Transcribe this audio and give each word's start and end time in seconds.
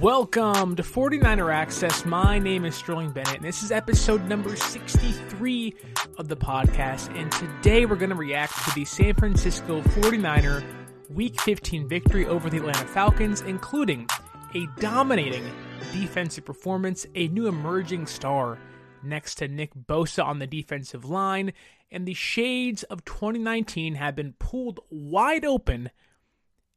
Welcome 0.00 0.76
to 0.76 0.82
49er 0.82 1.52
Access. 1.52 2.06
My 2.06 2.38
name 2.38 2.64
is 2.64 2.74
Sterling 2.74 3.10
Bennett, 3.10 3.34
and 3.34 3.44
this 3.44 3.62
is 3.62 3.70
episode 3.70 4.24
number 4.26 4.56
63 4.56 5.74
of 6.16 6.26
the 6.26 6.36
podcast. 6.38 7.14
And 7.14 7.30
today 7.32 7.84
we're 7.84 7.96
going 7.96 8.08
to 8.08 8.16
react 8.16 8.54
to 8.64 8.74
the 8.74 8.86
San 8.86 9.12
Francisco 9.12 9.82
49er 9.82 10.64
Week 11.10 11.38
15 11.42 11.86
victory 11.86 12.24
over 12.24 12.48
the 12.48 12.56
Atlanta 12.56 12.86
Falcons, 12.86 13.42
including 13.42 14.08
a 14.54 14.66
dominating 14.80 15.44
defensive 15.92 16.46
performance, 16.46 17.04
a 17.14 17.28
new 17.28 17.46
emerging 17.46 18.06
star 18.06 18.58
next 19.02 19.34
to 19.34 19.48
Nick 19.48 19.74
Bosa 19.74 20.24
on 20.24 20.38
the 20.38 20.46
defensive 20.46 21.04
line, 21.04 21.52
and 21.90 22.08
the 22.08 22.14
shades 22.14 22.84
of 22.84 23.04
2019 23.04 23.96
have 23.96 24.16
been 24.16 24.32
pulled 24.38 24.80
wide 24.88 25.44
open. 25.44 25.90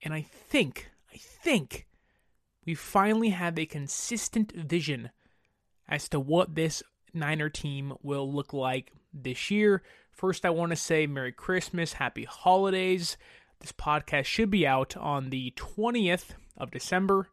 And 0.02 0.13
I 0.13 0.24
think, 0.24 0.90
I 1.10 1.16
think 1.16 1.85
we 2.66 2.76
finally 2.76 3.30
have 3.30 3.58
a 3.58 3.66
consistent 3.66 4.52
vision 4.53 5.09
as 5.88 6.08
to 6.09 6.20
what 6.20 6.55
this 6.55 6.81
Niner 7.13 7.49
team 7.49 7.94
will 8.02 8.31
look 8.31 8.54
like 8.54 8.91
this 9.13 9.52
year. 9.52 9.84
First, 10.12 10.45
I 10.45 10.49
want 10.49 10.71
to 10.71 10.76
say 10.76 11.07
Merry 11.07 11.31
Christmas, 11.31 11.94
Happy 11.94 12.23
Holidays. 12.23 13.18
This 13.59 13.71
podcast 13.71 14.26
should 14.26 14.49
be 14.49 14.66
out 14.66 14.95
on 14.98 15.30
the 15.30 15.54
20th 15.55 16.31
of 16.57 16.71
December. 16.71 17.30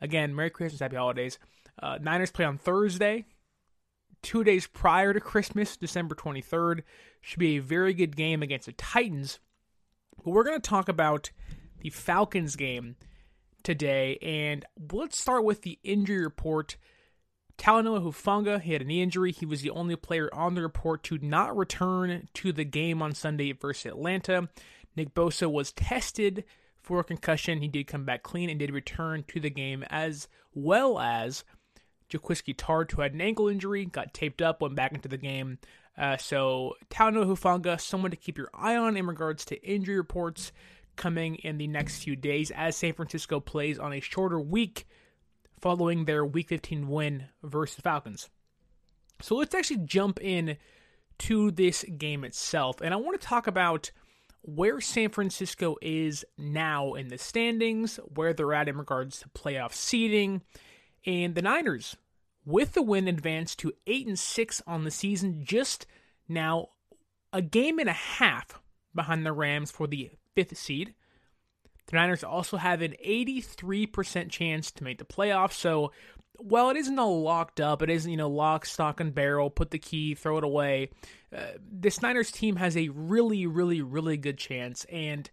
Again, 0.00 0.34
Merry 0.34 0.50
Christmas, 0.50 0.80
Happy 0.80 0.96
Holidays. 0.96 1.38
Uh, 1.80 1.98
Niners 2.00 2.30
play 2.30 2.44
on 2.44 2.58
Thursday, 2.58 3.24
two 4.22 4.44
days 4.44 4.66
prior 4.66 5.12
to 5.12 5.20
Christmas, 5.20 5.76
December 5.76 6.14
23rd. 6.14 6.82
Should 7.20 7.38
be 7.38 7.56
a 7.56 7.62
very 7.62 7.94
good 7.94 8.16
game 8.16 8.42
against 8.42 8.66
the 8.66 8.72
Titans. 8.72 9.38
But 10.16 10.32
we're 10.32 10.44
going 10.44 10.60
to 10.60 10.68
talk 10.68 10.88
about 10.88 11.30
the 11.80 11.90
Falcons 11.90 12.56
game 12.56 12.96
today. 13.64 14.18
And 14.22 14.64
let's 14.92 15.18
start 15.18 15.44
with 15.44 15.62
the 15.62 15.78
injury 15.82 16.22
report. 16.22 16.76
Talanoa 17.58 18.02
Hufanga, 18.02 18.60
he 18.60 18.72
had 18.72 18.82
a 18.82 18.84
knee 18.84 19.02
injury. 19.02 19.32
He 19.32 19.46
was 19.46 19.62
the 19.62 19.70
only 19.70 19.96
player 19.96 20.28
on 20.34 20.54
the 20.54 20.62
report 20.62 21.02
to 21.04 21.18
not 21.18 21.56
return 21.56 22.28
to 22.34 22.52
the 22.52 22.64
game 22.64 23.02
on 23.02 23.14
Sunday 23.14 23.52
versus 23.52 23.86
Atlanta. 23.86 24.48
Nick 24.96 25.14
Bosa 25.14 25.50
was 25.50 25.72
tested 25.72 26.44
for 26.80 27.00
a 27.00 27.04
concussion. 27.04 27.60
He 27.60 27.68
did 27.68 27.86
come 27.86 28.04
back 28.04 28.22
clean 28.22 28.50
and 28.50 28.58
did 28.58 28.72
return 28.72 29.24
to 29.28 29.40
the 29.40 29.50
game, 29.50 29.84
as 29.90 30.28
well 30.54 30.98
as 30.98 31.44
Jaquiski 32.10 32.54
Tartt, 32.54 32.92
who 32.92 33.02
had 33.02 33.14
an 33.14 33.20
ankle 33.20 33.48
injury, 33.48 33.84
got 33.84 34.12
taped 34.12 34.42
up, 34.42 34.60
went 34.60 34.74
back 34.74 34.92
into 34.92 35.08
the 35.08 35.16
game. 35.16 35.58
Uh, 35.96 36.16
so 36.16 36.74
Talanoa 36.90 37.26
Hufanga, 37.26 37.80
someone 37.80 38.10
to 38.10 38.16
keep 38.16 38.38
your 38.38 38.50
eye 38.54 38.76
on 38.76 38.96
in 38.96 39.06
regards 39.06 39.44
to 39.46 39.62
injury 39.62 39.96
reports 39.96 40.52
coming 40.96 41.36
in 41.36 41.58
the 41.58 41.66
next 41.66 42.02
few 42.02 42.16
days 42.16 42.50
as 42.50 42.76
San 42.76 42.92
Francisco 42.92 43.40
plays 43.40 43.78
on 43.78 43.92
a 43.92 44.00
shorter 44.00 44.40
week 44.40 44.86
following 45.60 46.04
their 46.04 46.24
Week 46.24 46.48
15 46.48 46.88
win 46.88 47.24
versus 47.42 47.76
the 47.76 47.82
Falcons. 47.82 48.28
So 49.20 49.36
let's 49.36 49.54
actually 49.54 49.84
jump 49.84 50.20
in 50.20 50.56
to 51.20 51.52
this 51.52 51.84
game 51.84 52.24
itself, 52.24 52.80
and 52.80 52.92
I 52.92 52.96
want 52.96 53.20
to 53.20 53.26
talk 53.26 53.46
about 53.46 53.92
where 54.40 54.80
San 54.80 55.10
Francisco 55.10 55.76
is 55.80 56.24
now 56.36 56.94
in 56.94 57.08
the 57.08 57.18
standings, 57.18 58.00
where 58.14 58.34
they're 58.34 58.52
at 58.52 58.68
in 58.68 58.76
regards 58.76 59.20
to 59.20 59.28
playoff 59.28 59.72
seeding, 59.72 60.42
and 61.06 61.36
the 61.36 61.42
Niners 61.42 61.96
with 62.44 62.72
the 62.72 62.82
win 62.82 63.06
advanced 63.06 63.60
to 63.60 63.72
8 63.86 64.06
and 64.08 64.18
6 64.18 64.62
on 64.66 64.82
the 64.84 64.90
season 64.90 65.44
just 65.44 65.86
now 66.28 66.70
a 67.32 67.40
game 67.40 67.78
and 67.78 67.88
a 67.88 67.92
half 67.94 68.60
behind 68.94 69.24
the 69.24 69.32
Rams 69.32 69.70
for 69.70 69.86
the 69.86 70.10
fifth 70.34 70.56
seed. 70.56 70.94
The 71.86 71.96
Niners 71.96 72.24
also 72.24 72.56
have 72.56 72.80
an 72.80 72.94
83% 73.04 74.30
chance 74.30 74.70
to 74.72 74.84
make 74.84 74.98
the 74.98 75.04
playoffs. 75.04 75.54
So, 75.54 75.92
while 76.38 76.70
it 76.70 76.76
isn't 76.76 76.98
all 76.98 77.22
locked 77.22 77.60
up, 77.60 77.82
it 77.82 77.90
isn't, 77.90 78.10
you 78.10 78.16
know, 78.16 78.28
lock, 78.28 78.64
stock, 78.64 79.00
and 79.00 79.14
barrel, 79.14 79.50
put 79.50 79.70
the 79.70 79.78
key, 79.78 80.14
throw 80.14 80.38
it 80.38 80.44
away. 80.44 80.90
Uh, 81.36 81.58
this 81.60 82.00
Niners 82.02 82.32
team 82.32 82.56
has 82.56 82.76
a 82.76 82.88
really, 82.88 83.46
really, 83.46 83.82
really 83.82 84.16
good 84.16 84.38
chance. 84.38 84.84
And 84.90 85.30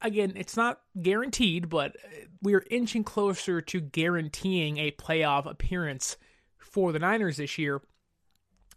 again, 0.00 0.32
it's 0.36 0.56
not 0.56 0.80
guaranteed, 1.00 1.68
but 1.68 1.96
we're 2.42 2.64
inching 2.70 3.04
closer 3.04 3.60
to 3.60 3.80
guaranteeing 3.80 4.78
a 4.78 4.92
playoff 4.92 5.50
appearance 5.50 6.16
for 6.58 6.92
the 6.92 6.98
Niners 6.98 7.36
this 7.36 7.58
year. 7.58 7.82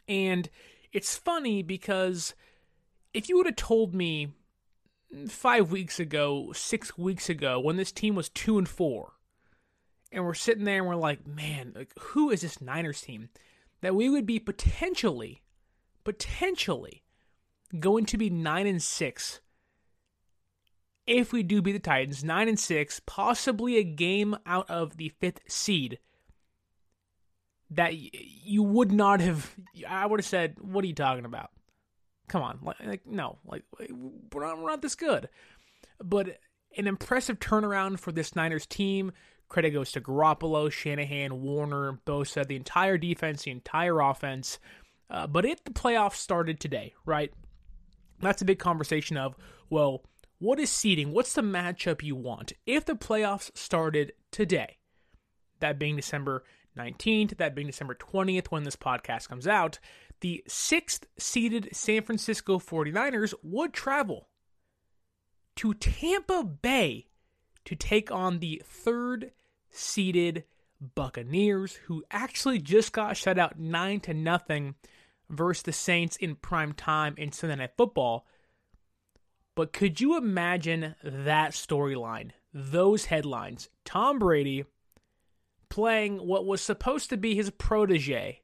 And 0.08 0.50
it's 0.92 1.16
funny 1.16 1.64
because 1.64 2.34
if 3.14 3.30
you 3.30 3.38
would 3.38 3.46
have 3.46 3.56
told 3.56 3.94
me 3.96 4.34
five 5.28 5.72
weeks 5.72 6.00
ago, 6.00 6.52
six 6.54 6.98
weeks 6.98 7.30
ago, 7.30 7.60
when 7.60 7.78
this 7.78 7.92
team 7.92 8.16
was 8.16 8.30
two 8.30 8.58
and 8.58 8.68
four, 8.68 9.14
and 10.12 10.24
we're 10.24 10.34
sitting 10.34 10.64
there 10.64 10.78
and 10.80 10.88
we're 10.88 10.96
like, 10.96 11.26
man, 11.26 11.74
like, 11.76 11.92
who 12.00 12.30
is 12.30 12.42
this 12.42 12.62
Niners 12.62 13.02
team? 13.02 13.30
That 13.82 13.96
we 13.96 14.10
would 14.10 14.26
be 14.26 14.40
potentially, 14.40 15.42
potentially 16.04 17.04
going 17.80 18.06
to 18.06 18.18
be 18.18 18.30
nine 18.30 18.68
and 18.68 18.82
six 18.82 19.42
if 21.06 21.34
we 21.34 21.44
do 21.44 21.62
beat 21.62 21.74
the 21.74 21.80
Titans, 21.80 22.24
nine 22.24 22.48
and 22.48 22.60
six, 22.60 23.02
possibly 23.06 23.78
a 23.78 23.84
game 23.84 24.38
out 24.46 24.70
of 24.70 24.98
the 24.98 25.10
fifth 25.20 25.42
seed. 25.48 26.00
That 27.70 27.96
you 27.96 28.62
would 28.64 28.92
not 28.92 29.20
have. 29.20 29.56
I 29.88 30.06
would 30.06 30.20
have 30.20 30.26
said, 30.26 30.58
"What 30.62 30.84
are 30.84 30.88
you 30.88 30.94
talking 30.94 31.26
about?" 31.26 31.50
Come 32.28 32.42
on, 32.42 32.60
like, 32.64 32.80
like 32.86 33.06
no, 33.06 33.38
like 33.46 33.64
we're 33.80 34.46
not, 34.46 34.60
we're 34.60 34.70
not 34.70 34.82
this 34.82 34.96
good. 34.96 35.30
But 36.02 36.40
an 36.78 36.88
impressive 36.88 37.40
turnaround 37.40 38.00
for 38.00 38.12
this 38.12 38.36
Niners 38.36 38.66
team. 38.66 39.12
Credit 39.50 39.72
goes 39.72 39.92
to 39.92 40.02
Garoppolo, 40.02 40.72
Shanahan, 40.72 41.42
Warner, 41.42 42.00
Bosa, 42.06 42.48
the 42.48 42.56
entire 42.56 42.98
defense, 42.98 43.44
the 43.44 43.52
entire 43.52 44.00
offense. 44.00 44.58
Uh, 45.10 45.28
but 45.28 45.46
if 45.46 45.64
the 45.64 45.72
playoffs 45.72 46.16
started 46.16 46.60
today, 46.60 46.94
right? 47.06 47.32
That's 48.20 48.42
a 48.42 48.46
big 48.46 48.58
conversation 48.58 49.18
of, 49.18 49.36
well, 49.70 50.04
what 50.40 50.60
is 50.60 50.70
seeding? 50.72 51.12
What's 51.12 51.34
the 51.34 51.42
matchup 51.42 52.02
you 52.02 52.16
want? 52.16 52.54
If 52.66 52.86
the 52.86 52.96
playoffs 52.96 53.56
started 53.56 54.14
today, 54.32 54.78
that 55.60 55.78
being 55.78 55.96
December 55.96 56.44
19th, 56.78 57.38
that 57.38 57.54
being 57.56 57.68
December 57.68 57.96
20th 57.96 58.48
when 58.48 58.64
this 58.64 58.76
podcast 58.76 59.30
comes 59.30 59.48
out, 59.48 59.80
the 60.24 60.42
sixth 60.48 61.06
seeded 61.18 61.68
San 61.74 62.02
Francisco 62.02 62.58
49ers 62.58 63.34
would 63.44 63.74
travel 63.74 64.30
to 65.58 65.74
Tampa 65.74 66.46
Bay 66.46 67.10
to 67.66 67.76
take 67.76 68.10
on 68.10 68.40
the 68.40 68.62
third 68.66 69.34
seeded 69.70 70.46
Buccaneers, 70.96 71.74
who 71.88 72.06
actually 72.10 72.60
just 72.60 72.94
got 72.94 73.18
shut 73.18 73.38
out 73.38 73.60
9 73.60 74.00
to 74.00 74.14
nothing 74.14 74.76
versus 75.30 75.64
the 75.64 75.74
Saints 75.74 76.16
in 76.16 76.36
prime 76.36 76.72
time 76.72 77.16
in 77.18 77.34
Sunday 77.34 77.58
Night 77.58 77.74
Football. 77.76 78.26
But 79.56 79.74
could 79.74 80.00
you 80.00 80.16
imagine 80.16 80.96
that 81.04 81.52
storyline? 81.52 82.32
Those 82.54 83.06
headlines. 83.06 83.68
Tom 83.84 84.20
Brady 84.20 84.64
playing 85.68 86.26
what 86.26 86.46
was 86.46 86.62
supposed 86.62 87.10
to 87.10 87.18
be 87.18 87.36
his 87.36 87.50
protege 87.50 88.43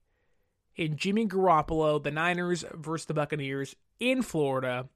in 0.80 0.96
Jimmy 0.96 1.28
Garoppolo, 1.28 2.02
the 2.02 2.10
Niners 2.10 2.64
versus 2.74 3.06
the 3.06 3.14
Buccaneers 3.14 3.76
in 4.00 4.22
Florida. 4.22 4.88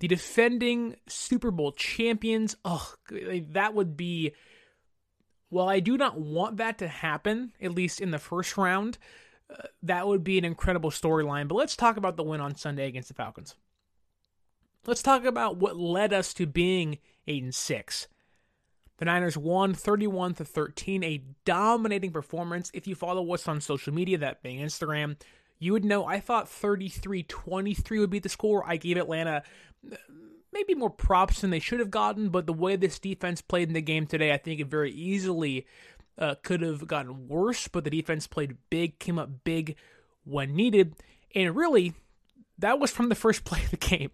The 0.00 0.08
defending 0.08 0.96
Super 1.06 1.50
Bowl 1.50 1.72
champions. 1.72 2.56
Oh, 2.64 2.94
that 3.10 3.74
would 3.74 3.96
be. 3.96 4.32
Well, 5.50 5.68
I 5.68 5.80
do 5.80 5.98
not 5.98 6.18
want 6.18 6.56
that 6.56 6.78
to 6.78 6.88
happen, 6.88 7.52
at 7.60 7.74
least 7.74 8.00
in 8.00 8.10
the 8.10 8.18
first 8.18 8.56
round. 8.56 8.96
Uh, 9.50 9.68
that 9.82 10.06
would 10.06 10.24
be 10.24 10.38
an 10.38 10.44
incredible 10.44 10.90
storyline. 10.90 11.46
But 11.46 11.56
let's 11.56 11.76
talk 11.76 11.98
about 11.98 12.16
the 12.16 12.24
win 12.24 12.40
on 12.40 12.56
Sunday 12.56 12.88
against 12.88 13.08
the 13.08 13.14
Falcons. 13.14 13.54
Let's 14.86 15.02
talk 15.02 15.24
about 15.24 15.58
what 15.58 15.76
led 15.76 16.12
us 16.14 16.32
to 16.34 16.46
being 16.46 16.98
8 17.26 17.42
and 17.42 17.54
6. 17.54 18.08
The 18.98 19.04
Niners 19.04 19.36
won 19.36 19.74
31 19.74 20.34
to 20.34 20.44
13, 20.44 21.04
a 21.04 21.22
dominating 21.44 22.12
performance. 22.12 22.70
If 22.72 22.86
you 22.86 22.94
follow 22.94 23.32
us 23.34 23.46
on 23.46 23.60
social 23.60 23.92
media, 23.92 24.18
that 24.18 24.42
being 24.42 24.60
Instagram, 24.60 25.16
you 25.58 25.72
would 25.72 25.84
know 25.84 26.06
I 26.06 26.20
thought 26.20 26.46
33-23 26.46 28.00
would 28.00 28.10
be 28.10 28.18
the 28.18 28.28
score. 28.28 28.64
I 28.66 28.76
gave 28.76 28.96
Atlanta 28.96 29.42
uh, 29.92 29.96
maybe 30.52 30.74
more 30.74 30.90
props 30.90 31.40
than 31.40 31.50
they 31.50 31.58
should 31.58 31.80
have 31.80 31.90
gotten, 31.90 32.30
but 32.30 32.46
the 32.46 32.52
way 32.52 32.76
this 32.76 32.98
defense 32.98 33.42
played 33.42 33.68
in 33.68 33.74
the 33.74 33.82
game 33.82 34.06
today, 34.06 34.32
I 34.32 34.38
think 34.38 34.60
it 34.60 34.68
very 34.68 34.92
easily 34.92 35.66
uh, 36.18 36.36
could 36.42 36.62
have 36.62 36.86
gotten 36.86 37.28
worse, 37.28 37.68
but 37.68 37.84
the 37.84 37.90
defense 37.90 38.26
played 38.26 38.56
big, 38.70 38.98
came 38.98 39.18
up 39.18 39.44
big 39.44 39.76
when 40.24 40.56
needed, 40.56 40.94
and 41.34 41.54
really 41.54 41.92
that 42.58 42.78
was 42.78 42.90
from 42.90 43.10
the 43.10 43.14
first 43.14 43.44
play 43.44 43.62
of 43.62 43.70
the 43.70 43.76
game 43.76 44.10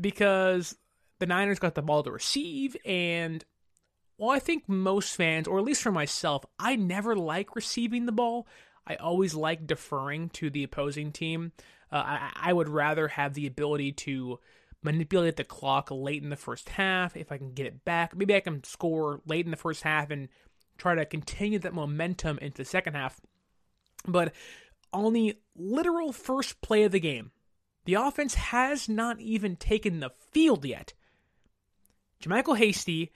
because 0.00 0.76
the 1.18 1.26
Niners 1.26 1.58
got 1.58 1.74
the 1.74 1.82
ball 1.82 2.02
to 2.02 2.10
receive 2.10 2.76
and 2.84 3.44
well, 4.18 4.30
I 4.30 4.38
think 4.38 4.68
most 4.68 5.14
fans, 5.14 5.46
or 5.46 5.58
at 5.58 5.64
least 5.64 5.82
for 5.82 5.92
myself, 5.92 6.44
I 6.58 6.76
never 6.76 7.14
like 7.14 7.54
receiving 7.54 8.06
the 8.06 8.12
ball. 8.12 8.46
I 8.86 8.94
always 8.96 9.34
like 9.34 9.66
deferring 9.66 10.30
to 10.30 10.48
the 10.48 10.64
opposing 10.64 11.12
team. 11.12 11.52
Uh, 11.92 11.96
I, 11.96 12.32
I, 12.36 12.52
would 12.52 12.68
rather 12.68 13.08
have 13.08 13.34
the 13.34 13.46
ability 13.46 13.92
to 13.92 14.40
manipulate 14.82 15.36
the 15.36 15.44
clock 15.44 15.88
late 15.90 16.22
in 16.22 16.30
the 16.30 16.36
first 16.36 16.68
half. 16.68 17.16
If 17.16 17.30
I 17.30 17.38
can 17.38 17.52
get 17.52 17.66
it 17.66 17.84
back, 17.84 18.16
maybe 18.16 18.34
I 18.34 18.40
can 18.40 18.64
score 18.64 19.20
late 19.26 19.44
in 19.44 19.50
the 19.50 19.56
first 19.56 19.82
half 19.82 20.10
and 20.10 20.28
try 20.78 20.94
to 20.94 21.04
continue 21.04 21.58
that 21.60 21.74
momentum 21.74 22.38
into 22.38 22.58
the 22.58 22.64
second 22.64 22.94
half. 22.94 23.20
But 24.06 24.32
on 24.92 25.12
the 25.12 25.36
literal 25.56 26.12
first 26.12 26.60
play 26.60 26.84
of 26.84 26.92
the 26.92 27.00
game, 27.00 27.32
the 27.84 27.94
offense 27.94 28.34
has 28.34 28.88
not 28.88 29.20
even 29.20 29.56
taken 29.56 30.00
the 30.00 30.10
field 30.32 30.64
yet. 30.64 30.92
JaMycal 32.22 32.56
Hasty 32.56 33.12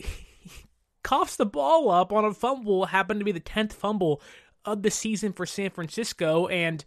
coughs 1.02 1.36
the 1.36 1.46
ball 1.46 1.90
up 1.90 2.12
on 2.12 2.24
a 2.24 2.32
fumble, 2.32 2.86
happened 2.86 3.20
to 3.20 3.24
be 3.24 3.32
the 3.32 3.40
10th 3.40 3.72
fumble 3.72 4.20
of 4.64 4.82
the 4.82 4.90
season 4.90 5.32
for 5.32 5.46
San 5.46 5.70
Francisco, 5.70 6.46
and 6.48 6.84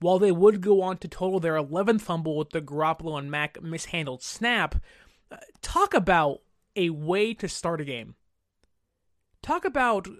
while 0.00 0.18
they 0.18 0.32
would 0.32 0.60
go 0.60 0.82
on 0.82 0.98
to 0.98 1.08
total 1.08 1.40
their 1.40 1.54
11th 1.54 2.02
fumble 2.02 2.36
with 2.36 2.50
the 2.50 2.60
Garoppolo 2.60 3.18
and 3.18 3.30
Mack 3.30 3.60
mishandled 3.62 4.22
snap, 4.22 4.76
uh, 5.30 5.36
talk 5.62 5.94
about 5.94 6.40
a 6.76 6.90
way 6.90 7.34
to 7.34 7.48
start 7.48 7.80
a 7.80 7.84
game. 7.84 8.14
Talk 9.42 9.64
about 9.64 10.06
uh, 10.06 10.12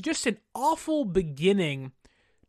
just 0.00 0.26
an 0.26 0.38
awful 0.54 1.04
beginning 1.04 1.92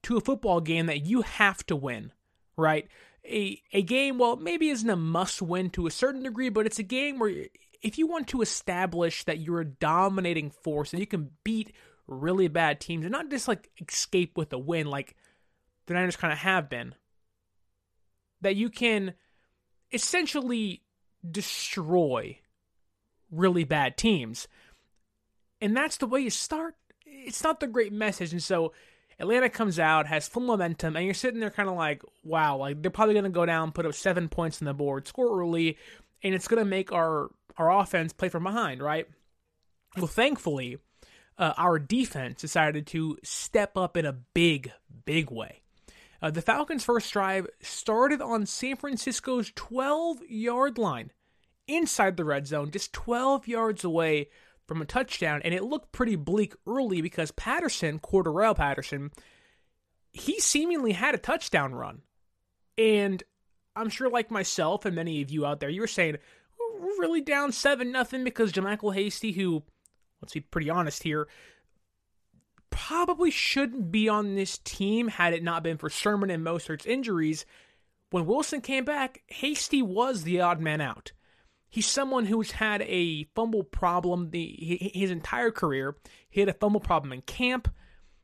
to 0.04 0.18
a 0.18 0.22
football 0.22 0.62
game 0.62 0.86
that 0.86 1.06
you 1.06 1.24
have 1.24 1.66
to 1.66 1.76
win, 1.76 2.12
right? 2.56 2.88
A 3.26 3.62
a 3.74 3.82
game, 3.82 4.18
well, 4.18 4.38
maybe 4.38 4.70
isn't 4.70 4.90
a 4.90 4.96
must 4.96 5.42
win 5.42 5.70
to 5.72 5.88
a 5.88 5.92
certain 5.92 6.24
degree, 6.24 6.50
but 6.50 6.66
it's 6.66 6.80
a 6.80 6.84
game 6.84 7.20
where 7.20 7.48
if 7.82 7.98
you 7.98 8.08
want 8.08 8.28
to 8.30 8.42
establish 8.42 9.24
that 9.26 9.40
you're 9.40 9.62
a 9.62 9.66
dominating 9.66 10.50
force 10.50 10.94
and 10.94 11.00
you 11.00 11.08
can 11.08 11.32
beat 11.44 11.74
really 12.08 12.48
bad 12.48 12.80
teams 12.80 13.06
and 13.06 13.12
not 13.12 13.30
just 13.30 13.48
like 13.48 13.70
escape 13.88 14.38
with 14.38 14.52
a 14.54 14.58
win 14.58 14.88
like 14.88 15.16
the 15.86 15.94
Niners 15.94 16.16
kind 16.16 16.34
of 16.34 16.40
have 16.40 16.70
been, 16.70 16.94
that 18.42 18.56
you 18.56 18.70
can 18.70 19.14
essentially 19.92 20.84
destroy 21.30 22.40
really 23.32 23.64
bad 23.64 23.98
teams. 23.98 24.48
And 25.62 25.76
that's 25.76 25.98
the 25.98 26.08
way 26.08 26.22
you 26.22 26.30
start. 26.30 26.76
It's 27.06 27.44
not 27.44 27.60
the 27.60 27.68
great 27.68 27.92
message. 27.92 28.32
And 28.32 28.44
so 28.44 28.74
Atlanta 29.20 29.50
comes 29.50 29.80
out, 29.80 30.08
has 30.08 30.28
full 30.28 30.44
momentum, 30.44 30.96
and 30.96 31.06
you're 31.06 31.14
sitting 31.14 31.40
there 31.40 31.50
kind 31.50 31.68
of 31.68 31.76
like, 31.76 32.02
wow, 32.24 32.58
like 32.58 32.82
they're 32.82 32.92
probably 32.92 33.16
going 33.16 33.26
to 33.26 33.30
go 33.30 33.46
down, 33.46 33.72
put 33.72 33.86
up 33.86 33.94
seven 33.94 34.30
points 34.30 34.62
on 34.62 34.66
the 34.66 34.74
board, 34.74 35.08
score 35.08 35.40
early, 35.40 35.78
and 36.24 36.34
it's 36.34 36.48
going 36.48 36.64
to 36.64 36.70
make 36.70 36.92
our 36.92 37.30
our 37.58 37.72
offense 37.72 38.14
play 38.14 38.30
from 38.30 38.44
behind, 38.44 38.82
right? 38.82 39.08
Well, 39.98 40.08
thankfully, 40.08 40.78
uh, 41.38 41.54
our 41.58 41.80
defense 41.80 42.42
decided 42.42 42.88
to 42.88 43.18
step 43.24 43.76
up 43.76 43.98
in 43.98 44.06
a 44.06 44.14
big, 44.34 44.72
big 45.06 45.30
way. 45.32 45.62
Uh, 46.22 46.32
the 46.32 46.42
Falcons' 46.42 46.84
first 46.84 47.12
drive 47.12 47.48
started 47.62 48.22
on 48.22 48.46
San 48.46 48.76
Francisco's 48.76 49.52
12 49.56 50.20
yard 50.28 50.78
line 50.78 51.12
inside 51.68 52.18
the 52.18 52.26
red 52.26 52.48
zone, 52.48 52.72
just 52.72 52.94
12 52.94 53.48
yards 53.48 53.84
away 53.84 54.30
from 54.68 54.82
a 54.82 54.86
touchdown. 54.86 55.42
And 55.44 55.54
it 55.54 55.64
looked 55.64 55.92
pretty 55.92 56.16
bleak 56.16 56.56
early 56.68 57.02
because 57.02 57.32
Patterson, 57.32 58.00
Cordarrelle 58.00 58.56
Patterson, 58.56 59.12
he 60.12 60.40
seemingly 60.40 60.92
had 60.92 61.16
a 61.16 61.20
touchdown 61.20 61.74
run. 61.74 62.02
And 62.78 63.24
I'm 63.80 63.90
sure, 63.90 64.10
like 64.10 64.32
myself 64.32 64.86
and 64.86 64.96
many 64.96 65.22
of 65.22 65.32
you 65.32 65.46
out 65.46 65.60
there, 65.60 65.70
you 65.70 65.82
were 65.82 65.88
saying, 65.88 66.18
we're 66.80 67.00
really 67.00 67.22
down 67.22 67.52
7 67.52 67.92
nothing 67.92 68.24
because 68.24 68.52
JaMycal 68.52 68.94
Hasty, 68.94 69.32
who, 69.32 69.64
let's 70.22 70.34
be 70.34 70.42
pretty 70.42 70.70
honest 70.70 71.04
here, 71.04 71.28
probably 72.70 73.32
shouldn't 73.32 73.92
be 73.92 74.08
on 74.08 74.36
this 74.36 74.58
team 74.60 75.08
had 75.08 75.34
it 75.34 75.44
not 75.44 75.64
been 75.64 75.78
for 75.78 75.90
Sermon 75.90 76.30
and 76.30 76.46
Mostert's 76.46 76.86
injuries. 76.86 77.46
When 78.12 78.26
Wilson 78.26 78.62
came 78.62 78.86
back, 78.86 79.22
Hasty 79.28 79.82
was 79.82 80.24
the 80.24 80.42
odd 80.42 80.60
man 80.60 80.82
out. 80.82 81.12
He's 81.70 81.86
someone 81.86 82.26
who's 82.26 82.52
had 82.52 82.82
a 82.82 83.26
fumble 83.36 83.64
problem 83.64 84.32
the, 84.32 84.92
his 84.94 85.12
entire 85.12 85.52
career. 85.52 85.96
He 86.30 86.40
had 86.40 86.50
a 86.50 86.54
fumble 86.54 86.80
problem 86.80 87.14
in 87.14 87.22
camp. 87.22 87.68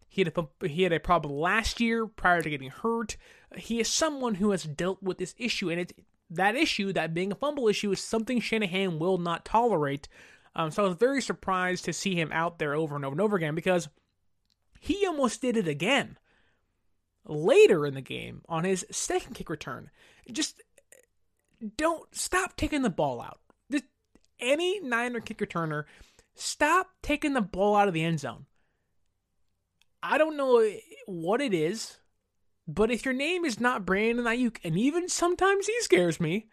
He 0.08 0.24
had 0.24 0.34
a 0.36 0.68
he 0.68 0.84
had 0.84 0.94
a 0.94 1.00
problem 1.00 1.34
last 1.34 1.80
year 1.80 2.08
prior 2.08 2.42
to 2.42 2.50
getting 2.50 2.72
hurt. 2.72 3.18
He 3.58 3.80
is 3.80 3.88
someone 3.88 4.36
who 4.36 4.52
has 4.52 4.64
dealt 4.64 5.02
with 5.02 5.18
this 5.18 5.36
issue, 5.38 5.70
and 5.70 5.80
it's 5.80 5.94
that 6.30 6.56
issue, 6.56 6.94
that 6.94 7.14
being 7.14 7.32
a 7.32 7.36
fumble 7.36 7.68
issue, 7.68 7.92
is 7.92 8.02
something 8.02 8.40
Shanahan 8.40 9.00
will 9.00 9.18
not 9.18 9.46
tolerate. 9.46 10.08
Um, 10.56 10.72
so 10.72 10.84
I 10.84 10.88
was 10.88 10.98
very 10.98 11.22
surprised 11.22 11.86
to 11.86 11.94
see 11.94 12.16
him 12.16 12.32
out 12.32 12.60
there 12.60 12.76
over 12.76 12.96
and 12.96 13.06
over 13.06 13.14
and 13.14 13.22
over 13.22 13.36
again 13.36 13.56
because 13.56 13.90
he 14.80 15.06
almost 15.06 15.42
did 15.42 15.58
it 15.58 15.68
again 15.68 16.18
later 17.26 17.86
in 17.86 17.94
the 17.94 18.02
game 18.02 18.42
on 18.48 18.64
his 18.64 18.86
second 18.92 19.34
kick 19.34 19.50
return. 19.50 19.90
Just 20.32 20.62
don't 21.78 22.14
stop 22.16 22.56
taking 22.56 22.84
the 22.84 22.90
ball 22.90 23.22
out. 23.22 23.40
Just 23.72 23.86
any 24.40 24.80
Niner 24.80 25.20
kick 25.20 25.40
returner, 25.40 25.86
stop 26.36 26.90
taking 27.02 27.34
the 27.34 27.42
ball 27.42 27.76
out 27.76 27.88
of 27.88 27.94
the 27.94 28.04
end 28.04 28.20
zone. 28.20 28.46
I 30.02 30.18
don't 30.18 30.38
know 30.38 30.64
what 31.08 31.42
it 31.42 31.54
is, 31.54 31.98
but 32.68 32.92
if 32.92 33.06
your 33.06 33.14
name 33.14 33.46
is 33.46 33.60
not 33.60 33.86
Brandon 33.86 34.26
Aiyuk, 34.26 34.58
and 34.64 34.78
even 34.78 35.08
sometimes 35.08 35.68
he 35.68 35.82
scares 35.82 36.20
me, 36.20 36.48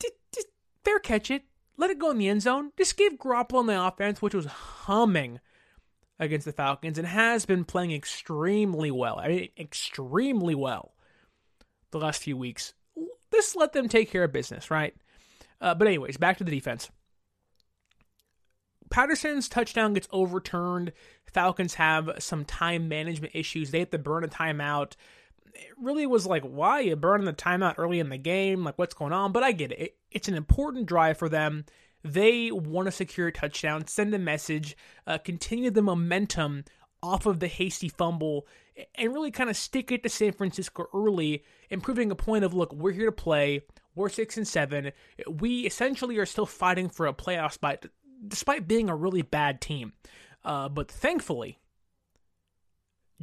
just, 0.00 0.14
just 0.34 0.46
fair 0.84 0.98
catch 0.98 1.30
it. 1.30 1.44
Let 1.76 1.90
it 1.90 1.98
go 1.98 2.10
in 2.10 2.18
the 2.18 2.28
end 2.28 2.42
zone. 2.42 2.72
Just 2.76 2.96
give 2.96 3.14
Garoppolo 3.14 3.60
on 3.60 3.66
the 3.66 3.82
offense, 3.82 4.20
which 4.20 4.34
was 4.34 4.46
humming 4.46 5.40
against 6.18 6.44
the 6.44 6.52
Falcons 6.52 6.98
and 6.98 7.06
has 7.06 7.46
been 7.46 7.64
playing 7.64 7.92
extremely 7.92 8.90
well. 8.90 9.18
I 9.18 9.28
mean, 9.28 9.48
extremely 9.58 10.54
well 10.54 10.94
the 11.90 11.98
last 11.98 12.22
few 12.22 12.36
weeks. 12.36 12.74
Just 13.32 13.56
let 13.56 13.72
them 13.72 13.88
take 13.88 14.10
care 14.10 14.24
of 14.24 14.32
business, 14.32 14.70
right? 14.70 14.94
Uh, 15.60 15.74
but, 15.74 15.86
anyways, 15.86 16.18
back 16.18 16.36
to 16.38 16.44
the 16.44 16.50
defense. 16.50 16.90
Patterson's 18.90 19.48
touchdown 19.48 19.94
gets 19.94 20.08
overturned. 20.10 20.92
Falcons 21.32 21.74
have 21.74 22.10
some 22.18 22.44
time 22.44 22.88
management 22.88 23.34
issues. 23.34 23.70
They 23.70 23.80
have 23.80 23.90
to 23.90 23.98
burn 23.98 24.24
a 24.24 24.28
timeout. 24.28 24.92
It 25.54 25.70
really 25.80 26.06
was 26.06 26.26
like, 26.26 26.42
why 26.42 26.70
are 26.70 26.82
you 26.82 26.96
burning 26.96 27.26
the 27.26 27.32
timeout 27.32 27.74
early 27.78 28.00
in 28.00 28.08
the 28.08 28.18
game? 28.18 28.64
Like, 28.64 28.78
what's 28.78 28.94
going 28.94 29.12
on? 29.12 29.32
But 29.32 29.42
I 29.42 29.52
get 29.52 29.72
it. 29.72 29.80
it 29.80 29.96
it's 30.10 30.28
an 30.28 30.34
important 30.34 30.86
drive 30.86 31.18
for 31.18 31.28
them. 31.28 31.64
They 32.02 32.50
want 32.50 32.86
to 32.86 32.92
secure 32.92 33.28
a 33.28 33.32
touchdown, 33.32 33.86
send 33.86 34.14
a 34.14 34.18
message, 34.18 34.76
uh, 35.06 35.18
continue 35.18 35.70
the 35.70 35.82
momentum 35.82 36.64
off 37.02 37.26
of 37.26 37.40
the 37.40 37.48
hasty 37.48 37.88
fumble, 37.88 38.46
and 38.94 39.12
really 39.12 39.30
kind 39.30 39.50
of 39.50 39.56
stick 39.56 39.92
it 39.92 40.02
to 40.02 40.08
San 40.08 40.32
Francisco 40.32 40.86
early, 40.94 41.44
improving 41.68 42.10
a 42.10 42.14
point 42.14 42.44
of 42.44 42.54
look, 42.54 42.72
we're 42.72 42.92
here 42.92 43.06
to 43.06 43.12
play. 43.12 43.62
We're 43.94 44.08
six 44.08 44.36
and 44.36 44.46
seven. 44.46 44.92
We 45.28 45.66
essentially 45.66 46.16
are 46.18 46.26
still 46.26 46.46
fighting 46.46 46.88
for 46.88 47.06
a 47.06 47.12
playoff 47.12 47.52
spot, 47.52 47.86
despite 48.26 48.68
being 48.68 48.88
a 48.88 48.96
really 48.96 49.22
bad 49.22 49.60
team. 49.60 49.92
Uh, 50.44 50.68
but 50.68 50.90
thankfully, 50.90 51.58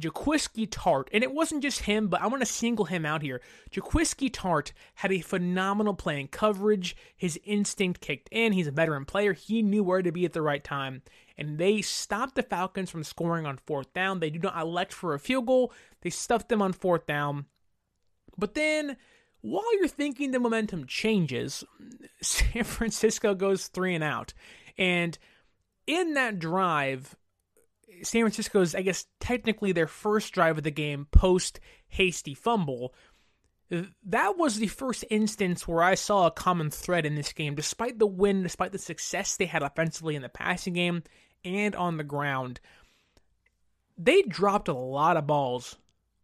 Jaquiski 0.00 0.68
Tartt, 0.68 1.08
and 1.12 1.24
it 1.24 1.32
wasn't 1.32 1.62
just 1.62 1.80
him, 1.80 2.06
but 2.08 2.22
I'm 2.22 2.28
going 2.28 2.40
to 2.40 2.46
single 2.46 2.84
him 2.84 3.04
out 3.04 3.22
here. 3.22 3.40
Jaquiski 3.72 4.30
Tartt 4.30 4.72
had 4.94 5.10
a 5.10 5.20
phenomenal 5.20 5.94
play 5.94 6.20
in 6.20 6.28
coverage. 6.28 6.96
His 7.16 7.38
instinct 7.44 8.00
kicked 8.00 8.28
in. 8.30 8.52
He's 8.52 8.68
a 8.68 8.72
veteran 8.72 9.04
player. 9.04 9.32
He 9.32 9.62
knew 9.62 9.82
where 9.82 10.02
to 10.02 10.12
be 10.12 10.24
at 10.24 10.32
the 10.32 10.42
right 10.42 10.62
time. 10.62 11.02
And 11.36 11.58
they 11.58 11.82
stopped 11.82 12.36
the 12.36 12.42
Falcons 12.42 12.90
from 12.90 13.04
scoring 13.04 13.46
on 13.46 13.58
fourth 13.58 13.92
down. 13.92 14.20
They 14.20 14.30
do 14.30 14.38
not 14.38 14.60
elect 14.60 14.92
for 14.92 15.14
a 15.14 15.18
field 15.18 15.46
goal, 15.46 15.72
they 16.02 16.10
stuffed 16.10 16.48
them 16.48 16.62
on 16.62 16.72
fourth 16.72 17.06
down. 17.06 17.46
But 18.36 18.54
then, 18.54 18.96
while 19.40 19.76
you're 19.78 19.88
thinking 19.88 20.30
the 20.30 20.38
momentum 20.38 20.86
changes, 20.86 21.64
San 22.22 22.62
Francisco 22.62 23.34
goes 23.34 23.66
three 23.66 23.96
and 23.96 24.04
out. 24.04 24.32
And 24.78 25.18
in 25.86 26.14
that 26.14 26.38
drive, 26.38 27.16
San 28.02 28.22
Francisco's, 28.22 28.74
I 28.74 28.82
guess, 28.82 29.06
technically 29.20 29.72
their 29.72 29.86
first 29.86 30.32
drive 30.32 30.58
of 30.58 30.64
the 30.64 30.70
game 30.70 31.06
post 31.10 31.60
hasty 31.88 32.34
fumble. 32.34 32.94
That 34.04 34.38
was 34.38 34.56
the 34.56 34.68
first 34.68 35.04
instance 35.10 35.68
where 35.68 35.82
I 35.82 35.94
saw 35.94 36.26
a 36.26 36.30
common 36.30 36.70
thread 36.70 37.04
in 37.04 37.16
this 37.16 37.32
game. 37.32 37.54
Despite 37.54 37.98
the 37.98 38.06
win, 38.06 38.42
despite 38.42 38.72
the 38.72 38.78
success 38.78 39.36
they 39.36 39.46
had 39.46 39.62
offensively 39.62 40.14
in 40.14 40.22
the 40.22 40.28
passing 40.28 40.74
game 40.74 41.02
and 41.44 41.74
on 41.76 41.96
the 41.96 42.04
ground, 42.04 42.60
they 43.98 44.22
dropped 44.22 44.68
a 44.68 44.74
lot 44.74 45.16
of 45.16 45.26
balls 45.26 45.76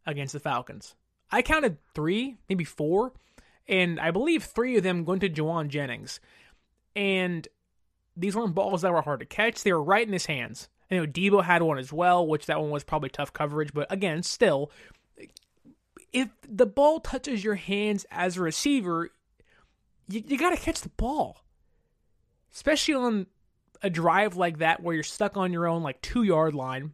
against 0.07 0.33
the 0.33 0.41
Falcons. 0.41 0.95
I 1.31 1.43
counted 1.43 1.79
three, 1.95 2.37
maybe 2.49 2.65
four, 2.65 3.13
and 3.67 3.99
I 3.99 4.11
believe 4.11 4.45
three 4.45 4.77
of 4.77 4.83
them 4.83 5.05
went 5.05 5.21
to 5.23 5.29
Jauan 5.29 5.69
Jennings. 5.69 6.21
And 6.95 7.47
these 8.17 8.37
weren't 8.37 8.55
balls 8.55 8.83
that 8.83 8.93
were 8.93 9.03
hard 9.03 9.21
to 9.21 9.27
catch, 9.27 9.63
they 9.63 9.73
were 9.73 9.83
right 9.83 10.07
in 10.07 10.13
his 10.13 10.27
hands. 10.27 10.69
I 10.91 10.97
know 10.97 11.07
Deebo 11.07 11.43
had 11.45 11.63
one 11.63 11.79
as 11.79 11.93
well, 11.93 12.27
which 12.27 12.47
that 12.47 12.61
one 12.61 12.71
was 12.71 12.85
probably 12.85 13.09
tough 13.09 13.33
coverage, 13.33 13.73
but 13.73 13.91
again, 13.91 14.23
still, 14.23 14.71
if 16.13 16.29
the 16.49 16.67
ball 16.67 17.01
touches 17.01 17.43
your 17.43 17.57
hands 17.57 18.07
as 18.11 18.37
a 18.37 18.43
receiver, 18.43 19.11
you, 20.09 20.23
you 20.27 20.39
got 20.39 20.51
to 20.51 20.57
catch 20.57 20.81
the 20.81 20.91
ball. 20.91 21.41
Especially 22.53 22.95
on 22.95 23.27
a 23.83 23.91
drive 23.91 24.37
like 24.37 24.59
that 24.59 24.83
where 24.83 24.95
you're 24.95 25.03
stuck 25.03 25.37
on 25.37 25.53
your 25.53 25.67
own, 25.67 25.83
like 25.83 26.01
two 26.01 26.23
yard 26.23 26.55
line. 26.55 26.93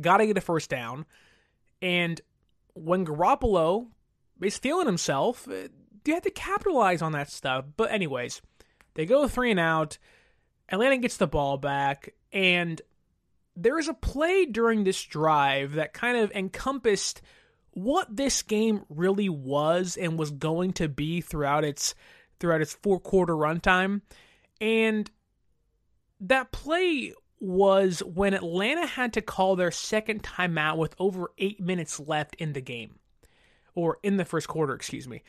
Got 0.00 0.18
to 0.18 0.26
get 0.26 0.38
a 0.38 0.40
first 0.40 0.70
down. 0.70 1.04
And 1.82 2.20
when 2.74 3.04
Garoppolo 3.04 3.88
is 4.40 4.56
feeling 4.56 4.86
himself, 4.86 5.46
eh, 5.48 5.68
you 6.04 6.14
have 6.14 6.22
to 6.22 6.30
capitalize 6.30 7.02
on 7.02 7.12
that 7.12 7.30
stuff. 7.30 7.66
But 7.76 7.92
anyways, 7.92 8.40
they 8.94 9.04
go 9.04 9.28
three 9.28 9.50
and 9.50 9.60
out. 9.60 9.98
Atlanta 10.68 10.98
gets 10.98 11.16
the 11.16 11.26
ball 11.26 11.58
back, 11.58 12.14
and 12.32 12.80
there 13.56 13.78
is 13.78 13.88
a 13.88 13.94
play 13.94 14.46
during 14.46 14.84
this 14.84 15.02
drive 15.02 15.72
that 15.72 15.92
kind 15.92 16.16
of 16.16 16.32
encompassed 16.32 17.20
what 17.72 18.14
this 18.14 18.42
game 18.42 18.84
really 18.88 19.28
was 19.28 19.96
and 19.96 20.18
was 20.18 20.30
going 20.30 20.72
to 20.74 20.88
be 20.88 21.20
throughout 21.20 21.64
its 21.64 21.94
throughout 22.38 22.60
its 22.60 22.74
four 22.74 22.98
quarter 22.98 23.34
runtime. 23.34 24.02
And 24.60 25.10
that 26.20 26.52
play 26.52 27.14
was 27.40 28.00
when 28.00 28.34
Atlanta 28.34 28.86
had 28.86 29.12
to 29.14 29.20
call 29.20 29.56
their 29.56 29.70
second 29.72 30.22
timeout 30.22 30.76
with 30.76 30.94
over 30.98 31.32
eight 31.38 31.60
minutes 31.60 31.98
left 31.98 32.36
in 32.36 32.52
the 32.52 32.60
game, 32.60 32.98
or 33.74 33.98
in 34.02 34.16
the 34.16 34.24
first 34.24 34.48
quarter, 34.48 34.74
excuse 34.74 35.08
me. 35.08 35.22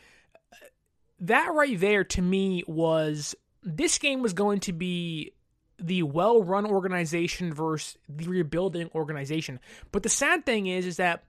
That 1.20 1.54
right 1.54 1.80
there 1.80 2.04
to 2.04 2.22
me 2.22 2.64
was 2.68 3.36
this 3.64 3.98
game 3.98 4.22
was 4.22 4.34
going 4.34 4.60
to 4.62 4.74
be 4.74 5.34
the 5.80 6.04
well-run 6.04 6.66
organization 6.66 7.54
versus 7.54 7.98
the 8.08 8.28
rebuilding 8.28 8.90
organization. 8.94 9.60
But 9.92 10.04
the 10.04 10.10
sad 10.10 10.46
thing 10.46 10.68
is, 10.68 10.86
is 10.86 10.98
that 10.98 11.24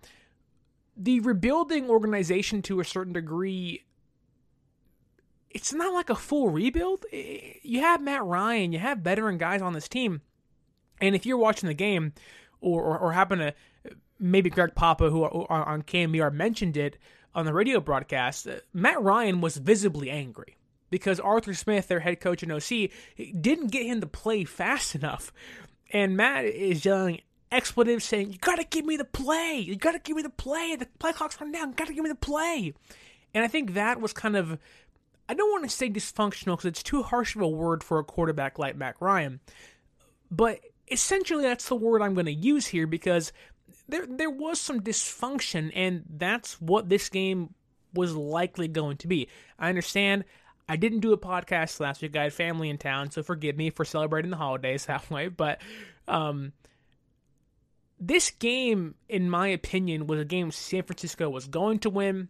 the 0.97 1.21
rebuilding 1.21 1.89
organization 1.89 2.63
to 2.63 2.81
a 2.81 2.85
certain 2.85 3.13
degree 3.13 3.85
it's 5.51 5.73
not 5.73 5.95
like 5.95 6.11
a 6.11 6.17
full 6.17 6.51
rebuild. 6.51 7.07
You 7.13 7.81
have 7.81 8.03
Matt 8.03 8.25
Ryan, 8.25 8.73
you 8.73 8.81
have 8.81 8.99
veteran 8.99 9.39
guys 9.39 9.63
on 9.63 9.73
this 9.73 9.89
team, 9.89 10.21
and 11.01 11.15
if 11.15 11.25
you're 11.25 11.39
watching 11.39 11.69
the 11.69 11.75
game, 11.75 12.13
or 12.61 12.83
or, 12.83 12.99
or 12.99 13.13
happen 13.13 13.39
to 13.39 13.55
maybe 14.19 14.51
Greg 14.51 14.75
Papa, 14.75 15.11
who 15.11 15.23
on 15.23 15.83
KNBR 15.83 16.33
mentioned 16.33 16.77
it 16.77 16.99
on 17.37 17.47
the 17.47 17.55
radio 17.55 17.79
broadcast, 17.79 18.49
Matt 18.73 19.01
Ryan 19.01 19.41
was 19.41 19.57
visibly 19.57 20.11
angry 20.11 20.57
because 20.91 21.21
Arthur 21.21 21.55
Smith, 21.55 21.89
their 21.89 22.01
head 22.01 22.21
coach 22.21 22.43
in 22.43 22.51
OC, 22.51 22.91
didn't 23.41 23.69
get 23.69 23.87
him 23.87 24.01
to 24.01 24.07
play 24.07 24.45
fast 24.45 24.95
enough. 24.95 25.33
And 25.93 26.17
Matt 26.17 26.45
is 26.45 26.85
yelling 26.85 27.21
expletives 27.51 28.05
saying, 28.05 28.33
You 28.33 28.39
gotta 28.39 28.65
give 28.65 28.85
me 28.85 28.97
the 28.97 29.05
play. 29.05 29.63
You 29.65 29.77
gotta 29.77 29.99
give 29.99 30.17
me 30.17 30.23
the 30.23 30.31
play. 30.31 30.77
The 30.77 30.87
play 30.99 31.13
clock's 31.13 31.41
running 31.41 31.53
down. 31.53 31.69
You 31.71 31.75
gotta 31.75 31.95
give 31.95 32.05
me 32.05 32.11
the 32.11 32.17
play. 32.17 32.75
And 33.35 33.45
I 33.45 33.49
think 33.49 33.75
that 33.75 34.01
was 34.01 34.13
kind 34.13 34.37
of, 34.37 34.59
I 35.29 35.35
don't 35.35 35.51
want 35.51 35.65
to 35.65 35.71
say 35.71 35.91
dysfunctional 35.91 36.53
because 36.53 36.67
it's 36.67 36.83
too 36.83 37.03
harsh 37.03 37.35
of 37.35 37.43
a 37.43 37.49
word 37.49 37.83
for 37.83 37.99
a 37.99 38.05
quarterback 38.05 38.59
like 38.59 38.77
Matt 38.77 38.97
Ryan. 39.01 39.41
But 40.31 40.61
essentially, 40.91 41.43
that's 41.43 41.69
the 41.69 41.75
word 41.75 42.03
I'm 42.03 42.15
going 42.15 42.27
to 42.27 42.33
use 42.33 42.67
here 42.67 42.87
because 42.87 43.33
there, 43.89 44.07
there 44.07 44.31
was 44.31 44.61
some 44.61 44.81
dysfunction, 44.81 45.73
and 45.75 46.05
that's 46.09 46.61
what 46.61 46.89
this 46.89 47.09
game 47.09 47.55
was 47.93 48.15
likely 48.15 48.69
going 48.69 48.97
to 48.99 49.09
be. 49.09 49.29
I 49.59 49.69
understand 49.69 50.25
I 50.69 50.77
didn't 50.77 51.01
do 51.01 51.13
a 51.13 51.19
podcast 51.19 51.81
last 51.81 52.01
week. 52.01 52.17
I 52.17 52.25
had 52.25 52.33
family 52.33 52.71
in 52.71 52.79
town, 52.79 53.11
so 53.11 53.23
forgive 53.23 53.57
me 53.57 53.71
for 53.71 53.85
celebrating 53.85 54.31
the 54.31 54.37
holidays 54.37 54.87
that 54.87 55.11
way. 55.11 55.29
But 55.29 55.61
um, 56.09 56.53
this 58.01 58.31
game, 58.31 58.95
in 59.09 59.29
my 59.29 59.49
opinion, 59.49 60.07
was 60.07 60.21
a 60.21 60.25
game 60.25 60.51
San 60.51 60.83
Francisco 60.83 61.29
was 61.29 61.47
going 61.47 61.81
to 61.81 61.91
win. 61.91 62.29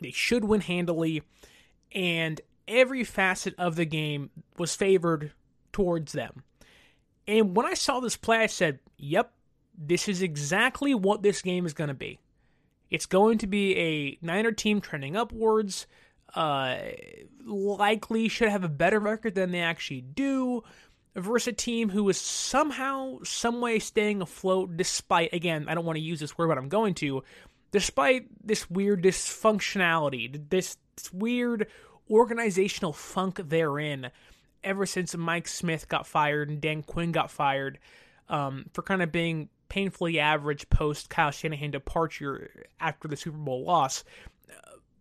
They 0.00 0.10
should 0.10 0.44
win 0.44 0.60
handily, 0.60 1.22
and 1.92 2.40
every 2.66 3.04
facet 3.04 3.54
of 3.58 3.76
the 3.76 3.84
game 3.84 4.30
was 4.58 4.74
favored 4.74 5.32
towards 5.72 6.12
them. 6.12 6.42
And 7.28 7.54
when 7.54 7.66
I 7.66 7.74
saw 7.74 8.00
this 8.00 8.16
play, 8.16 8.38
I 8.38 8.46
said, 8.46 8.80
"Yep, 8.98 9.32
this 9.78 10.08
is 10.08 10.22
exactly 10.22 10.94
what 10.94 11.22
this 11.22 11.40
game 11.42 11.66
is 11.66 11.74
going 11.74 11.88
to 11.88 11.94
be. 11.94 12.18
It's 12.90 13.06
going 13.06 13.38
to 13.38 13.46
be 13.46 13.76
a 13.76 14.18
Niner 14.20 14.50
team 14.50 14.80
trending 14.80 15.16
upwards." 15.16 15.86
Uh, 16.34 16.76
likely 17.44 18.28
should 18.28 18.48
have 18.48 18.64
a 18.64 18.68
better 18.68 18.98
record 18.98 19.34
than 19.34 19.50
they 19.50 19.60
actually 19.60 20.00
do 20.00 20.62
versus 21.14 21.48
a 21.48 21.52
team 21.52 21.90
who 21.90 22.08
is 22.08 22.18
somehow, 22.18 23.18
someway 23.22 23.78
staying 23.78 24.22
afloat 24.22 24.76
despite, 24.76 25.32
again, 25.32 25.66
I 25.68 25.74
don't 25.74 25.84
want 25.84 25.96
to 25.96 26.02
use 26.02 26.20
this 26.20 26.38
word, 26.38 26.48
but 26.48 26.58
I'm 26.58 26.68
going 26.68 26.94
to, 26.94 27.22
despite 27.70 28.26
this 28.44 28.70
weird 28.70 29.02
dysfunctionality, 29.02 30.48
this, 30.48 30.76
this 30.96 31.12
weird 31.12 31.66
organizational 32.10 32.92
funk 32.92 33.40
they're 33.44 33.78
in 33.78 34.10
ever 34.64 34.86
since 34.86 35.16
Mike 35.16 35.48
Smith 35.48 35.88
got 35.88 36.06
fired 36.06 36.48
and 36.48 36.60
Dan 36.60 36.82
Quinn 36.82 37.12
got 37.12 37.30
fired 37.30 37.78
um, 38.28 38.66
for 38.72 38.82
kind 38.82 39.02
of 39.02 39.12
being 39.12 39.48
painfully 39.68 40.20
average 40.20 40.68
post 40.70 41.08
Kyle 41.08 41.30
Shanahan 41.30 41.70
departure 41.70 42.66
after 42.78 43.08
the 43.08 43.16
Super 43.16 43.38
Bowl 43.38 43.64
loss 43.64 44.04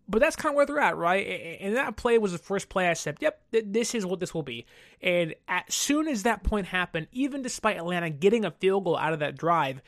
but 0.08 0.20
that's 0.20 0.36
kind 0.36 0.53
of 0.53 0.58
where 0.58 0.65
they're 0.65 0.79
at, 0.79 0.98
right? 0.98 1.58
And 1.62 1.75
that 1.75 1.96
play 1.96 2.17
was 2.17 2.34
the 2.34 2.38
first 2.38 2.70
play 2.70 2.89
I 2.89 2.93
said, 2.93 3.17
yep, 3.22 3.41
this 3.51 3.96
is 3.96 4.05
what 4.05 4.20
this 4.20 4.34
will 4.34 4.43
be. 4.43 4.65
And 5.01 5.36
as 5.48 5.63
soon 5.70 6.08
as 6.08 6.24
that 6.24 6.43
point 6.43 6.67
happened, 6.67 7.08
even 7.12 7.41
despite 7.41 7.77
Atlanta 7.77 8.10
getting 8.10 8.43
a 8.43 8.51
field 8.51 8.84
goal 8.84 8.98
out 8.98 9.13
of 9.13 9.20
that 9.20 9.38
drive, 9.38 9.81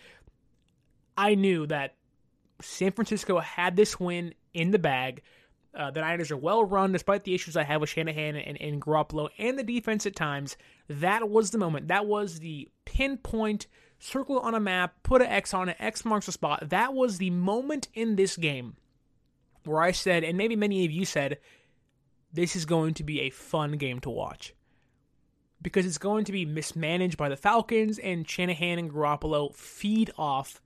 I 1.17 1.35
knew 1.35 1.67
that 1.67 1.95
San 2.61 2.91
Francisco 2.91 3.39
had 3.39 3.75
this 3.75 3.99
win 3.99 4.33
in 4.53 4.71
the 4.71 4.79
bag. 4.79 5.21
Uh, 5.75 5.91
the 5.91 6.01
Niners 6.01 6.31
are 6.31 6.37
well 6.37 6.63
run, 6.63 6.91
despite 6.91 7.23
the 7.23 7.33
issues 7.33 7.57
I 7.57 7.63
have 7.63 7.81
with 7.81 7.89
Shanahan 7.89 8.35
and, 8.35 8.61
and 8.61 8.81
Garoppolo 8.81 9.29
and 9.37 9.57
the 9.57 9.63
defense 9.63 10.05
at 10.05 10.15
times. 10.15 10.55
That 10.87 11.29
was 11.29 11.51
the 11.51 11.57
moment. 11.57 11.87
That 11.87 12.05
was 12.05 12.39
the 12.39 12.69
pinpoint 12.85 13.67
circle 13.99 14.39
on 14.39 14.53
a 14.53 14.59
map, 14.59 14.95
put 15.01 15.21
an 15.21 15.27
X 15.27 15.53
on 15.53 15.69
it, 15.69 15.77
X 15.79 16.05
marks 16.05 16.27
the 16.27 16.31
spot. 16.31 16.69
That 16.69 16.93
was 16.93 17.17
the 17.17 17.31
moment 17.31 17.87
in 17.93 18.15
this 18.15 18.37
game 18.37 18.75
where 19.65 19.81
I 19.81 19.91
said, 19.91 20.23
and 20.23 20.37
maybe 20.37 20.55
many 20.55 20.85
of 20.85 20.91
you 20.91 21.05
said, 21.05 21.39
this 22.31 22.55
is 22.55 22.65
going 22.65 22.95
to 22.95 23.03
be 23.03 23.21
a 23.21 23.29
fun 23.29 23.73
game 23.73 23.99
to 24.01 24.09
watch. 24.09 24.53
Because 25.61 25.85
it's 25.85 25.97
going 25.97 26.25
to 26.25 26.31
be 26.31 26.45
mismanaged 26.45 27.17
by 27.17 27.29
the 27.29 27.37
Falcons, 27.37 27.99
and 27.99 28.27
Shanahan 28.27 28.79
and 28.79 28.91
Garoppolo 28.91 29.55
feed 29.55 30.11
off 30.17 30.61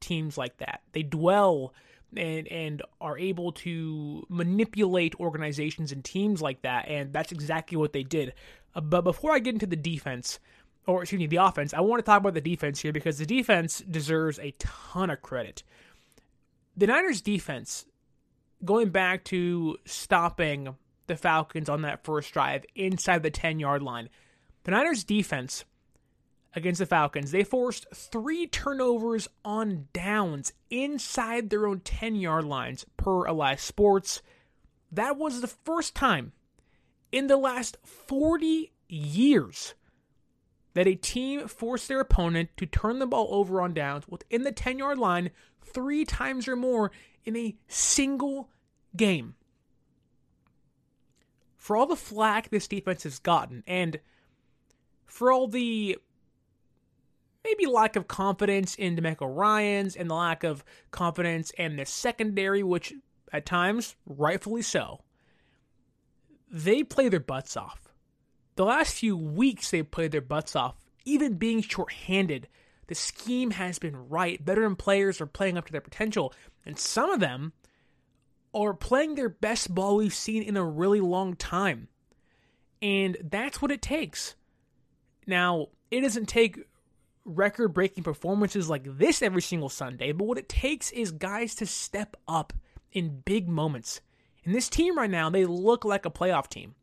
teams 0.00 0.38
like 0.38 0.56
that. 0.58 0.80
They 0.92 1.02
dwell 1.02 1.74
and 2.16 2.46
and 2.48 2.82
are 3.00 3.18
able 3.18 3.52
to 3.52 4.26
manipulate 4.28 5.14
organizations 5.18 5.92
and 5.92 6.04
teams 6.04 6.42
like 6.42 6.62
that, 6.62 6.88
and 6.88 7.12
that's 7.12 7.32
exactly 7.32 7.76
what 7.76 7.92
they 7.92 8.02
did. 8.02 8.34
Uh, 8.74 8.80
but 8.80 9.02
before 9.02 9.32
I 9.32 9.38
get 9.38 9.54
into 9.54 9.66
the 9.66 9.76
defense, 9.76 10.38
or 10.86 11.02
excuse 11.02 11.18
me, 11.18 11.26
the 11.26 11.36
offense, 11.36 11.72
I 11.72 11.80
want 11.80 12.00
to 12.00 12.06
talk 12.06 12.20
about 12.20 12.34
the 12.34 12.40
defense 12.40 12.80
here 12.80 12.92
because 12.92 13.18
the 13.18 13.26
defense 13.26 13.80
deserves 13.80 14.38
a 14.38 14.54
ton 14.58 15.10
of 15.10 15.22
credit. 15.22 15.62
The 16.76 16.86
Niners' 16.86 17.20
defense 17.20 17.86
going 18.64 18.90
back 18.90 19.24
to 19.24 19.76
stopping 19.84 20.76
the 21.06 21.16
Falcons 21.16 21.68
on 21.68 21.82
that 21.82 22.04
first 22.04 22.32
drive 22.32 22.64
inside 22.74 23.22
the 23.22 23.30
10 23.30 23.58
yard 23.58 23.82
line, 23.82 24.08
the 24.64 24.70
Niners 24.70 25.04
defense 25.04 25.64
against 26.54 26.78
the 26.78 26.86
Falcons, 26.86 27.30
they 27.30 27.44
forced 27.44 27.86
three 27.94 28.46
turnovers 28.46 29.28
on 29.44 29.88
downs 29.92 30.52
inside 30.70 31.50
their 31.50 31.66
own 31.66 31.80
10 31.80 32.16
yard 32.16 32.44
lines 32.44 32.84
per 32.96 33.24
Elias 33.24 33.62
Sports. 33.62 34.22
That 34.90 35.16
was 35.16 35.40
the 35.40 35.48
first 35.48 35.94
time 35.94 36.32
in 37.10 37.26
the 37.26 37.36
last 37.36 37.76
40 37.84 38.72
years 38.88 39.74
that 40.74 40.86
a 40.86 40.94
team 40.94 41.48
forced 41.48 41.88
their 41.88 42.00
opponent 42.00 42.50
to 42.56 42.66
turn 42.66 42.98
the 42.98 43.06
ball 43.06 43.28
over 43.30 43.60
on 43.60 43.74
downs 43.74 44.08
within 44.08 44.42
the 44.42 44.52
10 44.52 44.78
yard 44.78 44.98
line 44.98 45.30
three 45.62 46.04
times 46.04 46.48
or 46.48 46.56
more 46.56 46.90
in 47.24 47.36
a 47.36 47.56
single 47.68 48.48
game. 48.96 49.34
For 51.56 51.76
all 51.76 51.86
the 51.86 51.96
flack 51.96 52.50
this 52.50 52.66
defense 52.66 53.04
has 53.04 53.18
gotten, 53.18 53.62
and 53.66 54.00
for 55.06 55.30
all 55.30 55.46
the 55.46 55.98
maybe 57.44 57.66
lack 57.66 57.96
of 57.96 58.08
confidence 58.08 58.74
in 58.74 58.96
DeMeco 58.96 59.32
Ryans 59.32 59.96
and 59.96 60.10
the 60.10 60.14
lack 60.14 60.44
of 60.44 60.64
confidence 60.90 61.50
in 61.52 61.76
the 61.76 61.84
secondary, 61.84 62.62
which 62.62 62.94
at 63.32 63.46
times, 63.46 63.96
rightfully 64.06 64.62
so, 64.62 65.00
they 66.50 66.82
play 66.82 67.08
their 67.08 67.20
butts 67.20 67.56
off. 67.56 67.88
The 68.56 68.64
last 68.64 68.94
few 68.94 69.16
weeks, 69.16 69.70
they've 69.70 69.90
played 69.90 70.12
their 70.12 70.20
butts 70.20 70.54
off. 70.54 70.76
Even 71.04 71.34
being 71.34 71.62
shorthanded, 71.62 72.48
the 72.86 72.94
scheme 72.94 73.52
has 73.52 73.78
been 73.78 74.08
right. 74.08 74.40
Veteran 74.40 74.76
players 74.76 75.20
are 75.20 75.26
playing 75.26 75.56
up 75.56 75.66
to 75.66 75.72
their 75.72 75.80
potential, 75.80 76.34
and 76.66 76.78
some 76.78 77.10
of 77.10 77.20
them 77.20 77.54
are 78.54 78.74
playing 78.74 79.14
their 79.14 79.28
best 79.28 79.74
ball 79.74 79.96
we've 79.96 80.14
seen 80.14 80.42
in 80.42 80.56
a 80.56 80.64
really 80.64 81.00
long 81.00 81.34
time. 81.36 81.88
And 82.80 83.16
that's 83.22 83.62
what 83.62 83.70
it 83.70 83.80
takes. 83.80 84.34
Now, 85.26 85.68
it 85.90 86.00
doesn't 86.00 86.26
take 86.26 86.66
record 87.24 87.72
breaking 87.72 88.04
performances 88.04 88.68
like 88.68 88.98
this 88.98 89.22
every 89.22 89.42
single 89.42 89.68
Sunday, 89.68 90.12
but 90.12 90.26
what 90.26 90.38
it 90.38 90.48
takes 90.48 90.90
is 90.90 91.12
guys 91.12 91.54
to 91.56 91.66
step 91.66 92.16
up 92.26 92.52
in 92.92 93.22
big 93.24 93.48
moments. 93.48 94.00
And 94.44 94.54
this 94.54 94.68
team 94.68 94.98
right 94.98 95.10
now, 95.10 95.30
they 95.30 95.46
look 95.46 95.84
like 95.84 96.04
a 96.04 96.10
playoff 96.10 96.48
team. 96.48 96.74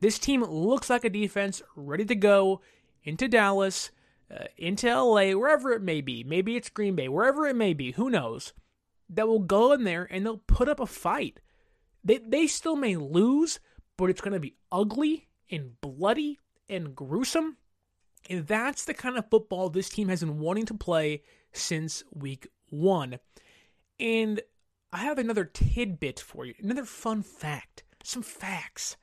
This 0.00 0.18
team 0.18 0.42
looks 0.42 0.88
like 0.88 1.04
a 1.04 1.10
defense 1.10 1.62
ready 1.74 2.04
to 2.04 2.14
go 2.14 2.60
into 3.02 3.26
Dallas, 3.26 3.90
uh, 4.30 4.44
into 4.56 4.86
LA, 4.86 5.32
wherever 5.32 5.72
it 5.72 5.82
may 5.82 6.00
be. 6.00 6.22
Maybe 6.22 6.56
it's 6.56 6.70
Green 6.70 6.94
Bay, 6.94 7.08
wherever 7.08 7.46
it 7.46 7.56
may 7.56 7.74
be, 7.74 7.92
who 7.92 8.08
knows 8.08 8.52
that 9.10 9.28
will 9.28 9.40
go 9.40 9.72
in 9.72 9.84
there 9.84 10.06
and 10.10 10.24
they'll 10.24 10.38
put 10.38 10.68
up 10.68 10.80
a 10.80 10.86
fight. 10.86 11.40
They, 12.02 12.18
they 12.18 12.46
still 12.46 12.76
may 12.76 12.96
lose, 12.96 13.60
but 13.96 14.10
it's 14.10 14.20
going 14.20 14.34
to 14.34 14.40
be 14.40 14.56
ugly 14.70 15.28
and 15.50 15.80
bloody 15.80 16.38
and 16.68 16.94
gruesome. 16.94 17.56
And 18.28 18.46
that's 18.46 18.84
the 18.84 18.94
kind 18.94 19.18
of 19.18 19.28
football 19.30 19.68
this 19.68 19.88
team 19.88 20.08
has 20.08 20.20
been 20.20 20.38
wanting 20.38 20.66
to 20.66 20.74
play 20.74 21.22
since 21.52 22.02
week 22.12 22.48
one. 22.70 23.18
And 24.00 24.40
I 24.92 24.98
have 24.98 25.18
another 25.18 25.44
tidbit 25.44 26.20
for 26.20 26.44
you, 26.44 26.54
another 26.62 26.84
fun 26.84 27.22
fact, 27.22 27.84
some 28.02 28.22
facts. 28.22 28.96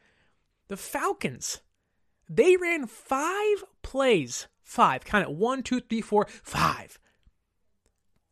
The 0.67 0.77
Falcons, 0.77 1.62
they 2.29 2.55
ran 2.55 2.88
five 2.88 3.63
plays, 3.81 4.48
five, 4.63 5.03
kind 5.03 5.25
of 5.25 5.36
one, 5.36 5.63
two, 5.63 5.81
three, 5.81 6.01
four, 6.01 6.27
five, 6.43 6.98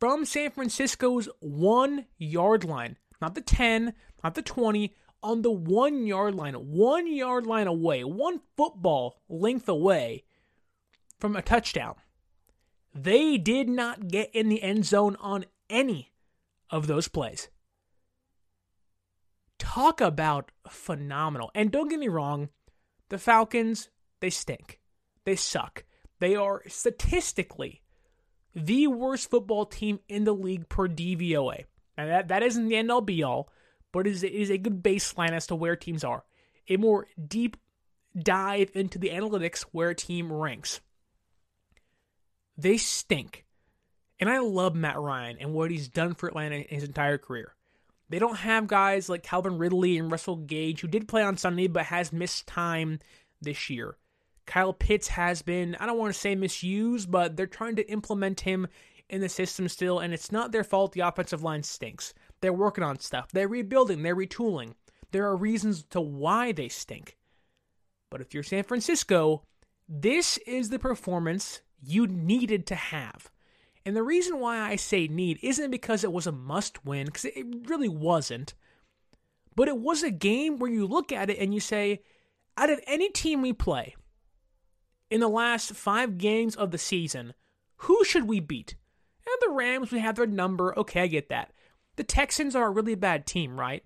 from 0.00 0.24
San 0.24 0.50
Francisco's 0.50 1.28
one 1.40 2.06
yard 2.16 2.64
line, 2.64 2.96
not 3.20 3.34
the 3.34 3.42
10, 3.42 3.92
not 4.24 4.34
the 4.34 4.42
20, 4.42 4.96
on 5.22 5.42
the 5.42 5.50
one 5.50 6.06
yard 6.06 6.34
line, 6.34 6.54
one 6.54 7.06
yard 7.12 7.46
line 7.46 7.66
away, 7.66 8.02
one 8.02 8.40
football 8.56 9.20
length 9.28 9.68
away 9.68 10.24
from 11.18 11.36
a 11.36 11.42
touchdown. 11.42 11.94
They 12.94 13.36
did 13.36 13.68
not 13.68 14.08
get 14.08 14.34
in 14.34 14.48
the 14.48 14.62
end 14.62 14.86
zone 14.86 15.16
on 15.20 15.44
any 15.68 16.12
of 16.70 16.86
those 16.86 17.06
plays. 17.06 17.48
Talk 19.58 20.00
about 20.00 20.50
phenomenal. 20.68 21.50
And 21.54 21.70
don't 21.70 21.88
get 21.88 22.00
me 22.00 22.08
wrong, 22.08 22.48
the 23.10 23.18
Falcons, 23.18 23.90
they 24.20 24.30
stink. 24.30 24.80
They 25.24 25.36
suck. 25.36 25.84
They 26.18 26.34
are 26.34 26.62
statistically 26.66 27.82
the 28.54 28.86
worst 28.86 29.30
football 29.30 29.66
team 29.66 30.00
in 30.08 30.24
the 30.24 30.32
league 30.32 30.68
per 30.68 30.88
DVOA. 30.88 31.64
And 31.96 32.10
that, 32.10 32.28
that 32.28 32.42
isn't 32.42 32.68
the 32.68 32.76
end 32.76 32.90
all 32.90 33.00
be 33.00 33.22
all, 33.22 33.50
but 33.92 34.06
it 34.06 34.10
is, 34.10 34.22
it 34.22 34.32
is 34.32 34.50
a 34.50 34.58
good 34.58 34.82
baseline 34.82 35.32
as 35.32 35.46
to 35.48 35.54
where 35.54 35.76
teams 35.76 36.04
are. 36.04 36.24
A 36.68 36.76
more 36.76 37.06
deep 37.26 37.56
dive 38.16 38.70
into 38.74 38.98
the 38.98 39.10
analytics 39.10 39.62
where 39.72 39.90
a 39.90 39.94
team 39.94 40.32
ranks. 40.32 40.80
They 42.56 42.76
stink. 42.76 43.44
And 44.18 44.28
I 44.28 44.38
love 44.38 44.74
Matt 44.74 44.98
Ryan 44.98 45.38
and 45.40 45.54
what 45.54 45.70
he's 45.70 45.88
done 45.88 46.14
for 46.14 46.28
Atlanta 46.28 46.56
in 46.56 46.66
his 46.68 46.84
entire 46.84 47.18
career. 47.18 47.54
They 48.10 48.18
don't 48.18 48.36
have 48.36 48.66
guys 48.66 49.08
like 49.08 49.22
Calvin 49.22 49.56
Ridley 49.56 49.96
and 49.96 50.10
Russell 50.10 50.36
Gage, 50.36 50.80
who 50.80 50.88
did 50.88 51.08
play 51.08 51.22
on 51.22 51.36
Sunday 51.36 51.68
but 51.68 51.86
has 51.86 52.12
missed 52.12 52.46
time 52.46 52.98
this 53.40 53.70
year. 53.70 53.96
Kyle 54.46 54.72
Pitts 54.72 55.08
has 55.08 55.42
been, 55.42 55.76
I 55.78 55.86
don't 55.86 55.98
want 55.98 56.12
to 56.12 56.18
say 56.18 56.34
misused, 56.34 57.10
but 57.10 57.36
they're 57.36 57.46
trying 57.46 57.76
to 57.76 57.90
implement 57.90 58.40
him 58.40 58.66
in 59.08 59.20
the 59.20 59.28
system 59.28 59.68
still, 59.68 59.98
and 59.98 60.14
it's 60.14 60.32
not 60.32 60.52
their 60.52 60.64
fault 60.64 60.92
the 60.92 61.00
offensive 61.00 61.42
line 61.42 61.62
stinks. 61.62 62.14
They're 62.40 62.52
working 62.52 62.84
on 62.84 62.98
stuff, 63.00 63.30
they're 63.32 63.48
rebuilding, 63.48 64.02
they're 64.02 64.16
retooling. 64.16 64.74
There 65.12 65.26
are 65.26 65.36
reasons 65.36 65.82
to 65.90 66.00
why 66.00 66.52
they 66.52 66.68
stink. 66.68 67.16
But 68.10 68.20
if 68.20 68.32
you're 68.32 68.42
San 68.42 68.62
Francisco, 68.62 69.42
this 69.88 70.38
is 70.38 70.68
the 70.68 70.78
performance 70.78 71.62
you 71.82 72.06
needed 72.06 72.66
to 72.68 72.76
have. 72.76 73.30
And 73.84 73.96
the 73.96 74.02
reason 74.02 74.38
why 74.38 74.60
I 74.60 74.76
say 74.76 75.08
need 75.08 75.38
isn't 75.42 75.70
because 75.70 76.04
it 76.04 76.12
was 76.12 76.26
a 76.26 76.32
must 76.32 76.84
win, 76.84 77.06
because 77.06 77.24
it 77.24 77.46
really 77.66 77.88
wasn't. 77.88 78.54
But 79.56 79.68
it 79.68 79.78
was 79.78 80.02
a 80.02 80.10
game 80.10 80.58
where 80.58 80.70
you 80.70 80.86
look 80.86 81.10
at 81.10 81.30
it 81.30 81.38
and 81.38 81.52
you 81.52 81.60
say, 81.60 82.02
out 82.56 82.70
of 82.70 82.80
any 82.86 83.08
team 83.08 83.42
we 83.42 83.52
play 83.52 83.96
in 85.10 85.20
the 85.20 85.28
last 85.28 85.72
five 85.74 86.18
games 86.18 86.54
of 86.54 86.70
the 86.70 86.78
season, 86.78 87.34
who 87.76 88.04
should 88.04 88.28
we 88.28 88.40
beat? 88.40 88.76
And 89.26 89.36
the 89.40 89.54
Rams, 89.54 89.90
we 89.90 89.98
have 89.98 90.16
their 90.16 90.26
number. 90.26 90.76
Okay, 90.78 91.02
I 91.02 91.06
get 91.06 91.28
that. 91.28 91.52
The 91.96 92.04
Texans 92.04 92.54
are 92.54 92.68
a 92.68 92.70
really 92.70 92.94
bad 92.94 93.26
team, 93.26 93.58
right? 93.58 93.84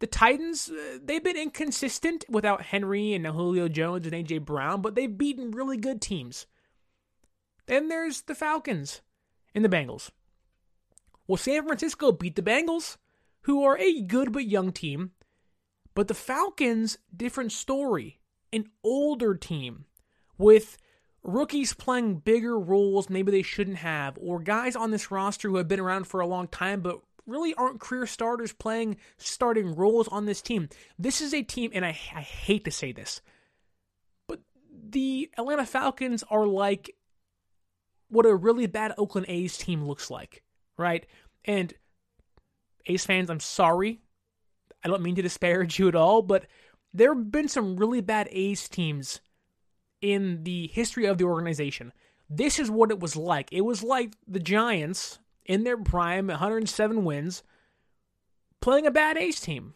The 0.00 0.06
Titans, 0.08 0.68
uh, 0.68 0.98
they've 1.02 1.22
been 1.22 1.36
inconsistent 1.36 2.24
without 2.28 2.62
Henry 2.62 3.12
and 3.12 3.24
Julio 3.24 3.68
Jones 3.68 4.04
and 4.04 4.14
A.J. 4.14 4.38
Brown, 4.38 4.82
but 4.82 4.96
they've 4.96 5.16
beaten 5.16 5.52
really 5.52 5.76
good 5.76 6.00
teams. 6.00 6.46
Then 7.66 7.88
there's 7.88 8.22
the 8.22 8.34
Falcons 8.34 9.02
and 9.54 9.64
the 9.64 9.68
Bengals. 9.68 10.10
Well, 11.28 11.36
San 11.36 11.64
Francisco 11.64 12.10
beat 12.10 12.34
the 12.34 12.42
Bengals, 12.42 12.96
who 13.42 13.62
are 13.62 13.78
a 13.78 14.00
good 14.00 14.32
but 14.32 14.46
young 14.46 14.72
team. 14.72 15.12
But 15.94 16.08
the 16.08 16.14
Falcons, 16.14 16.98
different 17.16 17.52
story. 17.52 18.18
An 18.52 18.70
older 18.82 19.34
team 19.34 19.84
with 20.42 20.76
rookies 21.22 21.72
playing 21.72 22.16
bigger 22.16 22.58
roles 22.58 23.08
maybe 23.08 23.30
they 23.30 23.42
shouldn't 23.42 23.78
have, 23.78 24.18
or 24.20 24.40
guys 24.40 24.74
on 24.74 24.90
this 24.90 25.10
roster 25.10 25.48
who 25.48 25.56
have 25.56 25.68
been 25.68 25.80
around 25.80 26.06
for 26.06 26.20
a 26.20 26.26
long 26.26 26.48
time 26.48 26.80
but 26.80 27.00
really 27.26 27.54
aren't 27.54 27.80
career 27.80 28.06
starters 28.06 28.52
playing 28.52 28.96
starting 29.16 29.74
roles 29.76 30.08
on 30.08 30.26
this 30.26 30.42
team. 30.42 30.68
This 30.98 31.20
is 31.20 31.32
a 31.32 31.42
team, 31.42 31.70
and 31.72 31.84
I, 31.84 31.90
I 32.14 32.22
hate 32.22 32.64
to 32.64 32.72
say 32.72 32.90
this, 32.90 33.22
but 34.26 34.40
the 34.90 35.30
Atlanta 35.38 35.64
Falcons 35.64 36.24
are 36.28 36.46
like 36.46 36.96
what 38.08 38.26
a 38.26 38.34
really 38.34 38.66
bad 38.66 38.92
Oakland 38.98 39.26
A's 39.30 39.56
team 39.56 39.86
looks 39.86 40.10
like, 40.10 40.42
right? 40.76 41.06
And 41.46 41.72
A's 42.86 43.06
fans, 43.06 43.30
I'm 43.30 43.40
sorry. 43.40 44.00
I 44.84 44.88
don't 44.88 45.02
mean 45.02 45.14
to 45.14 45.22
disparage 45.22 45.78
you 45.78 45.88
at 45.88 45.94
all, 45.94 46.20
but 46.20 46.46
there 46.92 47.14
have 47.14 47.30
been 47.30 47.48
some 47.48 47.76
really 47.76 48.02
bad 48.02 48.28
A's 48.30 48.68
teams 48.68 49.20
in 50.02 50.44
the 50.44 50.66
history 50.68 51.06
of 51.06 51.16
the 51.16 51.24
organization. 51.24 51.92
This 52.28 52.58
is 52.58 52.70
what 52.70 52.90
it 52.90 53.00
was 53.00 53.16
like. 53.16 53.48
It 53.52 53.62
was 53.62 53.82
like 53.82 54.14
the 54.26 54.40
Giants 54.40 55.18
in 55.46 55.64
their 55.64 55.76
prime, 55.76 56.26
107 56.26 57.04
wins, 57.04 57.42
playing 58.60 58.86
a 58.86 58.90
bad 58.90 59.16
A's 59.16 59.40
team 59.40 59.74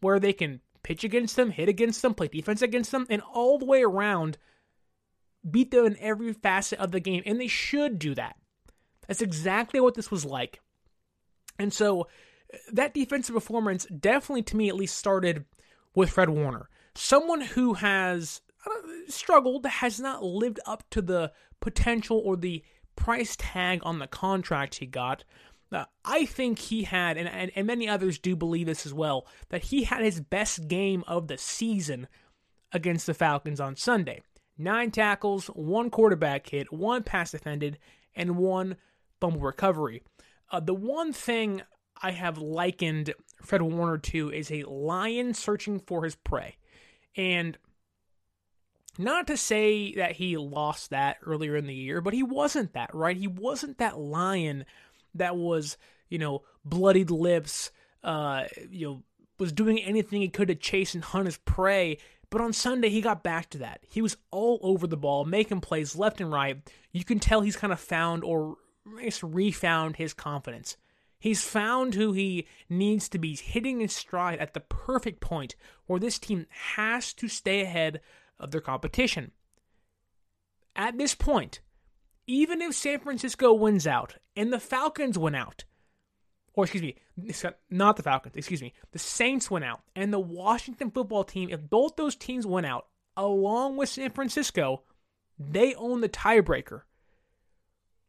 where 0.00 0.20
they 0.20 0.32
can 0.32 0.60
pitch 0.82 1.04
against 1.04 1.36
them, 1.36 1.50
hit 1.50 1.68
against 1.68 2.02
them, 2.02 2.14
play 2.14 2.28
defense 2.28 2.62
against 2.62 2.92
them, 2.92 3.06
and 3.10 3.22
all 3.32 3.58
the 3.58 3.64
way 3.64 3.82
around 3.82 4.38
beat 5.48 5.70
them 5.70 5.86
in 5.86 5.96
every 5.98 6.32
facet 6.32 6.78
of 6.78 6.92
the 6.92 7.00
game. 7.00 7.22
And 7.24 7.40
they 7.40 7.46
should 7.46 7.98
do 7.98 8.14
that. 8.14 8.36
That's 9.06 9.22
exactly 9.22 9.80
what 9.80 9.94
this 9.94 10.10
was 10.10 10.24
like. 10.24 10.60
And 11.58 11.72
so 11.72 12.08
that 12.72 12.94
defensive 12.94 13.34
performance 13.34 13.86
definitely, 13.86 14.42
to 14.42 14.56
me 14.56 14.68
at 14.68 14.76
least, 14.76 14.96
started 14.96 15.44
with 15.94 16.10
Fred 16.10 16.30
Warner. 16.30 16.68
Someone 16.94 17.40
who 17.40 17.74
has 17.74 18.40
struggled, 19.08 19.66
has 19.66 20.00
not 20.00 20.22
lived 20.22 20.60
up 20.66 20.84
to 20.90 21.02
the 21.02 21.32
potential 21.60 22.20
or 22.24 22.36
the 22.36 22.64
price 22.96 23.36
tag 23.38 23.80
on 23.82 23.98
the 23.98 24.06
contract 24.06 24.76
he 24.76 24.86
got. 24.86 25.24
Uh, 25.72 25.84
I 26.04 26.26
think 26.26 26.58
he 26.58 26.84
had, 26.84 27.16
and, 27.16 27.28
and, 27.28 27.50
and 27.54 27.66
many 27.66 27.88
others 27.88 28.18
do 28.18 28.36
believe 28.36 28.66
this 28.66 28.86
as 28.86 28.94
well, 28.94 29.26
that 29.48 29.64
he 29.64 29.84
had 29.84 30.02
his 30.02 30.20
best 30.20 30.68
game 30.68 31.02
of 31.06 31.26
the 31.28 31.38
season 31.38 32.06
against 32.72 33.06
the 33.06 33.14
Falcons 33.14 33.60
on 33.60 33.76
Sunday. 33.76 34.22
Nine 34.56 34.90
tackles, 34.90 35.46
one 35.48 35.90
quarterback 35.90 36.48
hit, 36.48 36.72
one 36.72 37.02
pass 37.02 37.32
defended, 37.32 37.78
and 38.14 38.36
one 38.36 38.76
fumble 39.20 39.40
recovery. 39.40 40.02
Uh, 40.50 40.60
the 40.60 40.74
one 40.74 41.12
thing 41.12 41.62
I 42.00 42.12
have 42.12 42.38
likened 42.38 43.12
Fred 43.42 43.62
Warner 43.62 43.98
to 43.98 44.30
is 44.30 44.50
a 44.50 44.62
lion 44.62 45.34
searching 45.34 45.80
for 45.80 46.04
his 46.04 46.14
prey. 46.14 46.56
And 47.16 47.58
not 48.98 49.26
to 49.26 49.36
say 49.36 49.94
that 49.94 50.12
he 50.12 50.36
lost 50.36 50.90
that 50.90 51.18
earlier 51.24 51.56
in 51.56 51.66
the 51.66 51.74
year, 51.74 52.00
but 52.00 52.14
he 52.14 52.22
wasn't 52.22 52.72
that, 52.74 52.94
right? 52.94 53.16
He 53.16 53.26
wasn't 53.26 53.78
that 53.78 53.98
lion 53.98 54.64
that 55.14 55.36
was, 55.36 55.76
you 56.08 56.18
know, 56.18 56.42
bloodied 56.64 57.10
lips, 57.10 57.70
uh, 58.04 58.44
you 58.70 58.86
know, 58.86 59.02
was 59.38 59.52
doing 59.52 59.78
anything 59.80 60.20
he 60.20 60.28
could 60.28 60.48
to 60.48 60.54
chase 60.54 60.94
and 60.94 61.04
hunt 61.04 61.26
his 61.26 61.38
prey. 61.38 61.98
But 62.30 62.40
on 62.40 62.52
Sunday, 62.52 62.88
he 62.88 63.00
got 63.00 63.22
back 63.22 63.50
to 63.50 63.58
that. 63.58 63.80
He 63.88 64.02
was 64.02 64.16
all 64.30 64.58
over 64.62 64.86
the 64.86 64.96
ball, 64.96 65.24
making 65.24 65.60
plays 65.60 65.96
left 65.96 66.20
and 66.20 66.32
right. 66.32 66.58
You 66.92 67.04
can 67.04 67.20
tell 67.20 67.40
he's 67.40 67.56
kind 67.56 67.72
of 67.72 67.80
found 67.80 68.24
or 68.24 68.56
guess 69.00 69.22
refound 69.22 69.96
his 69.96 70.14
confidence. 70.14 70.76
He's 71.18 71.42
found 71.42 71.94
who 71.94 72.12
he 72.12 72.46
needs 72.68 73.08
to 73.08 73.18
be 73.18 73.34
hitting 73.36 73.80
his 73.80 73.94
stride 73.94 74.38
at 74.38 74.54
the 74.54 74.60
perfect 74.60 75.20
point 75.20 75.56
where 75.86 75.98
this 75.98 76.18
team 76.18 76.46
has 76.50 77.12
to 77.14 77.28
stay 77.28 77.62
ahead 77.62 78.00
of 78.38 78.50
their 78.50 78.60
competition. 78.60 79.32
At 80.74 80.98
this 80.98 81.14
point, 81.14 81.60
even 82.26 82.60
if 82.60 82.74
San 82.74 83.00
Francisco 83.00 83.52
wins 83.52 83.86
out 83.86 84.16
and 84.34 84.52
the 84.52 84.60
Falcons 84.60 85.18
win 85.18 85.34
out, 85.34 85.64
or 86.54 86.64
excuse 86.64 86.82
me, 86.82 86.96
not 87.70 87.96
the 87.96 88.02
Falcons, 88.02 88.36
excuse 88.36 88.62
me, 88.62 88.72
the 88.92 88.98
Saints 88.98 89.50
win 89.50 89.62
out 89.62 89.82
and 89.94 90.12
the 90.12 90.18
Washington 90.18 90.90
football 90.90 91.24
team, 91.24 91.48
if 91.50 91.60
both 91.68 91.96
those 91.96 92.16
teams 92.16 92.46
win 92.46 92.64
out 92.64 92.86
along 93.16 93.76
with 93.76 93.88
San 93.88 94.10
Francisco, 94.10 94.82
they 95.38 95.74
own 95.74 96.00
the 96.00 96.08
tiebreaker. 96.08 96.82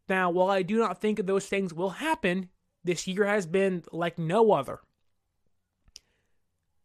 Now, 0.10 0.30
while 0.30 0.50
I 0.50 0.62
do 0.62 0.78
not 0.78 1.02
think 1.02 1.26
those 1.26 1.46
things 1.46 1.74
will 1.74 1.90
happen, 1.90 2.50
this 2.84 3.08
year 3.08 3.26
has 3.26 3.46
been 3.46 3.84
like 3.92 4.18
no 4.18 4.52
other. 4.52 4.80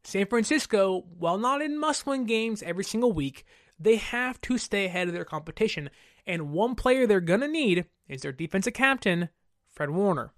San 0.04 0.26
Francisco, 0.26 1.04
while 1.18 1.38
not 1.38 1.62
in 1.62 1.78
must 1.78 2.06
win 2.06 2.24
games 2.24 2.62
every 2.62 2.84
single 2.84 3.12
week, 3.12 3.44
they 3.78 3.96
have 3.96 4.40
to 4.42 4.58
stay 4.58 4.86
ahead 4.86 5.08
of 5.08 5.14
their 5.14 5.24
competition. 5.24 5.90
And 6.26 6.50
one 6.50 6.74
player 6.74 7.06
they're 7.06 7.20
going 7.20 7.40
to 7.40 7.48
need 7.48 7.86
is 8.08 8.22
their 8.22 8.32
defensive 8.32 8.74
captain, 8.74 9.28
Fred 9.70 9.90
Warner. 9.90 10.32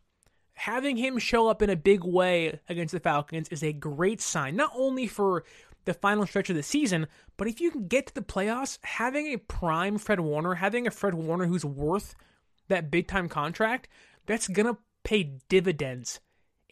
having 0.54 0.96
him 0.96 1.18
show 1.18 1.48
up 1.48 1.62
in 1.62 1.70
a 1.70 1.76
big 1.76 2.04
way 2.04 2.60
against 2.68 2.92
the 2.92 3.00
Falcons 3.00 3.48
is 3.48 3.62
a 3.62 3.72
great 3.72 4.20
sign, 4.20 4.56
not 4.56 4.70
only 4.74 5.06
for 5.06 5.44
the 5.84 5.94
final 5.94 6.26
stretch 6.26 6.48
of 6.48 6.56
the 6.56 6.62
season, 6.62 7.06
but 7.36 7.48
if 7.48 7.60
you 7.60 7.70
can 7.70 7.86
get 7.86 8.06
to 8.06 8.14
the 8.14 8.22
playoffs, 8.22 8.78
having 8.82 9.26
a 9.26 9.36
prime 9.36 9.98
Fred 9.98 10.20
Warner, 10.20 10.54
having 10.54 10.86
a 10.86 10.90
Fred 10.90 11.14
Warner 11.14 11.46
who's 11.46 11.64
worth 11.64 12.14
that 12.68 12.90
big 12.90 13.06
time 13.06 13.28
contract, 13.28 13.88
that's 14.26 14.48
going 14.48 14.66
to 14.66 14.78
pay 15.02 15.38
dividends 15.48 16.20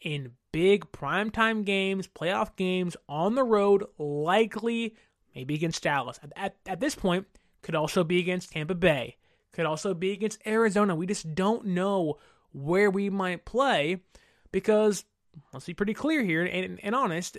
in 0.02 0.32
big 0.52 0.90
primetime 0.92 1.64
games, 1.64 2.06
playoff 2.06 2.54
games, 2.56 2.96
on 3.08 3.34
the 3.34 3.44
road, 3.44 3.84
likely 3.98 4.96
maybe 5.34 5.54
against 5.54 5.82
Dallas. 5.82 6.20
At, 6.22 6.32
at, 6.36 6.56
at 6.66 6.80
this 6.80 6.94
point, 6.94 7.26
could 7.62 7.74
also 7.74 8.04
be 8.04 8.18
against 8.18 8.52
Tampa 8.52 8.74
Bay, 8.74 9.16
could 9.52 9.66
also 9.66 9.94
be 9.94 10.12
against 10.12 10.46
Arizona. 10.46 10.94
We 10.94 11.06
just 11.06 11.34
don't 11.34 11.66
know 11.66 12.18
where 12.52 12.90
we 12.90 13.08
might 13.08 13.44
play 13.44 14.02
because 14.50 15.04
let's 15.52 15.66
be 15.66 15.74
pretty 15.74 15.94
clear 15.94 16.22
here 16.22 16.44
and, 16.44 16.78
and 16.82 16.94
honest. 16.94 17.38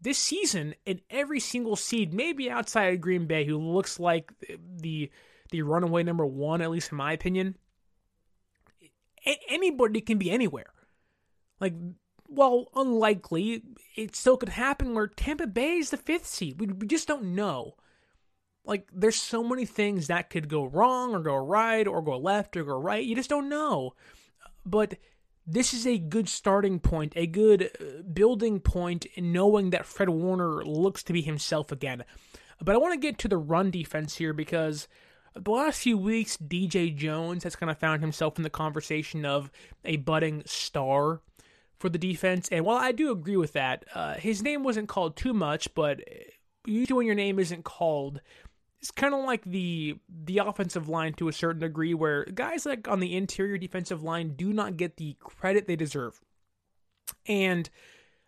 This 0.00 0.18
season, 0.18 0.74
in 0.86 1.00
every 1.10 1.40
single 1.40 1.74
seed, 1.74 2.14
maybe 2.14 2.50
outside 2.50 2.94
of 2.94 3.00
Green 3.00 3.26
Bay, 3.26 3.44
who 3.44 3.58
looks 3.58 3.98
like 3.98 4.32
the 4.76 5.10
the 5.50 5.62
runaway 5.62 6.02
number 6.02 6.26
one, 6.26 6.60
at 6.60 6.70
least 6.70 6.92
in 6.92 6.98
my 6.98 7.12
opinion, 7.12 7.56
anybody 9.48 10.00
can 10.00 10.18
be 10.18 10.30
anywhere. 10.30 10.66
Like, 11.60 11.74
well, 12.28 12.66
unlikely, 12.74 13.62
it 13.96 14.14
still 14.14 14.36
could 14.36 14.50
happen 14.50 14.94
where 14.94 15.06
Tampa 15.06 15.46
Bay 15.46 15.78
is 15.78 15.90
the 15.90 15.96
fifth 15.96 16.26
seed. 16.26 16.60
We, 16.60 16.66
we 16.68 16.86
just 16.86 17.08
don't 17.08 17.34
know. 17.34 17.74
Like, 18.64 18.88
there's 18.92 19.16
so 19.16 19.42
many 19.42 19.64
things 19.64 20.08
that 20.08 20.28
could 20.28 20.48
go 20.48 20.64
wrong 20.64 21.14
or 21.14 21.20
go 21.20 21.36
right 21.36 21.86
or 21.86 22.02
go 22.02 22.18
left 22.18 22.56
or 22.56 22.64
go 22.64 22.78
right. 22.78 23.04
You 23.04 23.16
just 23.16 23.30
don't 23.30 23.48
know. 23.48 23.94
But 24.66 24.98
this 25.46 25.72
is 25.72 25.86
a 25.86 25.96
good 25.96 26.28
starting 26.28 26.78
point, 26.78 27.14
a 27.16 27.26
good 27.26 27.70
uh, 27.80 28.02
building 28.12 28.60
point 28.60 29.06
in 29.14 29.32
knowing 29.32 29.70
that 29.70 29.86
Fred 29.86 30.10
Warner 30.10 30.62
looks 30.62 31.02
to 31.04 31.14
be 31.14 31.22
himself 31.22 31.72
again. 31.72 32.04
But 32.62 32.74
I 32.74 32.78
want 32.78 32.92
to 32.92 33.00
get 33.00 33.18
to 33.18 33.28
the 33.28 33.38
run 33.38 33.70
defense 33.70 34.16
here 34.16 34.34
because 34.34 34.86
the 35.34 35.50
last 35.50 35.80
few 35.80 35.96
weeks, 35.96 36.36
DJ 36.36 36.94
Jones 36.94 37.44
has 37.44 37.56
kind 37.56 37.70
of 37.70 37.78
found 37.78 38.02
himself 38.02 38.36
in 38.36 38.42
the 38.42 38.50
conversation 38.50 39.24
of 39.24 39.50
a 39.84 39.96
budding 39.96 40.42
star 40.44 41.22
for 41.78 41.88
the 41.88 41.98
defense. 41.98 42.48
And 42.50 42.64
while 42.64 42.78
I 42.78 42.92
do 42.92 43.10
agree 43.10 43.36
with 43.36 43.52
that, 43.52 43.84
uh, 43.94 44.14
his 44.14 44.42
name 44.42 44.64
wasn't 44.64 44.88
called 44.88 45.16
too 45.16 45.32
much, 45.32 45.72
but 45.74 46.00
usually 46.66 46.96
when 46.96 47.06
your 47.06 47.14
name 47.14 47.38
isn't 47.38 47.64
called, 47.64 48.20
it's 48.80 48.90
kind 48.90 49.14
of 49.14 49.24
like 49.24 49.44
the 49.44 49.96
the 50.08 50.38
offensive 50.38 50.88
line 50.88 51.12
to 51.14 51.28
a 51.28 51.32
certain 51.32 51.60
degree, 51.60 51.94
where 51.94 52.24
guys 52.26 52.64
like 52.64 52.86
on 52.86 53.00
the 53.00 53.16
interior 53.16 53.58
defensive 53.58 54.02
line 54.02 54.34
do 54.36 54.52
not 54.52 54.76
get 54.76 54.96
the 54.96 55.16
credit 55.20 55.66
they 55.66 55.76
deserve. 55.76 56.20
And 57.26 57.68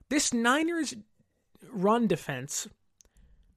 this 0.09 0.33
Niners 0.33 0.95
run 1.71 2.09
defense, 2.09 2.69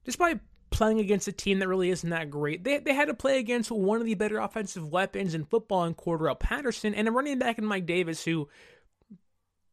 despite 0.04 0.40
playing 0.70 1.00
against 1.00 1.28
a 1.28 1.32
team 1.32 1.60
that 1.60 1.68
really 1.68 1.90
isn't 1.90 2.10
that 2.10 2.30
great. 2.30 2.64
They, 2.64 2.78
they 2.78 2.94
had 2.94 3.06
to 3.06 3.14
play 3.14 3.38
against 3.38 3.70
one 3.70 4.00
of 4.00 4.06
the 4.06 4.14
better 4.14 4.38
offensive 4.38 4.88
weapons 4.88 5.34
in 5.34 5.44
football 5.44 5.84
in 5.84 5.94
Cordarrelle 5.94 6.38
Patterson 6.38 6.94
and 6.94 7.06
a 7.06 7.12
running 7.12 7.38
back 7.38 7.58
in 7.58 7.64
Mike 7.64 7.86
Davis, 7.86 8.24
who, 8.24 8.48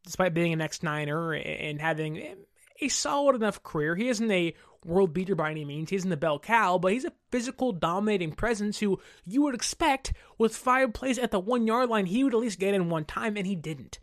despite 0.04 0.34
being 0.34 0.52
an 0.52 0.60
ex 0.60 0.82
Niner 0.82 1.32
and 1.32 1.80
having 1.80 2.36
a 2.80 2.88
solid 2.88 3.36
enough 3.36 3.62
career, 3.62 3.94
he 3.94 4.08
isn't 4.08 4.30
a 4.30 4.54
world 4.84 5.12
beater 5.12 5.34
by 5.34 5.50
any 5.50 5.64
means. 5.64 5.90
He 5.90 5.96
isn't 5.96 6.12
a 6.12 6.16
bell 6.16 6.38
cow, 6.38 6.78
but 6.78 6.92
he's 6.92 7.04
a 7.04 7.12
physical, 7.30 7.72
dominating 7.72 8.32
presence 8.32 8.80
who 8.80 9.00
you 9.24 9.42
would 9.42 9.54
expect 9.54 10.12
with 10.38 10.56
five 10.56 10.92
plays 10.92 11.18
at 11.18 11.30
the 11.30 11.38
one 11.38 11.66
yard 11.66 11.88
line, 11.88 12.06
he 12.06 12.24
would 12.24 12.34
at 12.34 12.40
least 12.40 12.58
get 12.58 12.74
in 12.74 12.88
one 12.88 13.04
time, 13.04 13.36
and 13.36 13.46
he 13.46 13.54
didn't. 13.54 14.00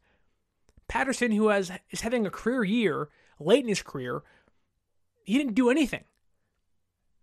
Patterson, 0.87 1.31
who 1.31 1.49
has 1.49 1.71
is 1.91 2.01
having 2.01 2.25
a 2.25 2.31
career 2.31 2.63
year 2.63 3.09
late 3.39 3.63
in 3.63 3.69
his 3.69 3.81
career, 3.81 4.23
he 5.25 5.37
didn't 5.37 5.53
do 5.53 5.69
anything 5.69 6.03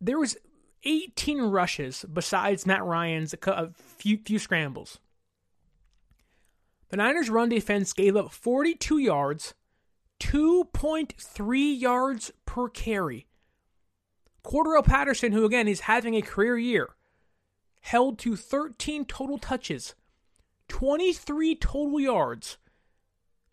there 0.00 0.18
was 0.18 0.36
18 0.84 1.42
rushes 1.42 2.04
besides 2.12 2.66
Matt 2.66 2.84
Ryan's 2.84 3.34
a 3.46 3.70
few, 3.74 4.18
few 4.18 4.38
scrambles. 4.38 5.00
The 6.88 6.96
Niners' 6.96 7.30
run 7.30 7.48
defense 7.48 7.92
gave 7.92 8.16
up 8.16 8.32
42 8.32 8.98
yards, 8.98 9.54
2.3 10.20 11.80
yards 11.80 12.32
per 12.44 12.68
carry. 12.68 13.26
Cordarrelle 14.44 14.84
Patterson, 14.84 15.32
who 15.32 15.44
again 15.44 15.66
is 15.66 15.80
having 15.80 16.14
a 16.14 16.22
career 16.22 16.56
year, 16.56 16.90
held 17.80 18.18
to 18.20 18.36
13 18.36 19.04
total 19.04 19.38
touches, 19.38 19.94
23 20.68 21.56
total 21.56 21.98
yards. 21.98 22.58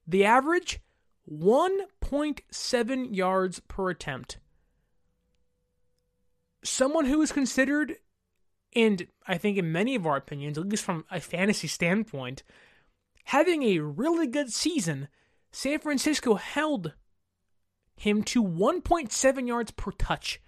The 0.08 0.26
average, 0.26 0.80
1.7 1.28 3.15
yards 3.15 3.60
per 3.62 3.89
attempt 3.89 4.38
someone 6.63 7.06
who 7.06 7.22
is 7.22 7.32
considered, 7.32 7.98
and 8.76 9.08
I 9.28 9.38
think 9.38 9.58
in 9.58 9.72
many 9.72 9.96
of 9.96 10.08
our 10.08 10.17
opinions, 10.17 10.58
at 10.58 10.67
least 10.67 10.84
from 10.84 11.06
a 11.12 11.19
fantasy 11.19 11.67
standpoint, 11.67 12.43
having 13.23 13.63
a 13.63 13.79
really 13.79 14.27
good 14.27 14.51
season, 14.51 15.07
San 15.51 15.79
Francisco 15.79 16.36
held 16.36 16.93
him 17.95 18.23
to 18.23 18.43
1.7 18.43 19.47
yards 19.47 19.71
per 19.71 19.91
touch. 19.91 20.41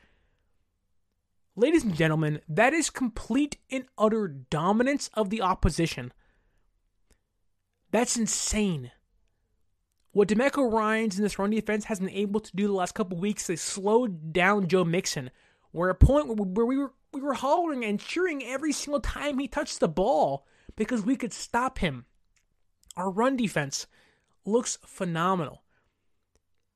Ladies 1.56 1.84
and 1.84 1.96
gentlemen, 1.96 2.42
that 2.50 2.74
is 2.74 2.90
complete 2.90 3.58
and 3.72 3.86
utter 3.98 4.28
dominance 4.28 5.10
of 5.14 5.30
the 5.30 5.42
opposition. 5.42 6.12
That's 7.92 8.18
insane. 8.18 8.92
What 10.12 10.28
DeMeco 10.28 10.72
Ryans 10.72 11.18
in 11.18 11.24
this 11.24 11.40
run 11.40 11.52
defense 11.52 11.86
has 11.86 12.00
been 12.00 12.10
able 12.10 12.40
to 12.40 12.56
do 12.56 12.68
the 12.68 12.74
last 12.74 12.96
couple 12.96 13.18
weeks, 13.18 13.48
they 13.48 13.56
slowed 13.56 14.34
down 14.34 14.68
Joe 14.68 14.84
Mixon, 14.84 15.30
we're 15.76 15.90
at 15.90 16.02
a 16.02 16.06
point 16.06 16.38
where 16.38 16.66
we 16.66 16.78
were 16.78 16.94
we 17.12 17.20
were 17.22 17.34
hollering 17.34 17.84
and 17.84 18.00
cheering 18.00 18.44
every 18.46 18.72
single 18.72 19.02
time 19.02 19.40
he 19.40 19.48
touched 19.50 19.82
the 19.82 19.90
ball 19.90 20.46
because 20.78 21.04
we 21.04 21.18
could 21.18 21.34
stop 21.34 21.80
him. 21.80 22.06
Our 22.98 23.10
run 23.10 23.36
defense 23.36 23.88
looks 24.46 24.78
phenomenal. 24.86 25.64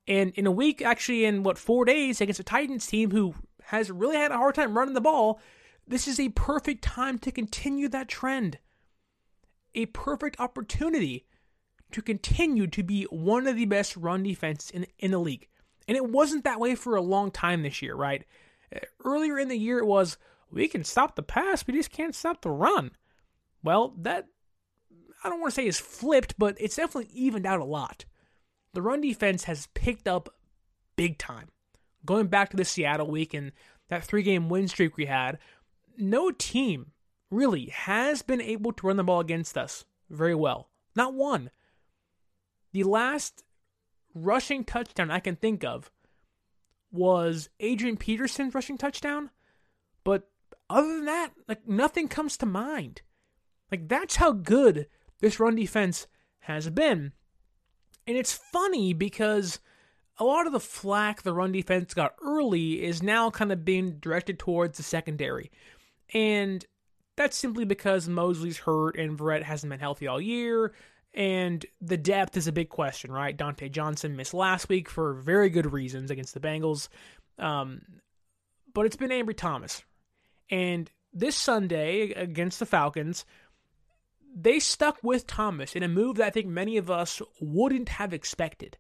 And 0.08 0.32
in 0.32 0.48
a 0.48 0.52
week, 0.52 0.82
actually, 0.82 1.26
in 1.26 1.44
what, 1.44 1.58
four 1.58 1.86
days 1.86 2.20
against 2.20 2.40
a 2.40 2.44
Titans 2.44 2.88
team 2.88 3.12
who 3.12 3.36
has 3.66 3.92
really 3.92 4.16
had 4.16 4.32
a 4.32 4.38
hard 4.38 4.56
time 4.56 4.76
running 4.76 4.96
the 4.96 5.02
ball, 5.02 5.40
this 5.88 6.08
is 6.08 6.20
a 6.20 6.30
perfect 6.30 6.84
time 6.84 7.20
to 7.20 7.32
continue 7.32 7.88
that 7.90 8.08
trend. 8.08 8.58
A 9.76 9.86
perfect 9.88 10.40
opportunity 10.40 11.28
to 11.92 12.02
continue 12.02 12.68
to 12.68 12.84
be 12.84 13.04
one 13.06 13.48
of 13.48 13.56
the 13.56 13.66
best 13.66 13.96
run 13.96 14.24
defenses 14.24 14.72
in, 14.72 14.88
in 14.98 15.12
the 15.12 15.20
league. 15.20 15.48
And 15.88 15.96
it 15.96 16.10
wasn't 16.10 16.44
that 16.44 16.60
way 16.60 16.76
for 16.76 16.96
a 16.96 17.02
long 17.02 17.32
time 17.32 17.64
this 17.64 17.82
year, 17.82 17.96
right? 17.96 18.24
Earlier 19.04 19.40
in 19.40 19.48
the 19.48 19.58
year, 19.58 19.80
it 19.80 19.86
was 19.86 20.18
we 20.52 20.68
can 20.68 20.84
stop 20.84 21.16
the 21.16 21.24
pass, 21.24 21.66
we 21.66 21.74
just 21.74 21.92
can't 21.92 22.16
stop 22.16 22.42
the 22.42 22.50
run. 22.50 22.92
Well, 23.64 23.94
that 24.00 24.28
I 25.24 25.30
don't 25.30 25.40
want 25.40 25.52
to 25.52 25.56
say 25.56 25.68
is 25.68 25.80
flipped, 25.80 26.36
but 26.38 26.56
it's 26.60 26.76
definitely 26.76 27.12
evened 27.14 27.46
out 27.46 27.60
a 27.60 27.66
lot. 27.66 28.06
The 28.74 28.82
run 28.82 29.02
defense 29.02 29.46
has 29.46 29.68
picked 29.74 30.08
up 30.08 30.30
big 30.96 31.18
time. 31.18 31.50
Going 32.06 32.28
back 32.28 32.50
to 32.50 32.58
the 32.58 32.66
Seattle 32.66 33.10
week 33.10 33.34
and 33.34 33.52
that 33.90 34.04
three 34.04 34.24
game 34.24 34.50
win 34.50 34.68
streak 34.68 34.96
we 34.96 35.06
had, 35.06 35.40
no 35.98 36.32
team 36.32 36.92
really 37.30 37.68
has 37.68 38.22
been 38.22 38.42
able 38.42 38.72
to 38.74 38.88
run 38.88 38.98
the 38.98 39.04
ball 39.04 39.20
against 39.20 39.58
us 39.58 39.86
very 40.10 40.36
well. 40.36 40.70
Not 40.96 41.14
one. 41.14 41.52
The 42.72 42.84
last 42.84 43.44
rushing 44.14 44.64
touchdown 44.64 45.12
I 45.12 45.20
can 45.20 45.36
think 45.36 45.64
of 45.64 45.92
was 46.92 47.50
Adrian 47.60 47.98
Peterson's 47.98 48.56
rushing 48.56 48.78
touchdown. 48.78 49.30
But 50.04 50.30
other 50.70 50.88
than 50.88 51.06
that, 51.06 51.32
like 51.48 51.68
nothing 51.68 52.08
comes 52.08 52.38
to 52.38 52.46
mind. 52.46 53.02
Like 53.72 53.88
that's 53.88 54.16
how 54.16 54.32
good 54.32 54.88
this 55.20 55.40
run 55.40 55.56
defense 55.56 56.08
has 56.42 56.70
been. 56.70 57.14
And 58.08 58.18
it's 58.18 58.34
funny 58.34 58.94
because 58.94 59.60
a 60.18 60.24
lot 60.24 60.48
of 60.48 60.54
the 60.54 60.60
flack 60.60 61.22
the 61.22 61.34
run 61.34 61.52
defense 61.52 61.94
got 61.94 62.16
early 62.22 62.84
is 62.84 63.04
now 63.04 63.30
kind 63.30 63.52
of 63.52 63.64
being 63.64 64.00
directed 64.00 64.40
towards 64.40 64.78
the 64.78 64.84
secondary. 64.84 65.52
And 66.14 66.66
that's 67.16 67.38
simply 67.38 67.66
because 67.66 68.08
Moseley's 68.08 68.58
hurt 68.58 68.98
and 68.98 69.18
Verrett 69.18 69.44
hasn't 69.44 69.70
been 69.70 69.80
healthy 69.80 70.08
all 70.08 70.22
year. 70.22 70.74
And 71.14 71.66
the 71.82 71.98
depth 71.98 72.38
is 72.38 72.48
a 72.48 72.52
big 72.52 72.70
question, 72.70 73.12
right? 73.12 73.38
Dontae 73.38 73.72
Johnson 73.72 74.16
missed 74.16 74.34
last 74.34 74.70
week 74.70 74.90
for 74.90 75.14
very 75.14 75.50
good 75.50 75.72
reasons 75.72 76.12
against 76.12 76.34
the 76.34 76.40
Bengals. 76.40 76.88
Um, 77.38 77.82
but 78.74 78.86
it's 78.86 78.96
been 78.96 79.10
Ambry 79.10 79.36
Thomas. 79.36 79.84
And 80.50 80.90
this 81.14 81.36
Sunday 81.36 82.12
against 82.12 82.60
the 82.60 82.66
Falcons, 82.66 83.26
they 84.36 84.60
stuck 84.60 84.98
with 85.04 85.28
Thomas 85.28 85.76
in 85.76 85.84
a 85.84 85.88
move 85.88 86.18
that 86.18 86.28
I 86.28 86.30
think 86.30 86.48
many 86.48 86.78
of 86.78 86.90
us 86.90 87.22
wouldn't 87.42 87.90
have 87.90 88.14
expected. 88.14 88.78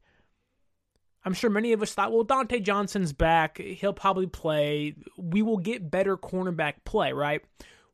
I'm 1.26 1.34
sure 1.34 1.50
many 1.50 1.74
of 1.74 1.82
us 1.82 1.94
thought, 1.94 2.12
well, 2.12 2.24
Dontae 2.24 2.64
Johnson's 2.64 3.12
back. 3.12 3.58
He'll 3.58 3.94
probably 3.94 4.28
play. 4.28 4.96
We 5.18 5.42
will 5.42 5.58
get 5.58 5.92
better 5.92 6.16
cornerback 6.16 6.86
play, 6.86 7.12
right? 7.12 7.42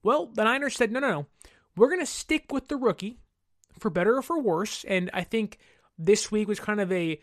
Well, 0.03 0.27
the 0.27 0.43
Niners 0.43 0.75
said, 0.75 0.91
no, 0.91 0.99
no, 0.99 1.09
no. 1.09 1.25
We're 1.75 1.89
going 1.89 2.01
to 2.01 2.05
stick 2.05 2.51
with 2.51 2.67
the 2.67 2.77
rookie 2.77 3.17
for 3.79 3.89
better 3.89 4.15
or 4.17 4.21
for 4.21 4.39
worse. 4.39 4.85
And 4.87 5.09
I 5.13 5.23
think 5.23 5.57
this 5.97 6.31
week 6.31 6.47
was 6.47 6.59
kind 6.59 6.79
of 6.79 6.91
a 6.91 7.19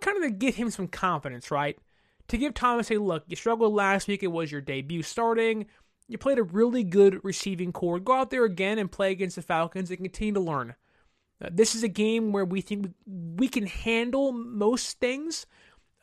kind 0.00 0.16
of 0.16 0.22
to 0.22 0.30
give 0.30 0.56
him 0.56 0.70
some 0.70 0.88
confidence, 0.88 1.50
right? 1.50 1.78
To 2.28 2.36
give 2.36 2.54
Thomas 2.54 2.90
a 2.90 2.98
look, 2.98 3.24
you 3.26 3.36
struggled 3.36 3.72
last 3.72 4.08
week. 4.08 4.22
It 4.22 4.28
was 4.28 4.52
your 4.52 4.60
debut 4.60 5.02
starting. 5.02 5.66
You 6.08 6.16
played 6.16 6.38
a 6.38 6.42
really 6.42 6.84
good 6.84 7.22
receiving 7.22 7.70
corps. 7.70 8.00
Go 8.00 8.14
out 8.14 8.30
there 8.30 8.44
again 8.44 8.78
and 8.78 8.90
play 8.90 9.12
against 9.12 9.36
the 9.36 9.42
Falcons 9.42 9.90
and 9.90 9.98
continue 9.98 10.34
to 10.34 10.40
learn. 10.40 10.74
Uh, 11.42 11.50
this 11.52 11.74
is 11.74 11.82
a 11.82 11.88
game 11.88 12.32
where 12.32 12.46
we 12.46 12.62
think 12.62 12.94
we 13.06 13.46
can 13.46 13.66
handle 13.66 14.32
most 14.32 14.98
things, 14.98 15.46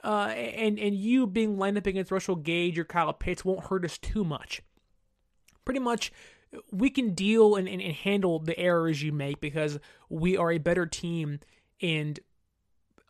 uh, 0.04 0.28
and 0.28 0.80
and 0.80 0.96
you 0.96 1.26
being 1.28 1.58
lined 1.58 1.78
up 1.78 1.88
against 1.88 2.12
Russell 2.12 2.36
Gage 2.36 2.78
or 2.78 2.86
Kyle 2.86 3.12
Pitts 3.12 3.44
won't 3.44 3.66
hurt 3.66 3.84
us 3.84 3.98
too 3.98 4.24
much. 4.24 4.62
Pretty 5.66 5.80
much, 5.80 6.12
we 6.72 6.90
can 6.90 7.14
deal 7.14 7.56
and, 7.56 7.68
and, 7.68 7.82
and 7.82 7.94
handle 7.94 8.40
the 8.40 8.58
errors 8.58 9.02
you 9.02 9.12
make 9.12 9.42
because 9.42 9.80
we 10.10 10.38
are 10.38 10.52
a 10.52 10.60
better 10.60 10.86
team 10.86 11.40
and 11.82 12.20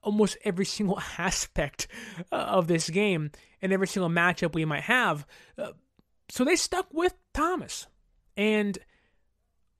almost 0.02 0.38
every 0.44 0.66
single 0.78 1.00
aspect 1.18 1.88
uh, 2.32 2.36
of 2.36 2.68
this 2.68 2.90
game 2.90 3.32
and 3.62 3.74
every 3.74 3.88
single 3.88 4.10
matchup 4.10 4.54
we 4.54 4.66
might 4.66 4.84
have. 4.84 5.28
Uh, 5.58 5.72
so 6.30 6.44
they 6.44 6.56
stuck 6.56 6.88
with 6.92 7.14
Thomas. 7.34 7.88
And 8.38 8.78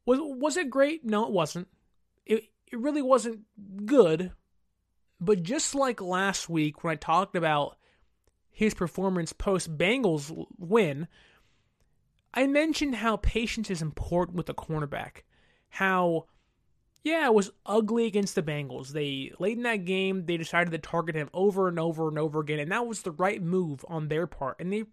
was 0.06 0.20
was 0.22 0.58
it 0.58 0.70
great? 0.70 1.04
No, 1.04 1.26
it 1.26 1.32
wasn't. 1.32 1.68
It 2.26 2.46
it 2.72 2.80
really 2.80 3.02
wasn't 3.02 3.42
good. 3.86 4.32
But 5.20 5.44
just 5.44 5.76
like 5.76 6.02
last 6.02 6.50
week 6.50 6.84
when 6.84 6.92
I 6.92 6.96
talked 6.96 7.36
about 7.36 7.78
his 8.52 8.74
performance 8.74 9.34
post 9.34 9.78
Bengals 9.78 10.46
win, 10.58 11.08
I 12.34 12.48
mentioned 12.48 12.96
how 12.96 13.18
patience 13.18 13.70
is 13.70 13.82
important 13.82 14.38
with 14.38 14.50
a 14.50 14.54
cornerback. 14.54 15.24
How, 15.70 16.26
yeah, 17.04 17.26
it 17.26 17.34
was 17.34 17.52
ugly 17.66 18.06
against 18.06 18.36
the 18.36 18.44
Bengals. 18.44 18.90
They 18.90 19.32
late 19.40 19.58
in 19.58 19.64
that 19.64 19.86
game 19.86 20.26
they 20.26 20.38
decided 20.38 20.72
to 20.72 20.78
target 20.78 21.16
him 21.16 21.30
over 21.34 21.68
and 21.68 21.80
over 21.80 22.08
and 22.08 22.20
over 22.20 22.42
again, 22.42 22.60
and 22.60 22.72
that 22.72 22.88
was 22.88 23.02
the 23.02 23.12
right 23.12 23.42
move 23.42 23.86
on 23.88 24.08
their 24.08 24.28
part. 24.28 24.58
And 24.60 24.72
they 24.72 24.84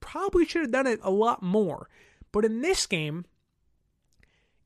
probably 0.00 0.44
should 0.46 0.62
have 0.62 0.70
done 0.70 0.86
it 0.86 1.00
a 1.02 1.10
lot 1.10 1.42
more. 1.42 1.88
But 2.32 2.44
in 2.44 2.60
this 2.60 2.86
game, 2.86 3.24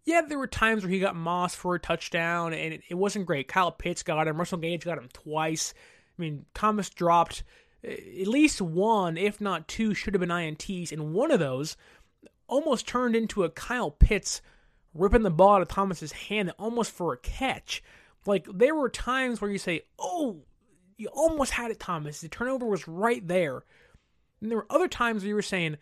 yeah, 0.05 0.23
there 0.23 0.39
were 0.39 0.49
times 0.49 0.83
where 0.83 0.91
he 0.91 0.99
got 0.99 1.15
Moss 1.15 1.55
for 1.55 1.75
a 1.75 1.81
touchdown, 1.81 2.53
and 2.53 2.81
it, 2.89 2.95
wasn't 2.95 3.27
great. 3.27 3.49
Kyle 3.49 3.71
Pitts 3.71 4.03
got 4.03 4.27
him. 4.27 4.39
Russell 4.39 4.59
Gage 4.59 4.85
got 4.85 4.99
him 4.99 5.09
twice. 5.13 5.75
I 6.19 6.23
mean, 6.23 6.45
Thomas 6.55 6.91
dropped 6.91 7.45
eh, 7.85 8.23
at 8.23 8.27
least 8.27 8.61
one, 8.61 9.17
if 9.17 9.41
not 9.41 9.69
two, 9.69 9.95
should 9.95 10.15
have 10.15 10.21
been 10.21 10.29
INTs, 10.29 10.91
and 10.91 11.15
one 11.15 11.31
of 11.31 11.39
those 11.39 11.77
almost 12.49 12.89
turned 12.89 13.15
into 13.15 13.45
a 13.45 13.51
Kyle 13.51 13.91
Pitts 13.91 14.43
ripping 14.95 15.23
the 15.23 15.31
ball 15.31 15.57
out 15.57 15.63
of 15.63 15.69
Thomas's 15.69 16.13
hand 16.13 16.53
almost 16.59 16.91
for 16.91 17.13
a 17.13 17.19
catch. 17.19 17.83
Like 18.27 18.47
there 18.53 18.75
were 18.75 18.89
times 18.89 19.41
where 19.41 19.51
you 19.51 19.59
say, 19.59 19.83
"Oh, 19.99 20.43
you 20.97 21.09
almost 21.09 21.53
had 21.53 21.71
it, 21.71 21.81
Thomas. 21.81 22.21
The 22.21 22.29
turnover 22.29 22.67
was 22.67 22.87
right 22.89 23.27
there." 23.27 23.65
And 24.43 24.51
there 24.51 24.59
were 24.59 24.67
other 24.69 24.89
times 24.89 25.23
where 25.23 25.29
you 25.29 25.35
were 25.35 25.43
saying, 25.43 25.77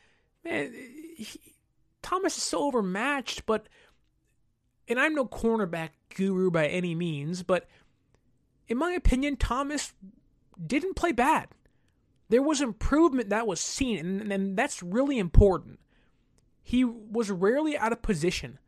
"Man, 0.45 0.73
he, 1.17 1.55
Thomas 2.03 2.37
is 2.37 2.43
so 2.43 2.65
overmatched." 2.65 3.47
But 3.47 3.69
and 4.87 5.01
I'm 5.01 5.15
no 5.15 5.25
cornerback 5.25 5.91
guru 6.15 6.51
by 6.51 6.67
any 6.67 6.95
means, 6.95 7.43
but 7.43 7.67
in 8.69 8.77
my 8.77 8.93
opinion, 8.93 9.37
Thomas 9.37 9.95
didn't 10.65 10.95
play 10.95 11.13
bad. 11.13 11.49
There 12.29 12.43
was 12.43 12.61
improvement 12.61 13.31
that 13.31 13.47
was 13.47 13.61
seen, 13.61 13.99
and, 13.99 14.33
and 14.33 14.57
that's 14.57 14.83
really 14.83 15.19
important. 15.19 15.81
He 16.63 16.85
was 16.85 17.31
rarely 17.31 17.77
out 17.77 17.93
of 17.93 18.03
position. 18.03 18.61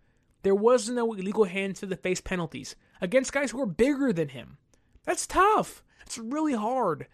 There 0.42 0.54
was 0.54 0.88
no 0.88 1.12
illegal 1.12 1.44
hands 1.44 1.78
to 1.80 1.86
the 1.86 1.96
face 1.96 2.20
penalties 2.20 2.74
against 3.00 3.32
guys 3.32 3.52
who 3.52 3.58
were 3.58 3.66
bigger 3.66 4.12
than 4.12 4.30
him. 4.30 4.58
That's 5.04 5.26
tough. 5.26 5.84
It's 6.04 6.18
really 6.18 6.54
hard. 6.54 7.06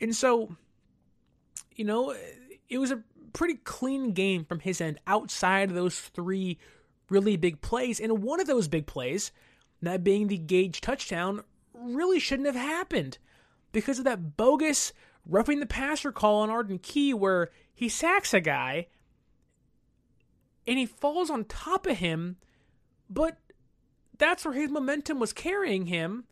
And 0.00 0.14
so, 0.14 0.56
you 1.76 1.84
know, 1.84 2.14
it 2.68 2.78
was 2.78 2.90
a 2.90 3.02
pretty 3.32 3.54
clean 3.54 4.12
game 4.12 4.44
from 4.44 4.60
his 4.60 4.80
end 4.80 4.98
outside 5.06 5.68
of 5.68 5.76
those 5.76 5.98
three 6.00 6.58
really 7.10 7.36
big 7.36 7.60
plays. 7.60 8.00
And 8.00 8.22
one 8.22 8.40
of 8.40 8.46
those 8.46 8.68
big 8.68 8.86
plays, 8.86 9.30
that 9.82 10.02
being 10.02 10.26
the 10.26 10.38
Gage 10.38 10.80
touchdown, 10.80 11.42
really 11.74 12.18
shouldn't 12.18 12.46
have 12.46 12.56
happened 12.56 13.18
because 13.72 13.98
of 13.98 14.04
that 14.06 14.36
bogus 14.36 14.92
roughing 15.26 15.60
the 15.60 15.66
passer 15.66 16.12
call 16.12 16.40
on 16.40 16.50
Arden 16.50 16.78
Key 16.78 17.12
where 17.12 17.50
he 17.74 17.88
sacks 17.88 18.32
a 18.32 18.40
guy 18.40 18.86
and 20.66 20.78
he 20.78 20.86
falls 20.86 21.30
on 21.30 21.44
top 21.44 21.86
of 21.86 21.98
him, 21.98 22.36
but 23.08 23.36
that's 24.18 24.44
where 24.44 24.54
his 24.54 24.70
momentum 24.70 25.20
was 25.20 25.32
carrying 25.32 25.86
him. 25.86 26.24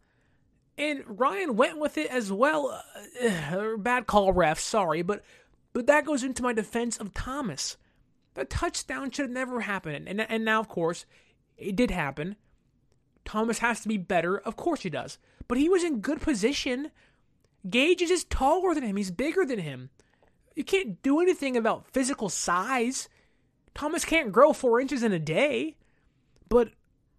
And 0.76 1.04
Ryan 1.06 1.56
went 1.56 1.78
with 1.78 1.96
it 1.98 2.10
as 2.10 2.32
well. 2.32 2.82
Uh, 3.22 3.76
bad 3.76 4.06
call, 4.06 4.32
ref. 4.32 4.58
Sorry, 4.58 5.02
but 5.02 5.22
but 5.72 5.86
that 5.86 6.04
goes 6.04 6.22
into 6.22 6.42
my 6.42 6.52
defense 6.52 6.96
of 6.96 7.14
Thomas. 7.14 7.76
The 8.34 8.44
touchdown 8.44 9.10
should 9.10 9.26
have 9.26 9.30
never 9.30 9.60
happened, 9.60 10.08
and 10.08 10.20
and 10.20 10.44
now 10.44 10.60
of 10.60 10.68
course 10.68 11.06
it 11.56 11.76
did 11.76 11.90
happen. 11.90 12.36
Thomas 13.24 13.60
has 13.60 13.80
to 13.80 13.88
be 13.88 13.96
better. 13.96 14.36
Of 14.38 14.56
course 14.56 14.82
he 14.82 14.90
does, 14.90 15.18
but 15.46 15.58
he 15.58 15.68
was 15.68 15.84
in 15.84 16.00
good 16.00 16.20
position. 16.20 16.90
Gage 17.68 18.02
is 18.02 18.10
just 18.10 18.30
taller 18.30 18.74
than 18.74 18.82
him. 18.84 18.96
He's 18.96 19.10
bigger 19.10 19.46
than 19.46 19.60
him. 19.60 19.90
You 20.54 20.64
can't 20.64 21.02
do 21.02 21.20
anything 21.20 21.56
about 21.56 21.90
physical 21.92 22.28
size. 22.28 23.08
Thomas 23.74 24.04
can't 24.04 24.32
grow 24.32 24.52
four 24.52 24.80
inches 24.80 25.02
in 25.02 25.12
a 25.12 25.18
day. 25.18 25.76
But 26.48 26.70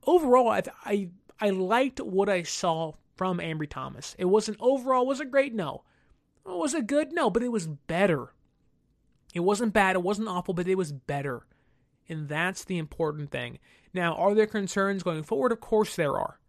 overall, 0.06 0.50
I, 0.50 0.64
I, 0.86 1.10
I 1.40 1.50
liked 1.50 2.00
what 2.00 2.30
I 2.30 2.44
saw 2.44 2.94
from 3.16 3.40
Ambry 3.40 3.70
Thomas. 3.70 4.16
It 4.18 4.26
wasn't 4.26 4.58
overall, 4.60 5.06
was 5.06 5.20
it 5.20 5.32
great? 5.32 5.54
No. 5.54 5.84
Oh, 6.46 6.58
was 6.58 6.74
it 6.74 6.88
good? 6.88 7.12
No, 7.12 7.30
but 7.30 7.44
it 7.44 7.52
was 7.52 7.68
better. 7.68 8.34
It 9.34 9.40
wasn't 9.42 9.74
bad, 9.74 9.96
it 9.96 10.04
wasn't 10.04 10.30
awful, 10.30 10.54
but 10.54 10.68
it 10.68 10.76
was 10.76 10.92
better. 10.92 11.46
And 12.08 12.30
that's 12.30 12.64
the 12.64 12.78
important 12.78 13.32
thing. 13.32 13.60
Now, 13.94 14.14
are 14.16 14.36
there 14.36 14.46
concerns 14.46 15.04
going 15.04 15.24
forward? 15.24 15.52
Of 15.52 15.62
course 15.62 15.96
there 15.96 16.16
are. 16.18 16.40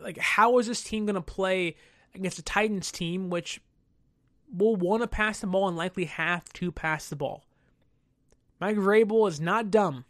Like, 0.00 0.18
how 0.18 0.58
is 0.58 0.66
this 0.66 0.82
team 0.82 1.06
going 1.06 1.14
to 1.14 1.22
play 1.22 1.76
against 2.14 2.38
a 2.38 2.42
Titans 2.42 2.92
team 2.92 3.30
which 3.30 3.60
will 4.52 4.76
want 4.76 5.02
to 5.02 5.08
pass 5.08 5.40
the 5.40 5.46
ball 5.46 5.68
and 5.68 5.76
likely 5.76 6.04
have 6.04 6.44
to 6.54 6.70
pass 6.70 7.08
the 7.08 7.16
ball? 7.16 7.44
Mike 8.60 8.76
Vrabel 8.76 9.28
is 9.28 9.40
not 9.40 9.70
dumb. 9.70 10.04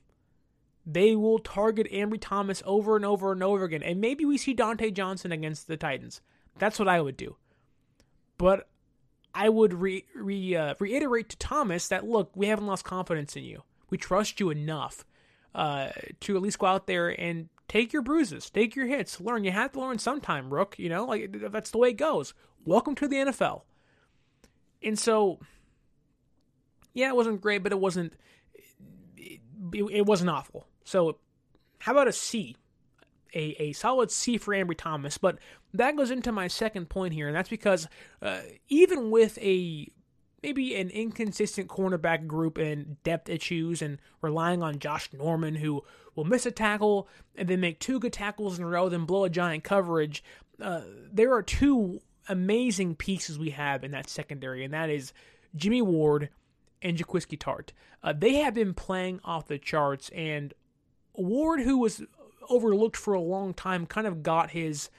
They 0.86 1.16
will 1.16 1.40
target 1.40 1.90
Ambry 1.90 2.18
Thomas 2.20 2.62
over 2.64 2.94
and 2.94 3.04
over 3.04 3.32
and 3.32 3.42
over 3.42 3.64
again. 3.64 3.82
And 3.82 4.00
maybe 4.00 4.24
we 4.24 4.38
see 4.38 4.54
Dontae 4.54 4.94
Johnson 4.94 5.32
against 5.32 5.66
the 5.66 5.76
Titans. 5.76 6.20
That's 6.58 6.78
what 6.78 6.88
I 6.88 7.00
would 7.00 7.16
do. 7.16 7.36
But 8.38 8.68
I 9.34 9.48
would 9.48 9.74
re, 9.74 10.04
re, 10.14 10.54
uh, 10.54 10.74
reiterate 10.78 11.28
to 11.30 11.36
Thomas 11.38 11.88
that 11.88 12.06
look, 12.06 12.30
we 12.36 12.46
haven't 12.46 12.66
lost 12.66 12.84
confidence 12.84 13.34
in 13.36 13.42
you. 13.42 13.64
We 13.90 13.98
trust 13.98 14.38
you 14.38 14.50
enough 14.50 15.04
uh, 15.54 15.88
to 16.20 16.36
at 16.36 16.42
least 16.42 16.58
go 16.58 16.66
out 16.66 16.86
there 16.86 17.08
and 17.20 17.48
take 17.66 17.92
your 17.92 18.02
bruises, 18.02 18.48
take 18.48 18.76
your 18.76 18.86
hits, 18.86 19.20
learn. 19.20 19.42
You 19.42 19.50
have 19.50 19.72
to 19.72 19.80
learn 19.80 19.98
sometime, 19.98 20.54
Rook. 20.54 20.78
You 20.78 20.88
know, 20.88 21.04
like 21.04 21.34
that's 21.50 21.70
the 21.70 21.78
way 21.78 21.90
it 21.90 21.96
goes. 21.96 22.32
Welcome 22.64 22.94
to 22.96 23.08
the 23.08 23.16
NFL. 23.16 23.62
And 24.82 24.98
so, 24.98 25.40
yeah, 26.94 27.08
it 27.08 27.16
wasn't 27.16 27.40
great, 27.40 27.62
but 27.62 27.72
it 27.72 27.80
wasn't 27.80 28.12
it, 29.16 29.40
it 29.72 30.06
wasn't 30.06 30.30
awful. 30.30 30.66
So, 30.86 31.18
how 31.80 31.92
about 31.92 32.08
a 32.08 32.12
C? 32.12 32.56
A, 33.34 33.56
a 33.58 33.72
solid 33.72 34.10
C 34.10 34.38
for 34.38 34.54
Ambry 34.54 34.78
Thomas. 34.78 35.18
But 35.18 35.38
that 35.74 35.96
goes 35.96 36.10
into 36.10 36.32
my 36.32 36.46
second 36.46 36.88
point 36.88 37.12
here, 37.12 37.26
and 37.26 37.36
that's 37.36 37.50
because 37.50 37.88
uh, 38.22 38.40
even 38.68 39.10
with 39.10 39.36
a 39.38 39.90
maybe 40.42 40.76
an 40.76 40.90
inconsistent 40.90 41.68
cornerback 41.68 42.26
group 42.28 42.56
and 42.56 43.02
depth 43.02 43.28
issues 43.28 43.82
and 43.82 43.98
relying 44.22 44.62
on 44.62 44.78
Josh 44.78 45.12
Norman, 45.12 45.56
who 45.56 45.82
will 46.14 46.24
miss 46.24 46.46
a 46.46 46.52
tackle 46.52 47.08
and 47.34 47.48
then 47.48 47.60
make 47.60 47.80
two 47.80 47.98
good 47.98 48.12
tackles 48.12 48.56
in 48.56 48.64
a 48.64 48.68
row, 48.68 48.88
then 48.88 49.06
blow 49.06 49.24
a 49.24 49.30
giant 49.30 49.64
coverage. 49.64 50.22
Uh, 50.62 50.82
there 51.12 51.34
are 51.34 51.42
two 51.42 52.00
amazing 52.28 52.94
pieces 52.94 53.40
we 53.40 53.50
have 53.50 53.82
in 53.82 53.90
that 53.90 54.08
secondary, 54.08 54.64
and 54.64 54.72
that 54.72 54.88
is 54.88 55.12
Jimmy 55.56 55.82
Ward 55.82 56.28
and 56.80 56.96
Jaquiski 56.96 57.36
Tartt. 57.36 57.70
Uh, 58.04 58.12
they 58.12 58.36
have 58.36 58.54
been 58.54 58.72
playing 58.72 59.18
off 59.24 59.48
the 59.48 59.58
charts, 59.58 60.10
and 60.14 60.54
Ward, 61.16 61.60
who 61.60 61.78
was 61.78 62.02
overlooked 62.48 62.96
for 62.96 63.14
a 63.14 63.20
long 63.20 63.54
time, 63.54 63.86
kind 63.86 64.06
of 64.06 64.22
got 64.22 64.50
his 64.50 64.90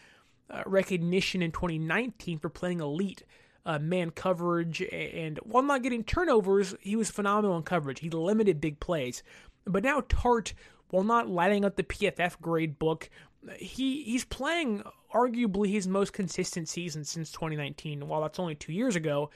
uh, 0.49 0.63
recognition 0.65 1.41
in 1.41 1.51
2019 1.51 2.39
for 2.39 2.49
playing 2.49 2.79
elite 2.79 3.23
uh, 3.65 3.79
man 3.79 4.11
coverage. 4.11 4.81
And 4.81 5.37
while 5.43 5.63
not 5.63 5.83
getting 5.83 6.03
turnovers, 6.03 6.75
he 6.79 6.95
was 6.95 7.11
phenomenal 7.11 7.57
in 7.57 7.63
coverage. 7.63 7.99
He 7.99 8.09
limited 8.09 8.61
big 8.61 8.79
plays. 8.79 9.23
But 9.65 9.83
now 9.83 10.01
Tartt, 10.01 10.53
while 10.89 11.03
not 11.03 11.29
lighting 11.29 11.65
up 11.65 11.75
the 11.75 11.83
PFF 11.83 12.39
grade 12.41 12.79
book, 12.79 13.09
he 13.57 14.03
he's 14.03 14.25
playing 14.25 14.83
arguably 15.13 15.71
his 15.71 15.87
most 15.87 16.13
consistent 16.13 16.69
season 16.69 17.03
since 17.03 17.31
2019. 17.31 18.07
While 18.07 18.21
that's 18.21 18.39
only 18.39 18.55
two 18.55 18.73
years 18.73 18.95
ago, 18.95 19.29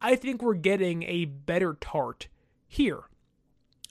I 0.00 0.16
think 0.16 0.42
we're 0.42 0.54
getting 0.54 1.02
a 1.04 1.26
better 1.26 1.74
Tartt 1.74 2.26
here. 2.66 3.04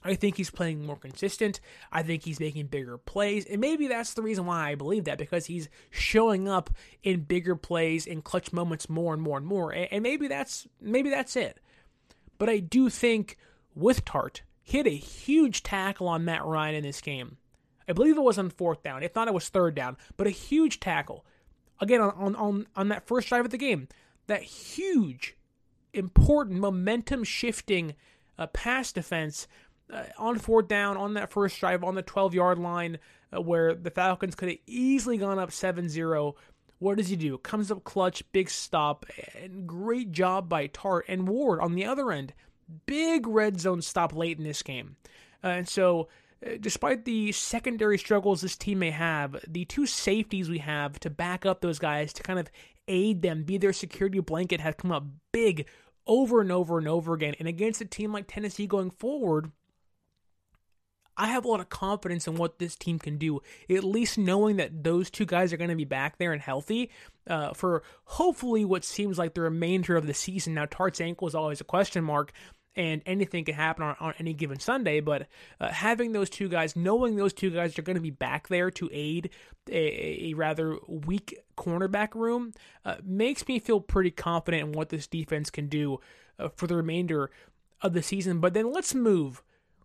I 0.04 0.14
think 0.14 0.36
he's 0.36 0.50
playing 0.50 0.84
more 0.84 0.96
consistent. 0.96 1.60
I 1.92 2.02
think 2.02 2.24
he's 2.24 2.40
making 2.40 2.66
bigger 2.66 2.98
plays. 2.98 3.44
And 3.46 3.60
maybe 3.60 3.86
that's 3.86 4.14
the 4.14 4.22
reason 4.22 4.46
why 4.46 4.70
I 4.70 4.74
believe 4.74 5.04
that 5.04 5.18
because 5.18 5.46
he's 5.46 5.68
showing 5.90 6.48
up 6.48 6.70
in 7.02 7.20
bigger 7.20 7.54
plays 7.54 8.06
in 8.06 8.22
clutch 8.22 8.52
moments 8.52 8.88
more 8.88 9.14
and 9.14 9.22
more 9.22 9.38
and 9.38 9.46
more. 9.46 9.72
And 9.72 10.02
maybe 10.02 10.28
that's 10.28 10.66
maybe 10.80 11.10
that's 11.10 11.36
it. 11.36 11.60
But 12.38 12.48
I 12.48 12.58
do 12.58 12.90
think 12.90 13.36
with 13.74 14.04
Tartt, 14.04 14.40
he 14.62 14.78
had 14.78 14.86
a 14.86 14.90
huge 14.90 15.62
tackle 15.62 16.08
on 16.08 16.24
Matt 16.24 16.44
Ryan 16.44 16.76
in 16.76 16.82
this 16.82 17.00
game. 17.00 17.36
I 17.88 17.92
believe 17.92 18.16
it 18.16 18.22
was 18.22 18.38
on 18.38 18.50
fourth 18.50 18.82
down. 18.82 19.02
If 19.02 19.14
not, 19.14 19.28
it 19.28 19.34
was 19.34 19.48
third 19.48 19.74
down. 19.74 19.96
But 20.16 20.26
a 20.26 20.30
huge 20.30 20.80
tackle. 20.80 21.24
Again, 21.80 22.00
on, 22.00 22.36
on, 22.36 22.66
on 22.76 22.88
that 22.88 23.06
first 23.06 23.28
drive 23.28 23.44
of 23.44 23.50
the 23.50 23.58
game. 23.58 23.88
That 24.28 24.42
huge, 24.42 25.36
important, 25.92 26.60
momentum 26.60 27.24
shifting 27.24 27.94
uh, 28.38 28.46
pass 28.48 28.92
defense 28.92 29.48
uh, 29.92 30.04
on 30.18 30.38
fourth 30.38 30.68
down 30.68 30.96
on 30.96 31.14
that 31.14 31.30
first 31.30 31.58
drive 31.60 31.84
on 31.84 31.94
the 31.94 32.02
12 32.02 32.34
yard 32.34 32.58
line 32.58 32.98
uh, 33.34 33.40
where 33.40 33.74
the 33.74 33.90
Falcons 33.90 34.34
could 34.34 34.48
have 34.48 34.58
easily 34.66 35.18
gone 35.18 35.38
up 35.38 35.52
7 35.52 35.88
0. 35.88 36.34
What 36.78 36.98
does 36.98 37.08
he 37.08 37.16
do? 37.16 37.38
Comes 37.38 37.70
up 37.70 37.84
clutch, 37.84 38.24
big 38.32 38.50
stop, 38.50 39.06
and 39.40 39.66
great 39.66 40.10
job 40.10 40.48
by 40.48 40.66
Tartt 40.66 41.02
and 41.08 41.28
Ward 41.28 41.60
on 41.60 41.74
the 41.74 41.84
other 41.84 42.10
end. 42.10 42.34
Big 42.86 43.26
red 43.26 43.60
zone 43.60 43.82
stop 43.82 44.14
late 44.14 44.38
in 44.38 44.44
this 44.44 44.62
game. 44.62 44.96
Uh, 45.44 45.48
and 45.48 45.68
so, 45.68 46.08
uh, 46.44 46.52
despite 46.60 47.04
the 47.04 47.30
secondary 47.32 47.98
struggles 47.98 48.40
this 48.40 48.56
team 48.56 48.80
may 48.80 48.90
have, 48.90 49.36
the 49.46 49.64
two 49.64 49.86
safeties 49.86 50.48
we 50.48 50.58
have 50.58 50.98
to 51.00 51.10
back 51.10 51.46
up 51.46 51.60
those 51.60 51.78
guys, 51.78 52.12
to 52.14 52.22
kind 52.22 52.38
of 52.38 52.50
aid 52.88 53.22
them, 53.22 53.44
be 53.44 53.58
their 53.58 53.72
security 53.72 54.18
blanket, 54.18 54.60
have 54.60 54.76
come 54.76 54.90
up 54.90 55.04
big 55.32 55.68
over 56.06 56.40
and 56.40 56.50
over 56.50 56.78
and 56.78 56.88
over 56.88 57.14
again. 57.14 57.34
And 57.38 57.46
against 57.46 57.80
a 57.80 57.84
team 57.84 58.12
like 58.12 58.26
Tennessee 58.26 58.66
going 58.66 58.90
forward, 58.90 59.52
I 61.16 61.28
have 61.28 61.44
a 61.44 61.48
lot 61.48 61.60
of 61.60 61.68
confidence 61.68 62.26
in 62.26 62.36
what 62.36 62.58
this 62.58 62.76
team 62.76 62.98
can 62.98 63.18
do. 63.18 63.42
At 63.68 63.84
least 63.84 64.18
knowing 64.18 64.56
that 64.56 64.84
those 64.84 65.10
two 65.10 65.26
guys 65.26 65.52
are 65.52 65.56
going 65.56 65.70
to 65.70 65.76
be 65.76 65.84
back 65.84 66.18
there 66.18 66.32
and 66.32 66.40
healthy 66.40 66.90
uh, 67.26 67.52
for 67.52 67.82
hopefully 68.04 68.64
what 68.64 68.84
seems 68.84 69.18
like 69.18 69.34
the 69.34 69.42
remainder 69.42 69.96
of 69.96 70.06
the 70.06 70.14
season. 70.14 70.54
Now, 70.54 70.66
Tartt's 70.66 71.00
ankle 71.00 71.28
is 71.28 71.34
always 71.34 71.60
a 71.60 71.64
question 71.64 72.04
mark, 72.04 72.32
and 72.74 73.02
anything 73.04 73.44
can 73.44 73.54
happen 73.54 73.84
on, 73.84 73.96
on 74.00 74.14
any 74.18 74.32
given 74.32 74.58
Sunday. 74.58 75.00
But 75.00 75.28
uh, 75.60 75.68
having 75.68 76.12
those 76.12 76.30
two 76.30 76.48
guys, 76.48 76.74
knowing 76.74 77.16
those 77.16 77.32
two 77.32 77.50
guys 77.50 77.78
are 77.78 77.82
going 77.82 77.96
to 77.96 78.02
be 78.02 78.10
back 78.10 78.48
there 78.48 78.70
to 78.72 78.88
aid 78.92 79.30
a, 79.70 80.30
a 80.30 80.34
rather 80.34 80.78
weak 80.88 81.38
cornerback 81.56 82.14
room, 82.14 82.52
uh, 82.84 82.96
makes 83.04 83.46
me 83.46 83.58
feel 83.58 83.80
pretty 83.80 84.10
confident 84.10 84.62
in 84.62 84.72
what 84.72 84.88
this 84.88 85.06
defense 85.06 85.50
can 85.50 85.68
do 85.68 86.00
uh, 86.38 86.48
for 86.56 86.66
the 86.66 86.76
remainder 86.76 87.30
of 87.82 87.92
the 87.92 88.02
season. 88.02 88.40
But 88.40 88.54
then 88.54 88.72
let's 88.72 88.94
move 88.94 89.42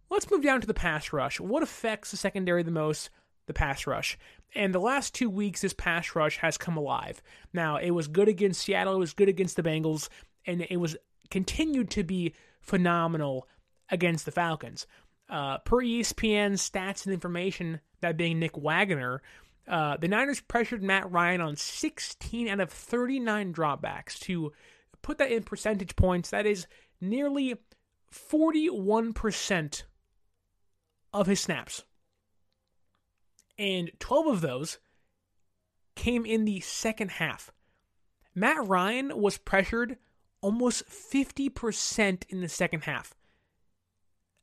Let's 0.10 0.30
move 0.32 0.43
down 0.43 0.62
to 0.62 0.67
the 0.67 0.74
pass 0.74 1.12
rush. 1.12 1.39
What 1.39 1.63
affects 1.63 2.12
the 2.12 2.17
secondary 2.17 2.63
the 2.63 2.72
most? 2.72 3.10
The 3.46 3.54
pass 3.54 3.88
rush. 3.88 4.17
And 4.56 4.74
the 4.74 4.80
last 4.80 5.13
two 5.13 5.30
weeks, 5.30 5.62
this 5.62 5.74
pass 5.74 6.15
rush 6.15 6.38
has 6.38 6.58
come 6.58 6.78
alive. 6.78 7.22
Now, 7.54 7.78
it 7.78 7.91
was 7.91 8.08
good 8.08 8.28
against 8.28 8.62
Seattle, 8.62 8.96
it 8.96 9.00
was 9.00 9.13
good 9.13 9.30
against 9.30 9.56
the 9.56 9.63
Bengals, 9.63 10.10
and 10.46 10.65
it 10.70 10.78
was 10.78 10.96
continued 11.30 11.89
to 11.91 12.04
be 12.04 12.34
phenomenal 12.62 13.48
against 13.89 14.26
the 14.26 14.32
Falcons. 14.32 14.88
Uh, 15.30 15.58
per 15.60 15.78
ESPN 15.78 16.54
stats 16.54 17.06
and 17.06 17.13
information, 17.13 17.82
that 18.02 18.17
being 18.17 18.39
Nick 18.39 18.58
Wagoner, 18.58 19.22
uh, 19.67 19.98
the 19.98 20.08
Niners 20.08 20.39
pressured 20.39 20.82
Matt 20.82 21.12
Ryan 21.12 21.41
on 21.41 21.56
16 21.58 22.48
out 22.48 22.62
of 22.62 22.72
39 22.72 23.54
dropbacks. 23.54 24.17
To 24.22 24.54
put 25.02 25.17
that 25.17 25.32
in 25.32 25.43
percentage 25.43 25.96
points, 25.98 26.30
that 26.30 26.46
is 26.46 26.67
nearly 27.02 27.56
41% 28.13 29.84
of 31.13 31.28
his 31.28 31.39
snaps. 31.39 31.84
And 33.58 33.91
12 34.00 34.28
of 34.28 34.41
those 34.41 34.78
came 35.96 36.26
in 36.26 36.46
the 36.46 36.60
second 36.60 37.12
half. 37.12 37.52
Matt 38.36 38.67
Ryan 38.67 39.20
was 39.20 39.38
pressured 39.38 39.98
almost 40.41 40.88
50% 40.88 42.24
in 42.30 42.41
the 42.41 42.50
second 42.50 42.84
half. 42.84 43.15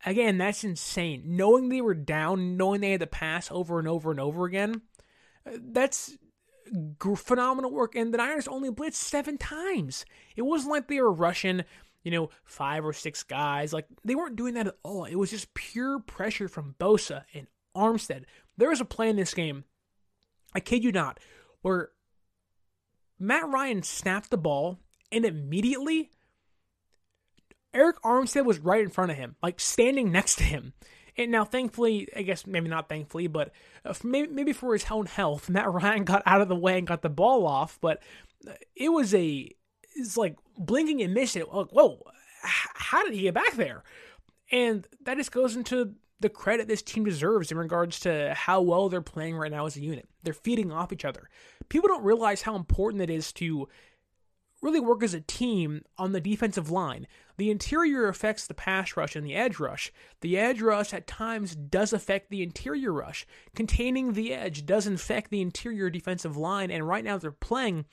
Again, 0.05 0.37
that's 0.37 0.65
insane. 0.65 1.23
Knowing 1.25 1.69
they 1.69 1.81
were 1.81 1.95
down, 1.95 2.57
knowing 2.57 2.81
they 2.81 2.91
had 2.91 3.01
to 3.01 3.07
pass 3.07 3.51
over 3.51 3.79
and 3.79 3.89
over 3.89 4.11
and 4.11 4.21
over 4.21 4.45
again, 4.45 4.83
uh, 5.47 5.53
that's 5.61 6.19
phenomenal 7.17 7.71
work. 7.71 7.95
And 7.95 8.13
the 8.13 8.19
Niners 8.19 8.49
only 8.49 8.71
blitzed 8.71 8.95
seven 8.95 9.39
times. 9.39 10.05
It 10.37 10.43
wasn't 10.43 10.73
like 10.73 10.89
they 10.89 11.01
were 11.01 11.13
rushing 11.13 11.65
you 12.05 12.11
know, 12.11 12.31
five 12.45 12.85
or 12.85 12.93
six 12.93 13.23
guys. 13.23 13.73
Like 13.73 13.87
they 14.05 14.15
weren't 14.15 14.37
doing 14.37 14.55
that 14.55 14.69
at 14.69 14.77
all. 14.83 15.05
It 15.05 15.17
was 15.17 15.31
just 15.31 15.55
pure 15.55 15.99
pressure 15.99 16.49
from 16.49 16.77
Bosa 16.79 17.25
and 17.35 17.49
Armstead. 17.77 18.25
There 18.57 18.69
was 18.69 18.81
a 18.81 18.85
play 18.85 19.09
in 19.09 19.17
this 19.17 19.35
game, 19.35 19.65
I 20.55 20.61
kid 20.61 20.85
you 20.85 20.93
not, 20.93 21.19
where 21.63 21.91
Matt 23.19 23.49
Ryan 23.49 23.83
snapped 23.83 24.31
the 24.31 24.37
ball 24.37 24.79
and 25.11 25.25
immediately 25.25 26.11
Arik 27.75 27.99
Armstead 28.05 28.45
was 28.45 28.59
right 28.59 28.83
in 28.83 28.91
front 28.91 29.11
of 29.11 29.17
him, 29.17 29.37
like 29.43 29.59
standing 29.59 30.13
next 30.13 30.37
to 30.37 30.45
him. 30.45 30.73
And 31.17 31.31
now, 31.31 31.45
thankfully, 31.45 32.09
I 32.17 32.23
guess 32.23 32.47
maybe 32.47 32.69
not 32.69 32.89
thankfully, 32.89 33.29
but 33.29 33.53
uh, 33.85 33.95
maybe, 34.03 34.53
for 34.53 34.73
his 34.73 34.87
own 34.91 35.07
health, 35.07 35.49
Matt 35.49 35.73
Ryan 35.73 36.05
got 36.05 36.23
out 36.27 36.41
of 36.41 36.49
the 36.49 36.57
way 36.57 36.79
and 36.79 36.87
got 36.87 37.03
the 37.03 37.09
ball 37.09 37.47
off. 37.47 37.79
But 37.81 38.03
uh, 38.49 38.53
it 38.75 38.89
was 38.89 39.15
a 39.15 39.51
is 39.95 40.17
like 40.17 40.37
blinking 40.59 41.03
and 41.03 41.15
missing. 41.15 41.45
Like, 41.53 41.71
whoa, 41.71 42.03
how 42.43 43.05
did 43.05 43.15
he 43.15 43.23
get 43.23 43.35
back 43.35 43.55
there? 43.55 43.83
And 44.51 44.87
that 45.05 45.17
just 45.17 45.33
goes 45.33 45.57
into 45.57 45.95
the 46.21 46.29
credit 46.29 46.69
this 46.69 46.83
team 46.83 47.05
deserves 47.05 47.51
in 47.51 47.59
regards 47.59 48.01
to 48.01 48.33
how 48.35 48.61
well 48.61 48.89
they're 48.89 49.01
playing 49.01 49.37
right 49.37 49.51
now 49.51 49.67
as 49.67 49.77
a 49.77 49.81
unit. 49.81 50.09
They're 50.23 50.33
feeding 50.33 50.73
off 50.73 50.93
each 50.93 51.05
other. 51.05 51.29
People 51.69 51.89
don't 51.89 52.05
realize 52.05 52.43
how 52.43 52.57
important 52.57 53.03
it 53.03 53.11
is 53.11 53.33
to 53.35 53.69
really 54.63 54.81
work 54.81 55.03
as 55.03 55.13
a 55.13 55.21
team 55.21 55.83
on 55.99 56.13
the 56.13 56.21
defensive 56.21 56.71
line. 56.71 57.07
The 57.37 57.51
interior 57.51 58.09
affects 58.09 58.47
the 58.47 58.55
pass 58.55 58.97
rush 58.97 59.15
and 59.15 59.27
the 59.27 59.35
edge 59.35 59.59
rush. 59.59 59.93
The 60.23 60.39
edge 60.39 60.63
rush 60.63 60.95
at 60.95 61.07
times 61.07 61.55
does 61.55 61.93
affect 61.93 62.31
the 62.31 62.43
interior 62.43 62.93
rush. 62.93 63.27
Containing 63.55 64.13
the 64.13 64.33
edge 64.33 64.65
does 64.65 64.87
affect 64.87 65.31
the 65.31 65.43
interior 65.43 65.91
defensive 65.91 66.37
line, 66.37 66.71
and 66.71 66.89
right 66.89 67.05
now 67.05 67.19
they're 67.19 67.31
playing 67.31 67.85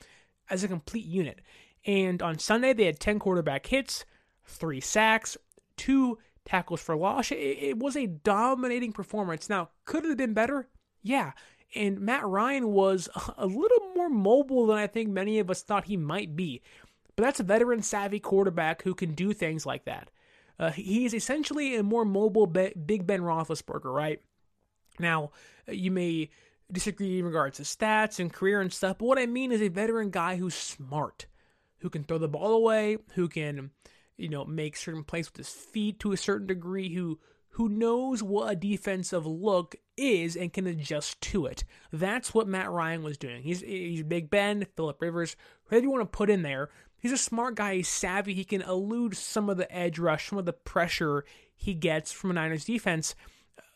as 0.49 0.63
a 0.63 0.69
complete 0.69 1.05
unit. 1.05 1.41
And 1.85 2.21
on 2.21 2.39
Sunday, 2.39 2.73
they 2.73 2.85
had 2.85 2.99
10 2.99 3.19
quarterback 3.19 3.65
hits, 3.65 4.05
three 4.45 4.81
sacks, 4.81 5.37
two 5.77 6.19
tackles 6.45 6.81
for 6.81 6.95
loss. 6.95 7.31
It, 7.31 7.35
it 7.35 7.77
was 7.79 7.95
a 7.95 8.07
dominating 8.07 8.93
performance. 8.93 9.49
Now, 9.49 9.69
could 9.85 10.05
it 10.05 10.09
have 10.09 10.17
been 10.17 10.33
better? 10.33 10.67
Yeah. 11.01 11.31
And 11.73 12.01
Matt 12.01 12.25
Ryan 12.25 12.67
was 12.71 13.09
a 13.37 13.45
little 13.45 13.93
more 13.95 14.09
mobile 14.09 14.67
than 14.67 14.77
I 14.77 14.87
think 14.87 15.09
many 15.09 15.39
of 15.39 15.49
us 15.49 15.63
thought 15.63 15.85
he 15.85 15.97
might 15.97 16.35
be. 16.35 16.61
But 17.15 17.23
that's 17.23 17.39
a 17.39 17.43
veteran 17.43 17.81
savvy 17.81 18.19
quarterback 18.19 18.83
who 18.83 18.93
can 18.93 19.13
do 19.13 19.33
things 19.33 19.65
like 19.65 19.85
that. 19.85 20.09
Uh, 20.59 20.71
he 20.71 21.05
is 21.05 21.13
essentially 21.13 21.75
a 21.75 21.83
more 21.83 22.05
mobile 22.05 22.45
Big 22.45 23.07
Ben 23.07 23.21
Roethlisberger, 23.21 23.91
right? 23.91 24.21
Now, 24.99 25.31
you 25.67 25.89
may 25.89 26.29
disagree 26.71 27.19
in 27.19 27.25
regards 27.25 27.57
to 27.57 27.63
stats 27.63 28.19
and 28.19 28.31
career 28.31 28.61
and 28.61 28.71
stuff, 28.71 28.99
but 28.99 29.05
what 29.05 29.19
I 29.19 29.25
mean 29.25 29.51
is 29.51 29.61
a 29.61 29.69
veteran 29.69 30.09
guy 30.09 30.35
who's 30.35 30.53
smart 30.53 31.25
who 31.81 31.89
can 31.89 32.03
throw 32.03 32.17
the 32.17 32.27
ball 32.27 32.53
away, 32.53 32.97
who 33.15 33.27
can, 33.27 33.71
you 34.17 34.29
know, 34.29 34.45
make 34.45 34.77
certain 34.77 35.03
plays 35.03 35.27
with 35.29 35.37
his 35.37 35.49
feet 35.49 35.99
to 35.99 36.11
a 36.11 36.17
certain 36.17 36.47
degree, 36.47 36.93
who 36.93 37.19
who 37.55 37.67
knows 37.67 38.23
what 38.23 38.51
a 38.51 38.55
defensive 38.55 39.25
look 39.25 39.75
is 39.97 40.37
and 40.37 40.53
can 40.53 40.67
adjust 40.67 41.19
to 41.19 41.45
it. 41.45 41.65
That's 41.91 42.33
what 42.33 42.47
Matt 42.47 42.71
Ryan 42.71 43.03
was 43.03 43.17
doing. 43.17 43.43
He's 43.43 43.61
he's 43.61 44.03
Big 44.03 44.29
Ben, 44.29 44.65
Philip 44.75 45.01
Rivers, 45.01 45.35
whoever 45.65 45.83
you 45.83 45.91
want 45.91 46.01
to 46.01 46.17
put 46.17 46.29
in 46.29 46.43
there. 46.43 46.69
He's 46.97 47.11
a 47.11 47.17
smart 47.17 47.55
guy. 47.55 47.75
He's 47.75 47.87
savvy. 47.87 48.33
He 48.35 48.43
can 48.43 48.61
elude 48.61 49.17
some 49.17 49.49
of 49.49 49.57
the 49.57 49.71
edge 49.75 49.97
rush, 49.97 50.29
some 50.29 50.37
of 50.37 50.45
the 50.45 50.53
pressure 50.53 51.25
he 51.55 51.73
gets 51.73 52.11
from 52.11 52.31
a 52.31 52.33
Niners 52.35 52.65
defense. 52.65 53.15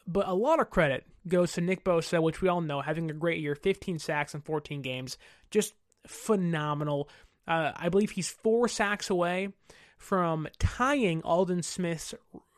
But 0.07 0.27
a 0.27 0.33
lot 0.33 0.59
of 0.59 0.69
credit 0.69 1.05
goes 1.27 1.53
to 1.53 1.61
Nick 1.61 1.83
Bosa, 1.83 2.21
which 2.21 2.41
we 2.41 2.47
all 2.47 2.61
know 2.61 2.81
having 2.81 3.09
a 3.09 3.15
great 3.15 3.41
year, 3.41 3.55
15 3.55 3.97
sacks 3.97 4.35
in 4.35 4.41
14 4.41 4.83
games, 4.83 5.17
just 5.49 5.73
phenomenal. 6.05 7.09
Uh, 7.47 7.71
I 7.75 7.89
believe 7.89 8.11
he's 8.11 8.29
four 8.29 8.67
sacks 8.67 9.09
away 9.09 9.49
from 9.97 10.47
tying 10.59 11.21
Aldon 11.23 11.63
Smith's 11.63 12.13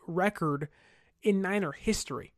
record 0.07 0.69
in 1.21 1.41
Niner 1.41 1.71
history. 1.71 2.33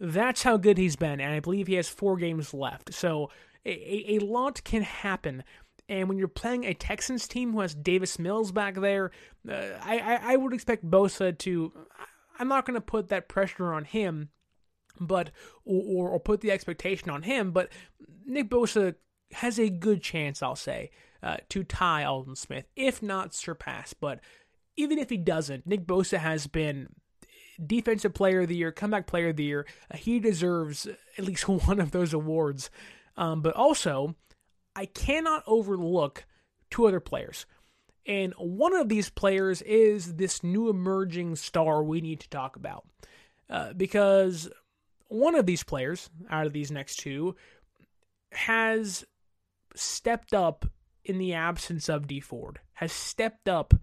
That's 0.00 0.42
how 0.42 0.56
good 0.56 0.78
he's 0.78 0.96
been, 0.96 1.20
and 1.20 1.32
I 1.32 1.40
believe 1.40 1.68
he 1.68 1.74
has 1.74 1.88
four 1.88 2.16
games 2.16 2.52
left. 2.52 2.92
So 2.92 3.30
a, 3.64 4.16
a 4.16 4.18
lot 4.18 4.64
can 4.64 4.82
happen. 4.82 5.44
And 5.88 6.08
when 6.08 6.18
you're 6.18 6.28
playing 6.28 6.64
a 6.64 6.74
Texans 6.74 7.28
team 7.28 7.52
who 7.52 7.60
has 7.60 7.74
Davis 7.74 8.18
Mills 8.18 8.50
back 8.52 8.74
there, 8.74 9.10
uh, 9.48 9.54
I, 9.82 10.18
I, 10.22 10.36
would 10.36 10.52
expect 10.52 10.88
Bosa 10.88 11.36
to. 11.38 11.72
I'm 12.38 12.48
not 12.48 12.66
going 12.66 12.74
to 12.74 12.80
put 12.80 13.08
that 13.08 13.28
pressure 13.28 13.72
on 13.72 13.84
him, 13.84 14.30
but 14.98 15.30
or, 15.64 16.08
or 16.08 16.20
put 16.20 16.40
the 16.40 16.50
expectation 16.50 17.10
on 17.10 17.22
him. 17.22 17.52
But 17.52 17.68
Nick 18.24 18.48
Bosa 18.48 18.94
has 19.32 19.58
a 19.58 19.68
good 19.68 20.02
chance, 20.02 20.42
I'll 20.42 20.56
say, 20.56 20.90
uh, 21.22 21.36
to 21.50 21.62
tie 21.62 22.04
Aldon 22.04 22.36
Smith, 22.36 22.66
if 22.76 23.02
not 23.02 23.34
surpass. 23.34 23.94
But 23.94 24.20
even 24.76 24.98
if 24.98 25.10
he 25.10 25.16
doesn't, 25.16 25.66
Nick 25.66 25.86
Bosa 25.86 26.18
has 26.18 26.46
been 26.46 26.88
defensive 27.64 28.14
player 28.14 28.42
of 28.42 28.48
the 28.48 28.56
year, 28.56 28.72
comeback 28.72 29.06
player 29.06 29.28
of 29.28 29.36
the 29.36 29.44
year. 29.44 29.66
Uh, 29.90 29.96
he 29.96 30.18
deserves 30.18 30.86
at 31.18 31.24
least 31.24 31.48
one 31.48 31.80
of 31.80 31.90
those 31.90 32.12
awards. 32.12 32.70
Um, 33.16 33.42
but 33.42 33.54
also, 33.54 34.14
I 34.74 34.86
cannot 34.86 35.44
overlook 35.46 36.24
two 36.70 36.86
other 36.86 37.00
players. 37.00 37.46
And 38.06 38.32
one 38.36 38.74
of 38.74 38.88
these 38.88 39.10
players 39.10 39.62
is 39.62 40.16
this 40.16 40.42
new 40.42 40.68
emerging 40.68 41.36
star 41.36 41.84
we 41.84 42.00
need 42.00 42.20
to 42.20 42.30
talk 42.30 42.56
about. 42.56 42.84
Uh, 43.48 43.72
because 43.74 44.48
one 45.08 45.34
of 45.34 45.46
these 45.46 45.62
players 45.62 46.10
out 46.30 46.46
of 46.46 46.52
these 46.52 46.70
next 46.70 46.96
two 46.96 47.36
has 48.32 49.04
stepped 49.74 50.32
up 50.32 50.64
in 51.04 51.18
the 51.18 51.34
absence 51.34 51.88
of 51.88 52.06
Dee 52.06 52.20
Ford, 52.20 52.60
has 52.74 52.92
stepped 52.92 53.48
up 53.48 53.74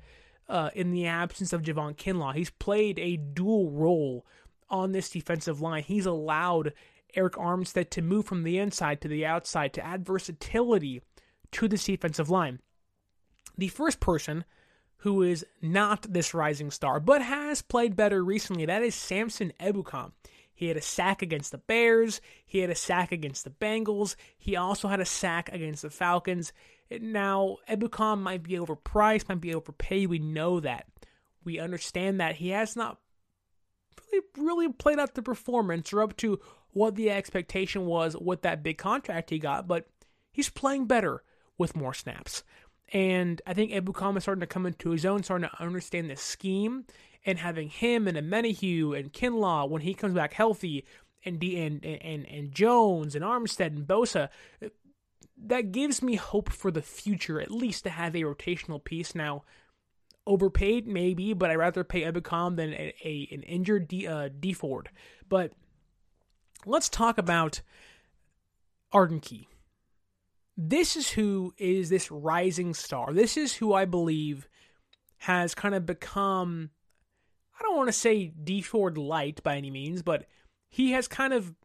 uh, 0.48 0.70
in 0.74 0.92
the 0.92 1.06
absence 1.06 1.54
of 1.54 1.62
Javon 1.62 1.96
Kinlaw. 1.96 2.34
He's 2.34 2.50
played 2.50 2.98
a 3.00 3.18
dual 3.18 3.72
role 3.72 4.26
on 4.70 4.92
this 4.92 5.10
defensive 5.10 5.62
line. 5.62 5.84
He's 5.84 6.06
allowed 6.06 6.74
Arik 7.16 7.32
Armstead 7.32 7.90
to 7.92 8.02
move 8.02 8.26
from 8.26 8.44
the 8.44 8.58
inside 8.58 9.02
to 9.02 9.08
the 9.08 9.26
outside 9.26 9.74
to 9.74 9.86
add 9.86 10.06
versatility 10.06 11.02
to 11.52 11.68
this 11.68 11.86
defensive 11.86 12.30
line. 12.30 12.60
The 13.58 13.68
first 13.68 14.00
person 14.00 14.46
who 14.98 15.24
is 15.24 15.46
not 15.62 16.06
this 16.12 16.34
rising 16.34 16.72
star, 16.72 17.00
but 17.00 17.22
has 17.22 17.62
played 17.62 17.96
better 17.96 18.24
recently, 18.24 18.66
that 18.66 18.84
is 18.84 18.96
Samson 18.96 19.54
Ebukam. 19.60 20.12
He 20.54 20.68
had 20.68 20.76
a 20.76 20.82
sack 20.82 21.22
against 21.22 21.52
the 21.54 21.58
Bears. 21.58 22.20
He 22.46 22.60
had 22.60 22.70
a 22.70 22.76
sack 22.76 23.14
against 23.14 23.46
the 23.46 23.50
Bengals. 23.50 24.18
He 24.38 24.58
also 24.58 24.90
had 24.90 25.00
a 25.00 25.06
sack 25.06 25.50
against 25.54 25.84
the 25.84 25.90
Falcons. 25.90 26.52
Now, 26.92 27.58
Ebukam 27.70 28.22
might 28.22 28.44
be 28.44 28.54
overpriced, 28.54 29.30
might 29.30 29.42
be 29.42 29.54
overpaid. 29.54 30.10
We 30.10 30.20
know 30.20 30.60
that. 30.60 30.88
We 31.44 31.60
understand 31.60 32.20
that. 32.20 32.36
He 32.36 32.50
has 32.50 32.76
not 32.76 32.98
really, 34.12 34.26
really 34.38 34.74
played 34.74 35.00
out 35.00 35.14
the 35.14 35.22
performance 35.22 35.94
or 35.94 36.02
up 36.02 36.18
to 36.18 36.40
what 36.72 36.96
the 36.96 37.12
expectation 37.12 37.86
was 37.86 38.16
with 38.18 38.42
that 38.42 38.64
big 38.64 38.78
contract 38.78 39.30
he 39.30 39.40
got, 39.40 39.68
but 39.68 39.88
he's 40.32 40.50
playing 40.50 40.86
better 40.86 41.24
with 41.58 41.76
more 41.76 41.94
snaps. 41.94 42.44
And 42.92 43.42
I 43.46 43.54
think 43.54 43.72
Ebukam 43.72 44.18
is 44.18 44.24
starting 44.24 44.42
to 44.42 44.48
come 44.48 44.66
into 44.66 44.90
his 44.90 45.06
own, 45.06 45.24
starting 45.24 45.50
to 45.50 45.62
understand 45.62 46.10
the 46.10 46.16
scheme, 46.16 46.86
and 47.26 47.38
having 47.38 47.70
him 47.70 48.08
and 48.08 48.18
Omenihu 48.18 48.98
and 48.98 49.14
Kinlaw 49.14 49.70
when 49.70 49.82
he 49.82 49.94
comes 49.94 50.16
back 50.16 50.34
healthy, 50.34 50.86
and 51.26 51.40
D- 51.40 51.62
and, 51.62 51.86
and 51.86 52.26
and 52.26 52.52
Jones 52.52 53.14
and 53.14 53.26
Armstead 53.26 53.68
and 53.68 53.86
Bosa, 53.86 54.30
that 55.48 55.72
gives 55.72 56.02
me 56.02 56.16
hope 56.16 56.52
for 56.52 56.72
the 56.72 56.82
future, 56.82 57.40
at 57.40 57.52
least 57.52 57.84
to 57.84 57.90
have 57.90 58.16
a 58.16 58.24
rotational 58.24 58.84
piece. 58.84 59.16
Now, 59.16 59.44
overpaid 60.28 60.88
maybe, 60.88 61.34
but 61.34 61.50
I'd 61.50 61.56
rather 61.56 61.84
pay 61.84 62.02
Ebukam 62.02 62.56
than 62.56 62.74
a, 62.74 62.94
a 63.04 63.28
an 63.32 63.44
injured 63.44 63.88
D, 63.88 64.08
uh, 64.08 64.30
Dee 64.40 64.54
Ford. 64.54 64.90
But 65.28 65.54
let's 66.66 66.90
talk 66.90 67.18
about 67.18 67.62
Arden 68.92 69.20
Key. 69.20 69.48
This 70.58 70.98
is 70.98 71.12
who 71.12 71.54
is 71.58 71.90
this 71.90 72.12
rising 72.12 72.74
star. 72.74 73.14
This 73.14 73.38
is 73.38 73.56
who 73.56 73.74
I 73.74 73.86
believe 73.86 74.50
has 75.20 75.56
kind 75.56 75.74
of 75.74 75.86
become, 75.86 76.70
I 77.58 77.64
don't 77.64 77.78
want 77.78 77.88
to 77.88 77.94
say 77.94 78.28
Dee 78.28 78.62
Ford 78.62 78.98
light 78.98 79.42
by 79.42 79.56
any 79.56 79.72
means, 79.72 80.02
but 80.02 80.26
he 80.70 80.92
has 80.92 81.08
kind 81.08 81.34
of, 81.34 81.56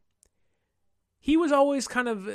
he 1.19 1.35
was 1.35 1.51
always 1.51 1.87
kind 1.87 2.07
of 2.07 2.27
uh, 2.27 2.31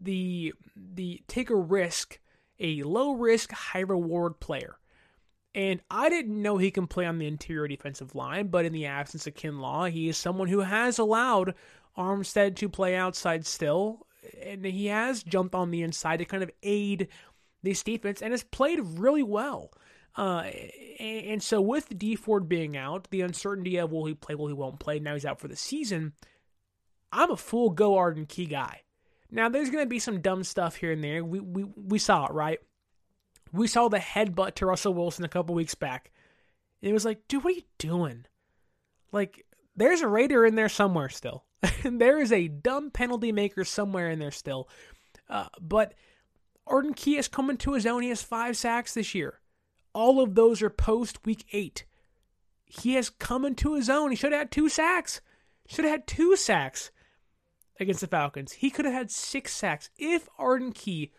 the 0.00 0.54
the 0.76 1.22
take 1.28 1.50
a 1.50 1.56
risk, 1.56 2.18
a 2.58 2.82
low 2.82 3.12
risk, 3.12 3.52
high 3.52 3.80
reward 3.80 4.40
player. 4.40 4.78
And 5.54 5.80
I 5.90 6.08
didn't 6.08 6.40
know 6.40 6.58
he 6.58 6.70
can 6.70 6.86
play 6.86 7.06
on 7.06 7.18
the 7.18 7.26
interior 7.26 7.66
defensive 7.66 8.14
line, 8.14 8.48
but 8.48 8.64
in 8.64 8.72
the 8.72 8.86
absence 8.86 9.26
of 9.26 9.34
Kinlaw, 9.34 9.90
he 9.90 10.08
is 10.08 10.16
someone 10.16 10.48
who 10.48 10.60
has 10.60 10.98
allowed 10.98 11.54
Armstead 11.96 12.54
to 12.56 12.68
play 12.68 12.94
outside 12.94 13.44
still, 13.44 14.06
and 14.40 14.64
he 14.64 14.86
has 14.86 15.22
jumped 15.22 15.54
on 15.54 15.70
the 15.70 15.82
inside 15.82 16.18
to 16.18 16.24
kind 16.24 16.42
of 16.42 16.50
aid 16.62 17.08
this 17.62 17.82
defense 17.82 18.22
and 18.22 18.32
has 18.32 18.44
played 18.44 18.78
really 18.80 19.22
well. 19.22 19.72
Uh, 20.16 20.50
and, 21.00 21.42
so 21.42 21.60
with 21.60 21.96
Dee 21.96 22.16
Ford 22.16 22.48
being 22.48 22.76
out, 22.76 23.08
the 23.10 23.20
uncertainty 23.20 23.76
of 23.76 23.90
will 23.90 24.06
he 24.06 24.14
play, 24.14 24.34
will 24.34 24.48
he 24.48 24.52
won't 24.54 24.80
play, 24.80 24.98
now 24.98 25.14
he's 25.14 25.24
out 25.24 25.40
for 25.40 25.48
the 25.48 25.56
season. 25.56 26.12
I'm 27.12 27.30
a 27.30 27.36
full 27.36 27.70
go 27.70 27.96
Arden 27.96 28.26
Key 28.26 28.46
guy. 28.46 28.82
Now, 29.30 29.48
there's 29.48 29.70
going 29.70 29.84
to 29.84 29.88
be 29.88 29.98
some 29.98 30.20
dumb 30.20 30.42
stuff 30.42 30.76
here 30.76 30.92
and 30.92 31.04
there. 31.04 31.24
We, 31.24 31.40
we, 31.40 31.64
we 31.64 31.98
saw 31.98 32.26
it, 32.26 32.32
right? 32.32 32.58
We 33.52 33.66
saw 33.66 33.88
the 33.88 33.98
headbutt 33.98 34.54
to 34.56 34.66
Russell 34.66 34.94
Wilson 34.94 35.24
a 35.24 35.28
couple 35.28 35.54
weeks 35.54 35.74
back. 35.74 36.10
It 36.80 36.92
was 36.92 37.04
like, 37.04 37.26
dude, 37.28 37.44
what 37.44 37.52
are 37.52 37.56
you 37.56 37.62
doing? 37.78 38.24
Like, 39.12 39.44
there's 39.76 40.00
a 40.00 40.08
Raider 40.08 40.46
in 40.46 40.54
there 40.54 40.68
somewhere 40.68 41.08
still. 41.08 41.44
there 41.84 42.20
is 42.20 42.32
a 42.32 42.48
dumb 42.48 42.90
penalty 42.90 43.32
maker 43.32 43.64
somewhere 43.64 44.10
in 44.10 44.18
there 44.18 44.30
still. 44.30 44.68
Uh, 45.28 45.48
but 45.60 45.94
Arden 46.66 46.94
Key 46.94 47.14
has 47.14 47.28
come 47.28 47.50
into 47.50 47.72
his 47.72 47.86
own. 47.86 48.02
He 48.02 48.08
has 48.08 48.22
five 48.22 48.56
sacks 48.56 48.94
this 48.94 49.14
year. 49.14 49.40
All 49.92 50.20
of 50.20 50.34
those 50.34 50.62
are 50.62 50.70
post 50.70 51.24
week 51.26 51.44
eight. 51.52 51.84
He 52.64 52.94
has 52.94 53.10
come 53.10 53.44
into 53.44 53.74
his 53.74 53.88
own. 53.88 54.10
He 54.10 54.16
should 54.16 54.32
have 54.32 54.42
had 54.42 54.50
two 54.50 54.68
sacks. 54.68 55.20
Should 55.66 55.84
have 55.84 55.92
had 55.92 56.06
two 56.06 56.36
sacks 56.36 56.90
against 57.80 58.00
the 58.00 58.06
Falcons. 58.06 58.52
He 58.52 58.70
could 58.70 58.84
have 58.84 58.94
had 58.94 59.10
six 59.10 59.54
sacks 59.54 59.90
if 59.98 60.28
Arden 60.38 60.72
Key, 60.72 61.12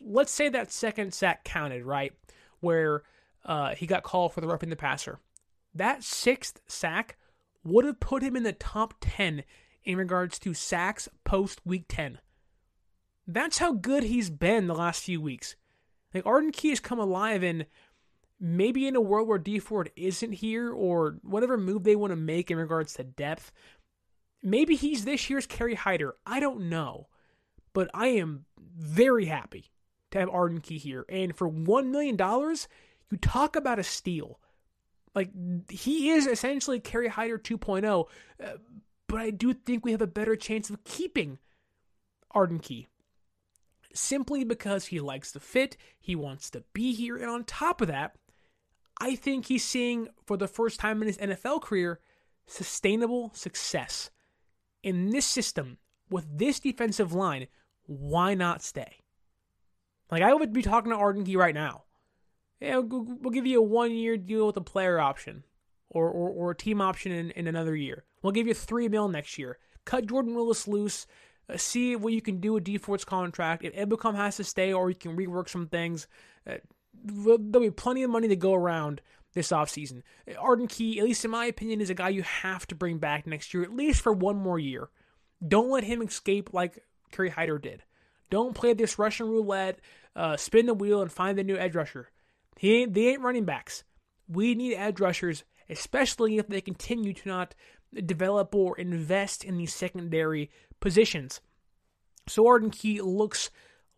let's 0.00 0.32
say 0.32 0.48
that 0.48 0.72
second 0.72 1.14
sack 1.14 1.44
counted, 1.44 1.84
right? 1.84 2.12
Where 2.60 3.02
uh, 3.44 3.74
he 3.74 3.86
got 3.86 4.02
called 4.02 4.32
for 4.32 4.40
the 4.40 4.46
roughing 4.46 4.70
the 4.70 4.76
passer. 4.76 5.18
That 5.74 6.02
sixth 6.02 6.60
sack 6.66 7.16
would 7.64 7.84
have 7.84 8.00
put 8.00 8.22
him 8.22 8.36
in 8.36 8.42
the 8.42 8.52
top 8.52 8.94
10 9.00 9.44
in 9.84 9.96
regards 9.96 10.38
to 10.40 10.54
sacks 10.54 11.08
post 11.24 11.60
week 11.64 11.84
10. 11.88 12.18
That's 13.26 13.58
how 13.58 13.72
good 13.72 14.04
he's 14.04 14.30
been 14.30 14.66
the 14.66 14.74
last 14.74 15.04
few 15.04 15.20
weeks. 15.20 15.56
Like 16.12 16.26
Arden 16.26 16.52
Key 16.52 16.70
has 16.70 16.80
come 16.80 16.98
alive 16.98 17.42
and 17.42 17.66
maybe 18.38 18.86
in 18.86 18.96
a 18.96 19.00
world 19.00 19.28
where 19.28 19.38
Dee 19.38 19.60
Ford 19.60 19.90
isn't 19.96 20.32
here 20.32 20.70
or 20.72 21.18
whatever 21.22 21.56
move 21.56 21.84
they 21.84 21.96
want 21.96 22.10
to 22.10 22.16
make 22.16 22.50
in 22.50 22.58
regards 22.58 22.94
to 22.94 23.04
depth, 23.04 23.52
Maybe 24.42 24.74
he's 24.74 25.04
this 25.04 25.30
year's 25.30 25.46
Kerry 25.46 25.74
Hyder. 25.74 26.16
I 26.26 26.40
don't 26.40 26.68
know. 26.68 27.08
But 27.72 27.90
I 27.94 28.08
am 28.08 28.44
very 28.76 29.26
happy 29.26 29.70
to 30.10 30.18
have 30.18 30.28
Arden 30.28 30.60
Key 30.60 30.78
here. 30.78 31.04
And 31.08 31.34
for 31.34 31.50
$1 31.50 31.86
million, 31.86 32.18
you 33.10 33.16
talk 33.18 33.56
about 33.56 33.78
a 33.78 33.84
steal. 33.84 34.40
Like, 35.14 35.30
he 35.70 36.10
is 36.10 36.26
essentially 36.26 36.80
Kerry 36.80 37.08
Hyder 37.08 37.38
2.0. 37.38 38.08
Uh, 38.42 38.46
but 39.06 39.20
I 39.20 39.30
do 39.30 39.52
think 39.52 39.84
we 39.84 39.92
have 39.92 40.02
a 40.02 40.06
better 40.06 40.36
chance 40.36 40.70
of 40.70 40.84
keeping 40.84 41.38
Arden 42.30 42.58
Key. 42.58 42.88
Simply 43.94 44.42
because 44.42 44.86
he 44.86 45.00
likes 45.00 45.32
the 45.32 45.40
fit, 45.40 45.76
he 46.00 46.16
wants 46.16 46.48
to 46.50 46.64
be 46.72 46.94
here, 46.94 47.18
and 47.18 47.28
on 47.28 47.44
top 47.44 47.82
of 47.82 47.88
that, 47.88 48.16
I 48.98 49.16
think 49.16 49.46
he's 49.46 49.64
seeing, 49.64 50.08
for 50.24 50.38
the 50.38 50.48
first 50.48 50.80
time 50.80 51.02
in 51.02 51.08
his 51.08 51.18
NFL 51.18 51.60
career, 51.60 52.00
sustainable 52.46 53.32
success 53.34 54.10
in 54.82 55.10
this 55.10 55.26
system 55.26 55.78
with 56.10 56.38
this 56.38 56.60
defensive 56.60 57.12
line, 57.12 57.46
why 57.86 58.34
not 58.34 58.62
stay? 58.62 58.98
Like 60.10 60.22
I 60.22 60.34
would 60.34 60.52
be 60.52 60.62
talking 60.62 60.90
to 60.90 60.96
Arden 60.96 61.24
Key 61.24 61.36
right 61.36 61.54
now. 61.54 61.84
Yeah, 62.60 62.78
we'll 62.78 63.32
give 63.32 63.46
you 63.46 63.58
a 63.58 63.62
one-year 63.62 64.16
deal 64.18 64.46
with 64.46 64.56
a 64.56 64.60
player 64.60 65.00
option, 65.00 65.44
or 65.90 66.08
or, 66.08 66.30
or 66.30 66.50
a 66.52 66.56
team 66.56 66.80
option 66.80 67.10
in, 67.10 67.30
in 67.32 67.46
another 67.46 67.74
year. 67.74 68.04
We'll 68.22 68.32
give 68.32 68.46
you 68.46 68.54
three 68.54 68.88
mil 68.88 69.08
next 69.08 69.38
year. 69.38 69.58
Cut 69.84 70.06
Jordan 70.06 70.34
Willis 70.34 70.68
loose. 70.68 71.06
Uh, 71.48 71.56
see 71.56 71.96
what 71.96 72.12
you 72.12 72.22
can 72.22 72.38
do 72.38 72.52
with 72.52 72.64
Dee 72.64 72.78
Ford's 72.78 73.04
contract. 73.04 73.64
If 73.64 73.74
Ebukam 73.74 74.14
has 74.14 74.36
to 74.36 74.44
stay, 74.44 74.72
or 74.72 74.90
you 74.90 74.94
can 74.94 75.16
rework 75.16 75.48
some 75.48 75.66
things, 75.66 76.06
uh, 76.46 76.58
there'll 77.02 77.38
be 77.38 77.70
plenty 77.70 78.04
of 78.04 78.10
money 78.10 78.28
to 78.28 78.36
go 78.36 78.54
around 78.54 79.00
this 79.34 79.48
offseason. 79.48 80.02
Arden 80.38 80.66
Key, 80.66 80.98
at 80.98 81.04
least 81.04 81.24
in 81.24 81.30
my 81.30 81.46
opinion, 81.46 81.80
is 81.80 81.90
a 81.90 81.94
guy 81.94 82.10
you 82.10 82.22
have 82.22 82.66
to 82.68 82.74
bring 82.74 82.98
back 82.98 83.26
next 83.26 83.52
year, 83.52 83.62
at 83.62 83.74
least 83.74 84.00
for 84.00 84.12
one 84.12 84.36
more 84.36 84.58
year. 84.58 84.90
Don't 85.46 85.70
let 85.70 85.84
him 85.84 86.02
escape 86.02 86.52
like 86.52 86.84
Kerry 87.10 87.30
Hyder 87.30 87.58
did. 87.58 87.82
Don't 88.30 88.54
play 88.54 88.72
this 88.72 88.98
Russian 88.98 89.28
roulette, 89.28 89.80
uh, 90.16 90.36
spin 90.36 90.66
the 90.66 90.74
wheel, 90.74 91.02
and 91.02 91.12
find 91.12 91.36
the 91.36 91.44
new 91.44 91.56
edge 91.56 91.74
rusher. 91.74 92.10
He 92.56 92.82
ain't, 92.82 92.94
they 92.94 93.08
ain't 93.08 93.22
running 93.22 93.44
backs. 93.44 93.84
We 94.28 94.54
need 94.54 94.74
edge 94.74 95.00
rushers, 95.00 95.44
especially 95.68 96.38
if 96.38 96.48
they 96.48 96.60
continue 96.60 97.12
to 97.12 97.28
not 97.28 97.54
develop 98.06 98.54
or 98.54 98.78
invest 98.78 99.44
in 99.44 99.58
these 99.58 99.74
secondary 99.74 100.50
positions. 100.80 101.40
So 102.28 102.46
Arden 102.46 102.70
Key 102.70 103.00
looks 103.00 103.50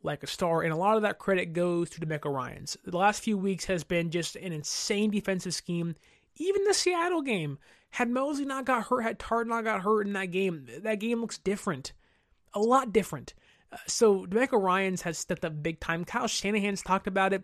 like 0.05 0.23
a 0.23 0.27
star, 0.29 0.63
and 0.63 0.73
a 0.73 0.77
lot 0.77 0.97
of 0.97 1.03
that 1.03 1.19
credit 1.19 1.53
goes 1.53 1.91
to 1.91 2.01
DeMeco 2.01 2.33
Ryans. 2.33 2.77
The 2.85 2.97
last 2.97 3.23
few 3.23 3.39
weeks 3.39 3.65
has 3.65 3.83
been 3.83 4.11
just 4.11 4.37
an 4.37 4.53
insane 4.53 5.11
defensive 5.11 5.55
scheme. 5.55 5.97
Even 6.37 6.65
the 6.65 6.75
Seattle 6.75 7.23
game, 7.23 7.59
had 7.91 8.11
Moseley 8.11 8.45
not 8.45 8.67
got 8.67 8.87
hurt, 8.89 9.03
had 9.03 9.19
Tartt 9.19 9.47
not 9.47 9.65
got 9.65 9.83
hurt 9.83 10.07
in 10.07 10.13
that 10.13 10.31
game, 10.31 10.67
that 10.83 11.01
game 11.01 11.21
looks 11.21 11.39
different, 11.39 11.93
a 12.53 12.61
lot 12.61 12.93
different. 12.93 13.35
Uh, 13.73 13.79
so 13.87 14.27
DeMeco 14.27 14.61
Ryans 14.61 15.03
has 15.03 15.17
stepped 15.17 15.45
up 15.45 15.63
big 15.63 15.81
time. 15.81 16.05
Kyle 16.05 16.27
Shanahan's 16.27 16.83
talked 16.83 17.07
about 17.07 17.33
it, 17.33 17.43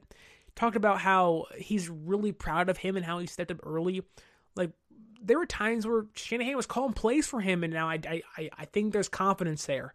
talked 0.54 0.76
about 0.76 1.00
how 1.00 1.46
he's 1.56 1.88
really 1.88 2.32
proud 2.32 2.68
of 2.68 2.78
him 2.78 2.96
and 2.96 3.06
how 3.06 3.18
he 3.20 3.26
stepped 3.26 3.50
up 3.50 3.60
early. 3.64 4.02
Like 4.54 4.72
there 5.22 5.38
were 5.38 5.46
times 5.46 5.86
where 5.86 6.06
Shanahan 6.14 6.56
was 6.56 6.66
calling 6.66 6.92
plays 6.92 7.26
for 7.26 7.40
him, 7.40 7.64
and 7.64 7.72
now 7.72 7.88
I, 7.88 8.00
I, 8.36 8.50
I 8.58 8.64
think 8.66 8.92
there's 8.92 9.08
confidence 9.08 9.66
there 9.66 9.94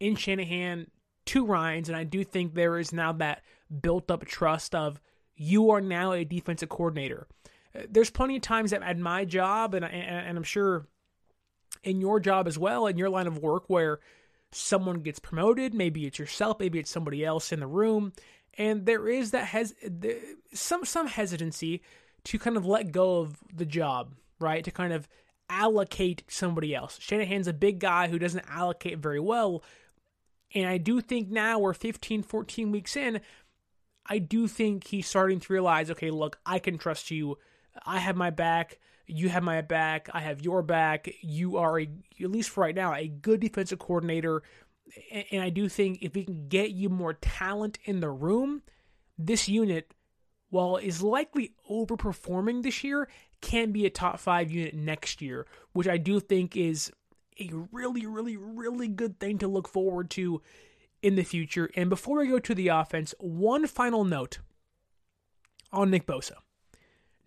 in 0.00 0.16
Shanahan 0.16 0.88
to 1.26 1.46
Ryans, 1.46 1.88
and 1.88 1.96
I 1.96 2.04
do 2.04 2.24
think 2.24 2.54
there 2.54 2.78
is 2.78 2.92
now 2.92 3.12
that 3.12 3.42
built 3.80 4.10
up 4.10 4.24
trust 4.24 4.74
of 4.74 5.00
you 5.36 5.70
are 5.70 5.80
now 5.80 6.12
a 6.12 6.24
defensive 6.24 6.68
coordinator. 6.68 7.26
Uh, 7.74 7.82
there's 7.88 8.10
plenty 8.10 8.36
of 8.36 8.42
times 8.42 8.70
that 8.70 8.82
at 8.82 8.98
my 8.98 9.24
job, 9.24 9.74
and, 9.74 9.84
and 9.84 10.36
I'm 10.36 10.44
sure 10.44 10.86
in 11.82 12.00
your 12.00 12.20
job 12.20 12.46
as 12.46 12.58
well, 12.58 12.86
in 12.86 12.96
your 12.96 13.10
line 13.10 13.26
of 13.26 13.38
work, 13.38 13.64
where 13.68 14.00
someone 14.50 15.00
gets 15.00 15.18
promoted, 15.18 15.74
maybe 15.74 16.06
it's 16.06 16.18
yourself, 16.18 16.60
maybe 16.60 16.78
it's 16.78 16.90
somebody 16.90 17.24
else 17.24 17.52
in 17.52 17.60
the 17.60 17.66
room, 17.66 18.12
and 18.58 18.84
there 18.84 19.08
is 19.08 19.30
that 19.30 19.46
has 19.46 19.74
some 20.52 20.84
some 20.84 21.06
hesitancy 21.06 21.82
to 22.24 22.38
kind 22.38 22.56
of 22.56 22.66
let 22.66 22.92
go 22.92 23.20
of 23.20 23.38
the 23.52 23.64
job, 23.64 24.14
right? 24.38 24.62
To 24.64 24.70
kind 24.70 24.92
of 24.92 25.08
allocate 25.48 26.22
somebody 26.28 26.74
else. 26.74 26.98
Shanahan's 27.00 27.48
a 27.48 27.52
big 27.52 27.78
guy 27.78 28.08
who 28.08 28.18
doesn't 28.18 28.44
allocate 28.48 28.98
very 28.98 29.20
well. 29.20 29.62
And 30.54 30.66
I 30.66 30.78
do 30.78 31.00
think 31.00 31.30
now 31.30 31.58
we're 31.58 31.74
15, 31.74 32.22
14 32.22 32.72
weeks 32.72 32.96
in, 32.96 33.20
I 34.06 34.18
do 34.18 34.48
think 34.48 34.88
he's 34.88 35.06
starting 35.06 35.40
to 35.40 35.52
realize, 35.52 35.90
okay, 35.90 36.10
look, 36.10 36.38
I 36.44 36.58
can 36.58 36.78
trust 36.78 37.10
you. 37.10 37.38
I 37.86 37.98
have 37.98 38.16
my 38.16 38.30
back. 38.30 38.78
You 39.06 39.28
have 39.28 39.42
my 39.42 39.60
back. 39.60 40.08
I 40.12 40.20
have 40.20 40.42
your 40.42 40.62
back. 40.62 41.08
You 41.20 41.56
are, 41.56 41.80
a, 41.80 41.88
at 42.20 42.30
least 42.30 42.50
for 42.50 42.62
right 42.62 42.74
now, 42.74 42.94
a 42.94 43.08
good 43.08 43.40
defensive 43.40 43.78
coordinator. 43.78 44.42
And 45.30 45.40
I 45.40 45.50
do 45.50 45.68
think 45.68 45.98
if 46.02 46.14
we 46.14 46.24
can 46.24 46.48
get 46.48 46.70
you 46.70 46.88
more 46.88 47.14
talent 47.14 47.78
in 47.84 48.00
the 48.00 48.10
room, 48.10 48.62
this 49.16 49.48
unit, 49.48 49.94
while 50.50 50.76
is 50.76 51.02
likely 51.02 51.54
overperforming 51.70 52.62
this 52.62 52.84
year, 52.84 53.08
can 53.40 53.72
be 53.72 53.86
a 53.86 53.90
top 53.90 54.18
five 54.18 54.50
unit 54.50 54.74
next 54.74 55.22
year, 55.22 55.46
which 55.72 55.88
I 55.88 55.96
do 55.96 56.20
think 56.20 56.56
is 56.56 56.92
a 57.40 57.50
really, 57.70 58.06
really, 58.06 58.36
really 58.36 58.88
good 58.88 59.18
thing 59.18 59.38
to 59.38 59.48
look 59.48 59.68
forward 59.68 60.10
to 60.10 60.42
in 61.02 61.16
the 61.16 61.24
future. 61.24 61.70
And 61.74 61.90
before 61.90 62.18
we 62.18 62.28
go 62.28 62.38
to 62.38 62.54
the 62.54 62.68
offense, 62.68 63.14
one 63.18 63.66
final 63.66 64.04
note 64.04 64.38
on 65.72 65.90
Nick 65.90 66.06
Bosa. 66.06 66.34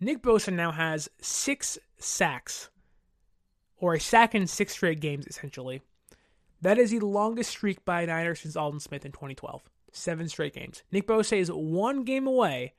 Nick 0.00 0.22
Bosa 0.22 0.52
now 0.52 0.72
has 0.72 1.08
six 1.20 1.78
sacks, 1.98 2.70
or 3.78 3.94
a 3.94 4.00
sack 4.00 4.34
in 4.34 4.46
six 4.46 4.74
straight 4.74 5.00
games, 5.00 5.26
essentially. 5.26 5.82
That 6.62 6.78
is 6.78 6.90
the 6.90 7.00
longest 7.00 7.50
streak 7.50 7.84
by 7.84 8.02
a 8.02 8.06
Niner 8.06 8.34
since 8.34 8.56
Aldon 8.56 8.80
Smith 8.80 9.04
in 9.04 9.12
2012. 9.12 9.62
Seven 9.92 10.28
straight 10.28 10.54
games. 10.54 10.82
Nick 10.90 11.06
Bosa 11.06 11.38
is 11.38 11.50
one 11.50 12.04
game 12.04 12.26
away 12.26 12.74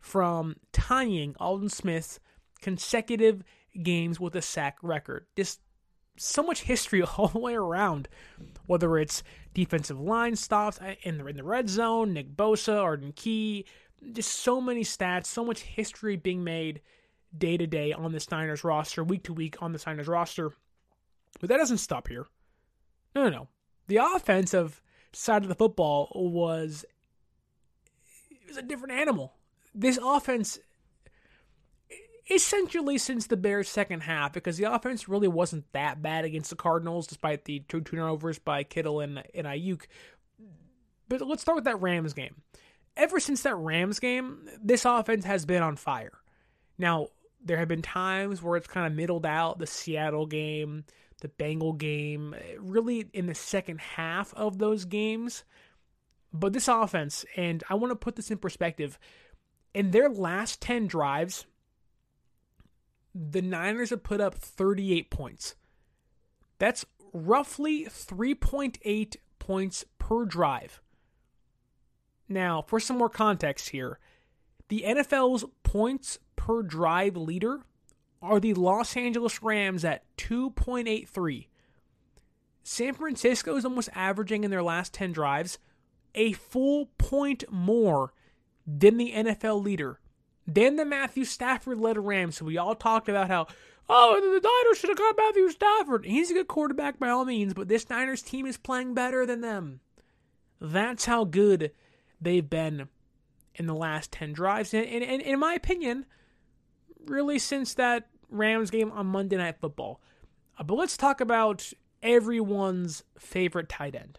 from 0.00 0.56
tying 0.72 1.34
Aldon 1.38 1.68
Smith's 1.68 2.20
consecutive 2.60 3.42
games 3.82 4.18
with 4.18 4.34
a 4.34 4.42
sack 4.42 4.78
record. 4.82 5.26
Just 5.36 5.60
so 6.18 6.42
much 6.42 6.62
history 6.62 7.02
all 7.16 7.28
the 7.28 7.38
way 7.38 7.54
around, 7.54 8.08
whether 8.66 8.98
it's 8.98 9.22
defensive 9.54 10.00
line 10.00 10.36
stops 10.36 10.80
uh, 10.80 10.94
in 11.02 11.18
the, 11.18 11.26
in 11.26 11.36
the 11.36 11.44
red 11.44 11.68
zone, 11.68 12.12
Nick 12.12 12.36
Bosa, 12.36 12.82
Arden 12.82 13.12
Key, 13.12 13.64
just 14.12 14.32
so 14.32 14.60
many 14.60 14.82
stats, 14.82 15.26
so 15.26 15.44
much 15.44 15.60
history 15.60 16.16
being 16.16 16.44
made 16.44 16.80
day 17.36 17.56
to 17.56 17.66
day 17.66 17.92
on 17.92 18.12
the 18.12 18.26
Niners 18.30 18.64
roster, 18.64 19.02
week 19.04 19.24
to 19.24 19.32
week 19.32 19.60
on 19.60 19.72
the 19.72 19.82
Niners 19.86 20.08
roster. 20.08 20.52
But 21.40 21.48
that 21.48 21.58
doesn't 21.58 21.78
stop 21.78 22.08
here. 22.08 22.26
No, 23.14 23.24
no, 23.24 23.30
no. 23.30 23.48
The 23.86 23.96
offensive 23.96 24.80
side 25.12 25.42
of 25.42 25.48
the 25.48 25.54
football 25.54 26.10
was 26.14 26.84
it 28.30 28.46
was 28.46 28.56
a 28.56 28.62
different 28.62 28.94
animal. 28.94 29.34
This 29.74 29.98
offense 30.02 30.58
essentially 32.30 32.98
since 32.98 33.26
the 33.26 33.36
Bears' 33.36 33.68
second 33.68 34.00
half 34.00 34.32
because 34.32 34.56
the 34.56 34.72
offense 34.72 35.08
really 35.08 35.28
wasn't 35.28 35.70
that 35.72 36.02
bad 36.02 36.24
against 36.24 36.50
the 36.50 36.56
Cardinals 36.56 37.06
despite 37.06 37.44
the 37.44 37.60
two 37.68 37.80
turnovers 37.80 38.38
by 38.38 38.62
Kittle 38.62 39.00
and, 39.00 39.22
and 39.34 39.46
Aiyuk. 39.46 39.82
But 41.08 41.22
let's 41.22 41.42
start 41.42 41.56
with 41.56 41.64
that 41.64 41.80
Rams 41.80 42.12
game. 42.12 42.42
Ever 42.96 43.20
since 43.20 43.42
that 43.42 43.54
Rams 43.54 43.98
game, 43.98 44.48
this 44.62 44.84
offense 44.84 45.24
has 45.24 45.46
been 45.46 45.62
on 45.62 45.76
fire. 45.76 46.18
Now, 46.76 47.08
there 47.42 47.58
have 47.58 47.68
been 47.68 47.82
times 47.82 48.42
where 48.42 48.56
it's 48.56 48.66
kind 48.66 48.86
of 48.86 48.92
middled 48.92 49.24
out 49.24 49.58
the 49.58 49.66
Seattle 49.66 50.26
game, 50.26 50.84
the 51.20 51.28
Bengal 51.28 51.72
game, 51.72 52.34
really 52.58 53.08
in 53.12 53.26
the 53.26 53.34
second 53.34 53.80
half 53.80 54.34
of 54.34 54.58
those 54.58 54.84
games. 54.84 55.44
But 56.32 56.52
this 56.52 56.68
offense, 56.68 57.24
and 57.36 57.64
I 57.70 57.74
want 57.74 57.92
to 57.92 57.96
put 57.96 58.16
this 58.16 58.30
in 58.30 58.38
perspective, 58.38 58.98
in 59.72 59.92
their 59.92 60.10
last 60.10 60.60
10 60.60 60.88
drives, 60.88 61.46
the 63.18 63.42
Niners 63.42 63.90
have 63.90 64.04
put 64.04 64.20
up 64.20 64.34
38 64.34 65.10
points. 65.10 65.56
That's 66.58 66.86
roughly 67.12 67.84
3.8 67.84 69.16
points 69.38 69.84
per 69.98 70.24
drive. 70.24 70.80
Now, 72.28 72.62
for 72.62 72.78
some 72.78 72.98
more 72.98 73.08
context 73.08 73.70
here, 73.70 73.98
the 74.68 74.84
NFL's 74.86 75.44
points 75.62 76.18
per 76.36 76.62
drive 76.62 77.16
leader 77.16 77.62
are 78.22 78.38
the 78.38 78.54
Los 78.54 78.96
Angeles 78.96 79.42
Rams 79.42 79.84
at 79.84 80.04
2.83. 80.18 81.46
San 82.62 82.94
Francisco 82.94 83.56
is 83.56 83.64
almost 83.64 83.88
averaging 83.94 84.44
in 84.44 84.50
their 84.50 84.62
last 84.62 84.92
10 84.92 85.12
drives 85.12 85.58
a 86.14 86.32
full 86.32 86.86
point 86.98 87.44
more 87.50 88.12
than 88.66 88.96
the 88.96 89.12
NFL 89.12 89.62
leader 89.64 90.00
then 90.48 90.76
the 90.76 90.84
Matthew 90.86 91.24
Stafford 91.24 91.78
led 91.78 91.98
Rams. 91.98 92.38
So 92.38 92.46
we 92.46 92.56
all 92.56 92.74
talked 92.74 93.08
about 93.10 93.28
how, 93.28 93.46
oh, 93.88 94.18
the 94.18 94.48
Niners 94.48 94.78
should 94.78 94.88
have 94.88 94.96
got 94.96 95.16
Matthew 95.16 95.50
Stafford. 95.50 96.06
He's 96.06 96.30
a 96.30 96.34
good 96.34 96.48
quarterback 96.48 96.98
by 96.98 97.10
all 97.10 97.26
means, 97.26 97.52
but 97.52 97.68
this 97.68 97.90
Niners 97.90 98.22
team 98.22 98.46
is 98.46 98.56
playing 98.56 98.94
better 98.94 99.26
than 99.26 99.42
them. 99.42 99.80
That's 100.58 101.04
how 101.04 101.24
good 101.24 101.70
they've 102.18 102.48
been 102.48 102.88
in 103.54 103.66
the 103.66 103.74
last 103.74 104.10
10 104.10 104.32
drives. 104.32 104.72
And, 104.72 104.86
and, 104.86 105.04
and 105.04 105.20
in 105.20 105.38
my 105.38 105.52
opinion, 105.52 106.06
really 107.04 107.38
since 107.38 107.74
that 107.74 108.08
Rams 108.30 108.70
game 108.70 108.90
on 108.90 109.06
Monday 109.06 109.36
Night 109.36 109.56
Football. 109.60 110.00
Uh, 110.58 110.64
but 110.64 110.76
let's 110.76 110.96
talk 110.96 111.20
about 111.20 111.72
everyone's 112.02 113.02
favorite 113.18 113.68
tight 113.68 113.94
end. 113.94 114.18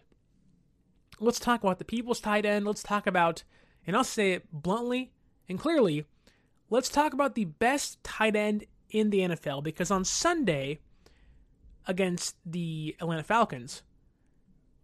Let's 1.18 1.40
talk 1.40 1.62
about 1.62 1.78
the 1.78 1.84
people's 1.84 2.20
tight 2.20 2.46
end. 2.46 2.66
Let's 2.66 2.84
talk 2.84 3.06
about, 3.06 3.42
and 3.84 3.96
I'll 3.96 4.04
say 4.04 4.32
it 4.32 4.46
bluntly 4.52 5.12
and 5.48 5.58
clearly, 5.58 6.06
let's 6.70 6.88
talk 6.88 7.12
about 7.12 7.34
the 7.34 7.44
best 7.44 8.02
tight 8.02 8.36
end 8.36 8.64
in 8.88 9.10
the 9.10 9.20
NFL 9.20 9.62
because 9.62 9.90
on 9.90 10.04
Sunday 10.04 10.78
against 11.86 12.36
the 12.46 12.96
Atlanta 13.00 13.22
Falcons, 13.22 13.82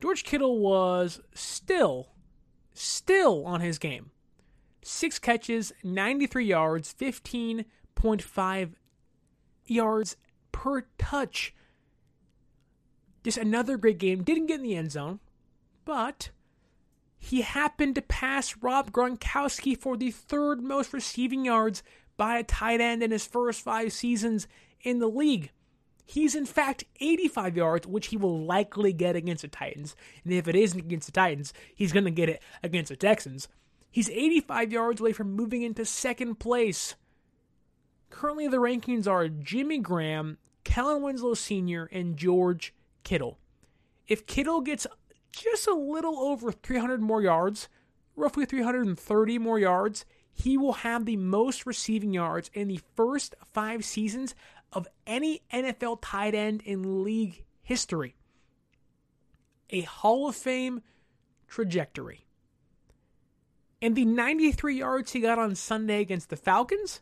George 0.01 0.25
Kittle 0.25 0.59
was 0.59 1.21
still, 1.33 2.09
still 2.75 3.47
on 3.47 3.61
his 3.61 3.79
game. 3.79 4.11
Six 4.83 5.19
catches, 5.19 5.73
93 5.83 6.45
yards, 6.45 6.95
15.5 6.99 8.71
yards 9.67 10.17
per 10.53 10.87
touch. 10.99 11.55
Just 13.25 13.39
another 13.39 13.77
great 13.77 13.99
game. 13.99 14.23
Didn't 14.23 14.47
get 14.47 14.61
in 14.61 14.63
the 14.63 14.77
end 14.77 14.93
zone, 14.93 15.19
but 15.85 16.31
he 17.27 17.41
happened 17.41 17.97
to 17.97 18.03
pass 18.03 18.57
Rob 18.59 18.93
Gronkowski 18.93 19.77
for 19.77 19.97
the 19.97 20.13
third 20.13 20.63
most 20.63 20.93
receiving 20.93 21.45
yards 21.45 21.83
by 22.17 22.39
a 22.39 22.45
tight 22.45 22.81
end 22.81 23.03
in 23.03 23.11
his 23.11 23.27
first 23.27 23.63
five 23.63 23.93
seasons 23.93 24.47
in 24.83 25.01
the 25.01 25.09
league. 25.09 25.51
He's 26.05 26.37
in 26.37 26.47
fact 26.47 26.85
85 27.01 27.57
yards, 27.57 27.87
which 27.89 28.07
he 28.07 28.17
will 28.17 28.45
likely 28.45 28.93
get 28.93 29.17
against 29.17 29.43
the 29.43 29.49
Titans. 29.49 29.97
And 30.23 30.33
if 30.35 30.47
it 30.47 30.55
isn't 30.55 30.79
against 30.79 31.07
the 31.07 31.13
Titans, 31.13 31.53
he's 31.75 31.93
going 31.93 32.05
to 32.05 32.13
get 32.13 32.29
it 32.29 32.41
against 32.63 32.91
the 32.91 32.97
Texans. 32.97 33.49
He's 33.91 34.09
85 34.09 34.71
yards 34.71 35.01
away 35.01 35.13
from 35.13 35.35
moving 35.35 35.63
into 35.63 35.85
second 35.85 36.37
place. 36.37 36.95
Currently, 38.09 38.47
the 38.47 38.59
rankings 38.59 39.09
are 39.09 39.27
Jimmy 39.27 39.79
Graham, 39.79 40.39
Kellen 40.63 41.03
Winslow 41.03 41.35
Sr., 41.35 41.89
and 41.91 42.17
George 42.17 42.73
Kittle. 43.03 43.41
If 44.07 44.29
Kittle 44.29 44.61
gets 44.61 44.87
just 45.43 45.67
a 45.67 45.75
little 45.75 46.19
over 46.19 46.53
300 46.53 47.01
more 47.01 47.23
yards, 47.23 47.69
roughly 48.15 48.45
330 48.45 49.39
more 49.39 49.59
yards, 49.59 50.05
he 50.33 50.59
will 50.59 50.75
have 50.75 51.05
the 51.05 51.17
most 51.17 51.67
receiving 51.67 52.13
yards 52.13 52.51
in 52.53 52.69
the 52.69 52.81
first 52.95 53.35
five 53.53 53.85
seasons 53.85 54.35
of 54.73 54.87
any 55.07 55.43
NFL 55.53 55.99
tight 56.03 56.35
end 56.35 56.63
in 56.63 57.05
league 57.05 57.45
history. 57.63 58.17
A 59.71 59.83
Hall 59.83 60.29
of 60.29 60.37
Fame 60.37 60.83
trajectory. 61.49 62.27
And 63.81 63.95
the 63.95 64.05
93 64.05 64.79
yards 64.79 65.13
he 65.13 65.21
got 65.21 65.39
on 65.39 65.55
Sunday 65.55 66.01
against 66.01 66.29
the 66.29 66.37
Falcons, 66.37 67.01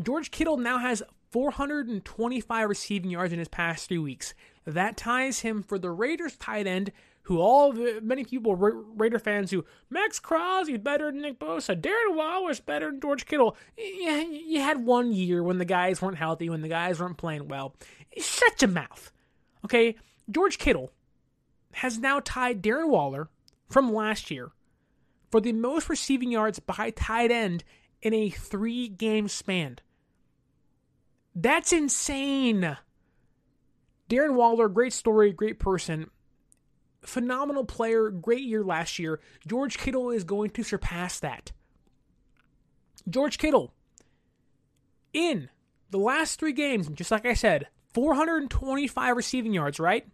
George 0.00 0.30
Kittle 0.30 0.56
now 0.56 0.78
has 0.78 1.02
425 1.30 2.68
receiving 2.68 3.10
yards 3.10 3.32
in 3.32 3.38
his 3.38 3.48
past 3.48 3.88
three 3.88 3.98
weeks. 3.98 4.34
That 4.66 4.96
ties 4.96 5.40
him 5.40 5.62
for 5.62 5.78
the 5.78 5.90
Raiders 5.90 6.36
tight 6.36 6.66
end, 6.66 6.92
who 7.22 7.38
all 7.38 7.72
the 7.72 8.00
many 8.02 8.24
people 8.24 8.56
Raider 8.56 9.18
fans 9.18 9.50
who 9.50 9.64
Maxx 9.88 10.18
Crosby's 10.18 10.78
better 10.78 11.10
than 11.10 11.22
Nick 11.22 11.38
Bosa, 11.38 11.80
Darren 11.80 12.16
Waller 12.16 12.40
Waller's 12.40 12.60
better 12.60 12.90
than 12.90 13.00
George 13.00 13.26
Kittle. 13.26 13.56
Yeah, 13.76 14.20
you 14.20 14.60
had 14.60 14.84
one 14.84 15.12
year 15.12 15.42
when 15.42 15.58
the 15.58 15.64
guys 15.64 16.00
weren't 16.00 16.18
healthy, 16.18 16.50
when 16.50 16.62
the 16.62 16.68
guys 16.68 17.00
weren't 17.00 17.16
playing 17.16 17.48
well. 17.48 17.74
Shut 18.18 18.60
your 18.60 18.70
mouth. 18.70 19.12
Okay, 19.64 19.96
George 20.30 20.58
Kittle 20.58 20.90
has 21.72 21.98
now 21.98 22.20
tied 22.24 22.62
Darren 22.62 22.88
Waller 22.88 23.28
from 23.68 23.92
last 23.92 24.30
year 24.30 24.50
for 25.30 25.40
the 25.40 25.52
most 25.52 25.88
receiving 25.88 26.32
yards 26.32 26.58
by 26.58 26.90
tight 26.90 27.30
end 27.30 27.62
in 28.02 28.14
a 28.14 28.30
three 28.30 28.88
game 28.88 29.28
span. 29.28 29.78
That's 31.34 31.72
insane. 31.72 32.76
Darren 34.10 34.34
Waller, 34.34 34.68
great 34.68 34.92
story, 34.92 35.32
great 35.32 35.60
person, 35.60 36.10
phenomenal 37.02 37.64
player, 37.64 38.10
great 38.10 38.42
year 38.42 38.64
last 38.64 38.98
year. 38.98 39.20
George 39.46 39.78
Kittle 39.78 40.10
is 40.10 40.24
going 40.24 40.50
to 40.50 40.64
surpass 40.64 41.20
that. 41.20 41.52
George 43.08 43.38
Kittle, 43.38 43.72
in 45.12 45.48
the 45.90 45.98
last 45.98 46.40
three 46.40 46.52
games, 46.52 46.88
just 46.88 47.12
like 47.12 47.24
I 47.24 47.34
said, 47.34 47.68
425 47.94 49.16
receiving 49.16 49.54
yards, 49.54 49.78
right? 49.78 50.06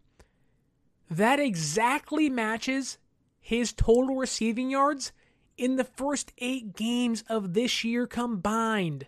That 1.10 1.40
exactly 1.40 2.28
matches 2.28 2.98
his 3.40 3.72
total 3.72 4.16
receiving 4.16 4.70
yards 4.70 5.12
in 5.56 5.76
the 5.76 5.84
first 5.84 6.32
eight 6.38 6.76
games 6.76 7.24
of 7.30 7.54
this 7.54 7.82
year 7.82 8.06
combined. 8.06 9.06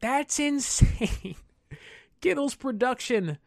That's 0.00 0.38
insane. 0.38 1.36
Kittle's 2.20 2.54
production 2.54 3.38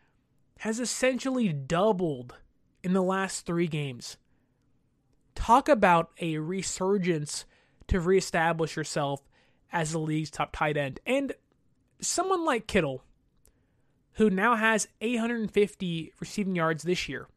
has 0.59 0.79
essentially 0.79 1.49
doubled 1.49 2.35
in 2.83 2.93
the 2.93 3.03
last 3.03 3.45
three 3.45 3.67
games. 3.67 4.17
Talk 5.35 5.69
about 5.69 6.11
a 6.19 6.37
resurgence 6.37 7.45
to 7.87 7.99
reestablish 7.99 8.75
yourself 8.75 9.21
as 9.71 9.91
the 9.91 9.99
league's 9.99 10.31
top 10.31 10.51
tight 10.53 10.77
end. 10.77 10.99
And 11.05 11.33
someone 11.99 12.45
like 12.45 12.67
Kittle, 12.67 13.03
who 14.13 14.29
now 14.29 14.55
has 14.55 14.87
850 15.01 16.13
receiving 16.19 16.55
yards 16.55 16.83
this 16.83 17.09
year, 17.09 17.27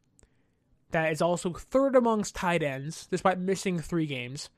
that 0.90 1.12
is 1.12 1.20
also 1.20 1.52
third 1.52 1.96
amongst 1.96 2.34
tight 2.34 2.62
ends, 2.62 3.06
despite 3.10 3.38
missing 3.38 3.78
three 3.78 4.06
games. 4.06 4.50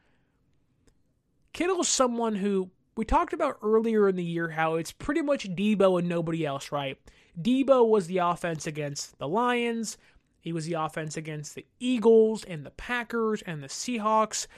Kittle 1.52 1.80
is 1.80 1.88
someone 1.88 2.36
who 2.36 2.70
we 2.98 3.04
talked 3.04 3.32
about 3.32 3.58
earlier 3.62 4.08
in 4.08 4.16
the 4.16 4.24
year 4.24 4.48
how 4.48 4.74
it's 4.74 4.90
pretty 4.90 5.22
much 5.22 5.48
Deebo 5.48 6.00
and 6.00 6.08
nobody 6.08 6.44
else, 6.44 6.72
right? 6.72 6.98
Deebo 7.40 7.88
was 7.88 8.08
the 8.08 8.18
offense 8.18 8.66
against 8.66 9.20
the 9.20 9.28
Lions. 9.28 9.96
He 10.40 10.52
was 10.52 10.66
the 10.66 10.72
offense 10.72 11.16
against 11.16 11.54
the 11.54 11.64
Eagles 11.78 12.42
and 12.42 12.66
the 12.66 12.72
Packers 12.72 13.40
and 13.42 13.62
the 13.62 13.68
Seahawks. 13.68 14.48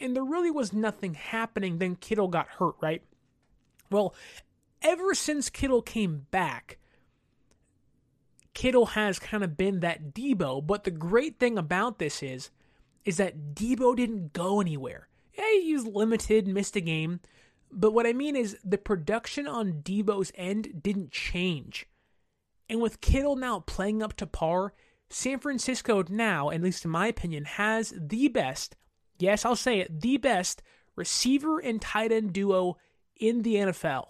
And 0.00 0.16
there 0.16 0.24
really 0.24 0.50
was 0.50 0.72
nothing 0.72 1.12
happening. 1.12 1.76
Then 1.76 1.96
Kittle 1.96 2.28
got 2.28 2.48
hurt, 2.48 2.76
right? 2.80 3.02
Well, 3.90 4.14
ever 4.80 5.12
since 5.12 5.50
Kittle 5.50 5.82
came 5.82 6.28
back, 6.30 6.78
Kittle 8.54 8.86
has 8.86 9.18
kind 9.18 9.44
of 9.44 9.58
been 9.58 9.80
that 9.80 10.14
Deebo. 10.14 10.66
But 10.66 10.84
the 10.84 10.90
great 10.90 11.38
thing 11.38 11.58
about 11.58 11.98
this 11.98 12.22
is, 12.22 12.48
is 13.04 13.18
that 13.18 13.54
Deebo 13.54 13.94
didn't 13.94 14.32
go 14.32 14.62
anywhere. 14.62 15.08
Yeah, 15.36 15.60
he 15.60 15.74
was 15.74 15.86
limited, 15.86 16.48
missed 16.48 16.74
a 16.76 16.80
game. 16.80 17.20
But 17.70 17.92
what 17.92 18.06
I 18.06 18.12
mean 18.12 18.36
is 18.36 18.56
the 18.64 18.78
production 18.78 19.46
on 19.46 19.82
Deebo's 19.82 20.32
end 20.34 20.82
didn't 20.82 21.10
change. 21.10 21.86
And 22.68 22.80
with 22.80 23.00
Kittle 23.00 23.36
now 23.36 23.60
playing 23.60 24.02
up 24.02 24.14
to 24.16 24.26
par, 24.26 24.72
San 25.08 25.38
Francisco 25.38 26.04
now, 26.08 26.50
at 26.50 26.62
least 26.62 26.84
in 26.84 26.90
my 26.90 27.06
opinion, 27.06 27.44
has 27.44 27.92
the 27.96 28.28
best, 28.28 28.76
yes, 29.18 29.44
I'll 29.44 29.56
say 29.56 29.80
it, 29.80 30.00
the 30.00 30.16
best 30.16 30.62
receiver 30.96 31.58
and 31.58 31.80
tight 31.80 32.10
end 32.10 32.32
duo 32.32 32.76
in 33.16 33.42
the 33.42 33.56
NFL. 33.56 34.08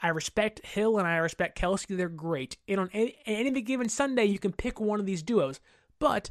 I 0.00 0.08
respect 0.08 0.66
Hill 0.66 0.98
and 0.98 1.06
I 1.06 1.16
respect 1.16 1.58
Kelce. 1.58 1.96
They're 1.96 2.08
great. 2.08 2.56
And 2.66 2.80
on 2.80 2.90
any, 2.92 3.16
any 3.24 3.60
given 3.62 3.88
Sunday, 3.88 4.24
you 4.24 4.38
can 4.38 4.52
pick 4.52 4.80
one 4.80 4.98
of 4.98 5.06
these 5.06 5.22
duos. 5.22 5.60
But 5.98 6.30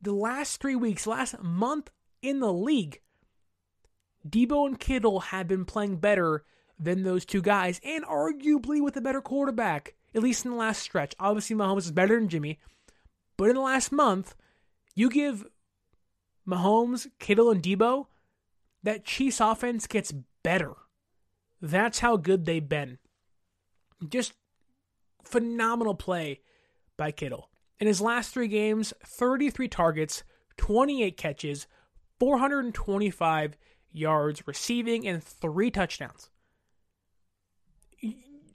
the 0.00 0.14
last 0.14 0.60
three 0.60 0.76
weeks, 0.76 1.06
last 1.06 1.40
month 1.42 1.90
in 2.22 2.40
the 2.40 2.52
league, 2.52 3.00
Deebo 4.28 4.66
and 4.66 4.78
Kittle 4.78 5.20
have 5.20 5.48
been 5.48 5.64
playing 5.64 5.96
better 5.96 6.44
than 6.78 7.02
those 7.02 7.24
two 7.24 7.42
guys, 7.42 7.80
and 7.84 8.04
arguably 8.04 8.82
with 8.82 8.96
a 8.96 9.00
better 9.00 9.20
quarterback, 9.20 9.94
at 10.14 10.22
least 10.22 10.44
in 10.44 10.50
the 10.50 10.56
last 10.56 10.82
stretch. 10.82 11.14
Obviously, 11.18 11.56
Mahomes 11.56 11.78
is 11.78 11.92
better 11.92 12.18
than 12.18 12.28
Jimmy, 12.28 12.58
but 13.36 13.48
in 13.48 13.54
the 13.54 13.60
last 13.60 13.92
month, 13.92 14.34
you 14.94 15.08
give 15.08 15.46
Mahomes, 16.46 17.08
Kittle, 17.18 17.50
and 17.50 17.62
Deebo, 17.62 18.06
that 18.82 19.04
Chiefs 19.04 19.40
offense 19.40 19.86
gets 19.86 20.12
better. 20.42 20.72
That's 21.60 22.00
how 22.00 22.16
good 22.16 22.44
they've 22.44 22.68
been. 22.68 22.98
Just 24.08 24.34
phenomenal 25.24 25.94
play 25.94 26.40
by 26.96 27.12
Kittle. 27.12 27.48
In 27.78 27.86
his 27.86 28.00
last 28.00 28.32
three 28.32 28.48
games, 28.48 28.92
33 29.04 29.68
targets, 29.68 30.24
28 30.56 31.16
catches, 31.16 31.66
425 32.18 33.56
yards 33.92 34.46
receiving, 34.46 35.06
and 35.06 35.22
three 35.22 35.70
touchdowns. 35.70 36.30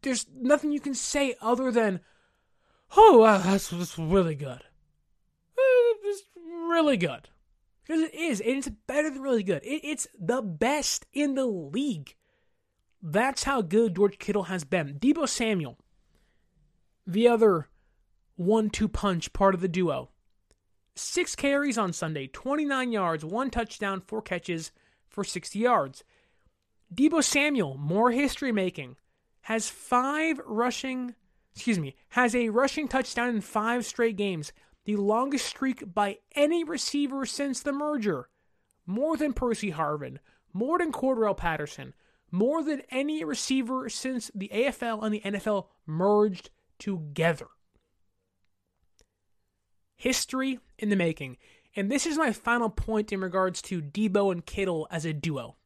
There's 0.01 0.25
nothing 0.35 0.71
you 0.71 0.79
can 0.79 0.93
say 0.93 1.35
other 1.41 1.71
than, 1.71 2.01
oh, 2.95 3.19
wow, 3.19 3.39
that's, 3.39 3.69
that's 3.69 3.97
really 3.97 4.35
good. 4.35 4.61
Uh, 5.57 5.97
it's 6.03 6.23
really 6.69 6.97
good. 6.97 7.29
Because 7.83 8.01
it 8.01 8.13
is, 8.13 8.41
and 8.41 8.57
it's 8.57 8.69
better 8.69 9.09
than 9.09 9.21
really 9.21 9.43
good. 9.43 9.63
It, 9.63 9.81
it's 9.83 10.07
the 10.19 10.41
best 10.41 11.05
in 11.13 11.35
the 11.35 11.45
league. 11.45 12.15
That's 13.01 13.43
how 13.43 13.61
good 13.61 13.95
George 13.95 14.19
Kittle 14.19 14.43
has 14.43 14.63
been. 14.63 14.99
Deebo 14.99 15.27
Samuel, 15.29 15.77
the 17.05 17.27
other 17.27 17.69
one 18.35 18.69
two 18.69 18.87
punch 18.87 19.31
part 19.33 19.55
of 19.55 19.61
the 19.61 19.67
duo. 19.67 20.09
Six 20.95 21.35
carries 21.35 21.77
on 21.77 21.93
Sunday, 21.93 22.27
29 22.27 22.91
yards, 22.91 23.23
one 23.23 23.49
touchdown, 23.51 24.01
four 24.01 24.21
catches 24.21 24.71
for 25.09 25.23
60 25.23 25.57
yards. 25.59 26.03
Deebo 26.93 27.23
Samuel, 27.23 27.77
more 27.77 28.11
history 28.11 28.51
making, 28.51 28.95
has 29.41 29.69
five 29.69 30.39
rushing, 30.45 31.15
excuse 31.53 31.79
me, 31.79 31.95
has 32.09 32.35
a 32.35 32.49
rushing 32.49 32.87
touchdown 32.87 33.29
in 33.29 33.41
five 33.41 33.85
straight 33.85 34.15
games, 34.15 34.51
the 34.85 34.95
longest 34.95 35.45
streak 35.45 35.93
by 35.93 36.17
any 36.35 36.63
receiver 36.63 37.25
since 37.25 37.61
the 37.61 37.73
merger. 37.73 38.29
More 38.85 39.17
than 39.17 39.33
Percy 39.33 39.71
Harvin, 39.71 40.19
more 40.53 40.77
than 40.77 40.93
Cordell 40.93 41.35
Patterson, 41.35 41.93
more 42.31 42.63
than 42.63 42.81
any 42.89 43.23
receiver 43.23 43.89
since 43.89 44.31
the 44.33 44.49
AFL 44.53 45.03
and 45.03 45.13
the 45.13 45.21
NFL 45.21 45.67
merged 45.85 46.49
together. 46.79 47.47
History 49.95 50.59
in 50.77 50.89
the 50.89 50.95
making. 50.95 51.37
And 51.77 51.91
this 51.91 52.07
is 52.07 52.17
my 52.17 52.33
final 52.33 52.71
point 52.71 53.13
in 53.13 53.21
regards 53.21 53.61
to 53.61 53.83
Deebo 53.83 54.31
and 54.31 54.43
Kittle 54.43 54.87
as 54.89 55.05
a 55.05 55.13
duo. 55.13 55.57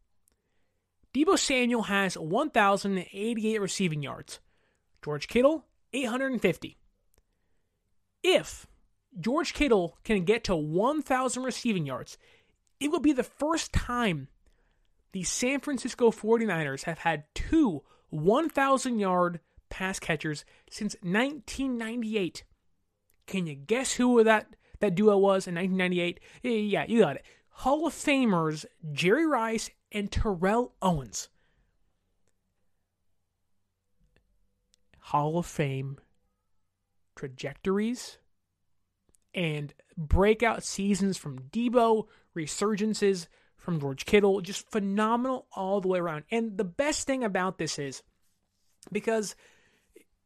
Deebo 1.13 1.39
Samuel 1.39 1.83
has 1.83 2.17
1,088 2.17 3.61
receiving 3.61 4.03
yards. 4.03 4.41
George 5.03 5.29
Kittle, 5.29 5.65
850. 5.93 6.77
If 8.23 8.67
George 9.17 9.53
Kittle 9.53 9.97
can 10.03 10.25
get 10.25 10.43
to 10.43 10.55
1,000 10.55 11.43
receiving 11.43 11.85
yards, 11.85 12.17
it 12.81 12.91
will 12.91 12.99
be 12.99 13.13
the 13.13 13.23
first 13.23 13.71
time 13.71 14.27
the 15.13 15.23
San 15.23 15.61
Francisco 15.61 16.11
49ers 16.11 16.83
have 16.83 16.99
had 16.99 17.23
two 17.33 17.83
1,000 18.09 18.99
yard 18.99 19.39
pass 19.69 19.97
catchers 19.97 20.43
since 20.69 20.95
1998. 21.01 22.43
Can 23.27 23.47
you 23.47 23.55
guess 23.55 23.93
who 23.93 24.21
that, 24.25 24.57
that 24.81 24.95
duo 24.95 25.17
was 25.17 25.47
in 25.47 25.55
1998? 25.55 26.19
Yeah, 26.43 26.85
you 26.87 26.99
got 26.99 27.15
it. 27.15 27.25
Hall 27.49 27.87
of 27.87 27.93
Famers 27.93 28.65
Jerry 28.91 29.25
Rice 29.25 29.69
and 29.91 30.11
Terrell 30.11 30.73
Owens. 30.81 31.29
Hall 34.99 35.37
of 35.37 35.45
Fame 35.45 35.97
trajectories 37.15 38.17
and 39.33 39.73
breakout 39.97 40.63
seasons 40.63 41.17
from 41.17 41.39
Deebo, 41.39 42.07
resurgences 42.35 43.27
from 43.57 43.79
George 43.79 44.05
Kittle. 44.05 44.41
Just 44.41 44.69
phenomenal 44.71 45.47
all 45.55 45.81
the 45.81 45.87
way 45.87 45.99
around. 45.99 46.23
And 46.31 46.57
the 46.57 46.63
best 46.63 47.05
thing 47.05 47.23
about 47.23 47.57
this 47.57 47.77
is 47.77 48.01
because 48.91 49.35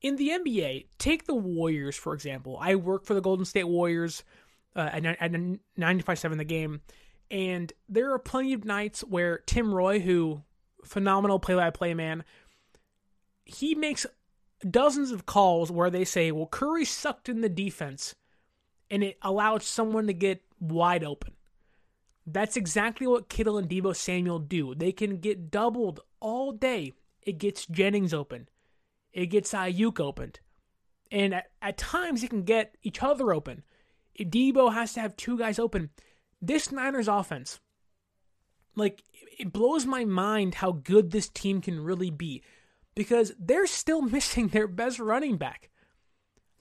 in 0.01 0.15
the 0.17 0.29
NBA, 0.29 0.85
take 0.99 1.25
the 1.25 1.35
Warriors, 1.35 1.95
for 1.95 2.13
example. 2.13 2.57
I 2.61 2.75
work 2.75 3.05
for 3.05 3.13
the 3.13 3.21
Golden 3.21 3.45
State 3.45 3.67
Warriors 3.67 4.23
uh, 4.75 4.89
at, 4.91 5.05
at 5.05 5.31
95.7 5.31 6.37
the 6.37 6.43
game. 6.43 6.81
And 7.31 7.71
there 7.89 8.11
are 8.11 8.19
plenty 8.19 8.53
of 8.53 8.65
nights 8.65 9.01
where 9.01 9.39
Tim 9.39 9.73
Roye, 9.73 9.99
who 9.99 10.43
phenomenal 10.83 11.39
play-by-play 11.39 11.93
man. 11.93 12.23
He 13.43 13.75
makes 13.75 14.05
dozens 14.69 15.11
of 15.11 15.25
calls 15.25 15.71
where 15.71 15.89
they 15.89 16.05
say, 16.05 16.31
"Well, 16.31 16.47
Curry 16.47 16.85
sucked 16.85 17.29
in 17.29 17.41
the 17.41 17.49
defense, 17.49 18.15
and 18.89 19.03
it 19.03 19.17
allowed 19.21 19.63
someone 19.63 20.07
to 20.07 20.13
get 20.13 20.43
wide 20.59 21.03
open." 21.03 21.33
That's 22.27 22.57
exactly 22.57 23.05
what 23.05 23.29
Kittle 23.29 23.57
and 23.57 23.69
Deebo 23.69 23.95
Samuel 23.95 24.39
do. 24.39 24.73
They 24.73 24.91
can 24.91 25.17
get 25.17 25.51
doubled 25.51 25.99
all 26.19 26.51
day. 26.51 26.93
It 27.21 27.37
gets 27.37 27.67
Jennings 27.67 28.13
open. 28.13 28.49
It 29.13 29.27
gets 29.27 29.53
Aiyuk 29.53 29.99
opened. 29.99 30.39
And 31.11 31.35
at, 31.35 31.51
at 31.61 31.77
times, 31.77 32.23
it 32.23 32.31
can 32.31 32.43
get 32.43 32.77
each 32.81 33.03
other 33.03 33.31
open. 33.31 33.63
If 34.15 34.29
Deebo 34.29 34.73
has 34.73 34.93
to 34.93 35.01
have 35.01 35.15
two 35.15 35.37
guys 35.37 35.59
open. 35.59 35.89
This 36.41 36.71
Niners 36.71 37.07
offense, 37.07 37.59
like, 38.75 39.03
it 39.39 39.51
blows 39.51 39.85
my 39.85 40.05
mind 40.05 40.55
how 40.55 40.71
good 40.71 41.11
this 41.11 41.29
team 41.29 41.61
can 41.61 41.83
really 41.83 42.09
be 42.09 42.43
because 42.93 43.33
they're 43.39 43.67
still 43.67 44.01
missing 44.15 44.47
their 44.49 44.67
best 44.67 44.99
running 44.99 45.37
back. 45.37 45.69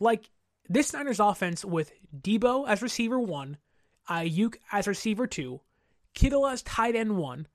Like, 0.01 0.31
this 0.69 0.93
Niners 0.93 1.21
offense 1.21 1.65
with 1.65 1.93
Deebo 2.17 2.69
as 2.69 2.83
receiver 2.83 3.19
one, 3.19 3.59
Aiyuk 4.09 4.57
as 4.73 4.87
receiver 4.87 5.27
two, 5.27 5.61
Kittle 6.15 6.47
as 6.47 6.63
tight 6.63 6.97
end 6.97 7.17
one, 7.17 7.47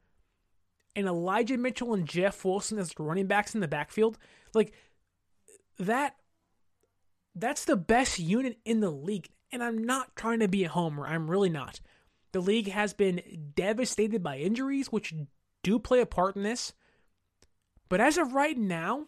and 0.96 1.08
Elijah 1.08 1.58
Mitchell 1.58 1.94
and 1.94 2.08
Jeff 2.08 2.44
Wilson 2.44 2.78
as 2.78 2.94
running 2.98 3.28
backs 3.28 3.56
in 3.56 3.62
the 3.62 3.68
backfield, 3.68 4.18
like 4.54 4.74
that 5.78 6.16
that's 7.36 7.66
the 7.66 7.78
best 7.78 8.20
unit 8.20 8.60
in 8.66 8.80
the 8.82 8.90
league. 8.90 9.30
And 9.52 9.64
I'm 9.64 9.84
not 9.84 10.16
trying 10.16 10.40
to 10.40 10.48
be 10.48 10.64
a 10.64 10.70
homer. 10.70 11.08
I'm 11.08 11.30
really 11.30 11.50
not. 11.50 11.80
The 12.32 12.42
league 12.42 12.70
has 12.70 12.94
been 12.94 13.52
devastated 13.56 14.22
by 14.22 14.38
injuries, 14.38 14.92
which 14.92 15.14
do 15.64 15.80
play 15.80 16.02
a 16.02 16.06
part 16.06 16.36
in 16.36 16.44
this. 16.44 16.74
But 17.88 18.00
as 18.00 18.18
of 18.18 18.34
right 18.34 18.58
now, 18.58 19.08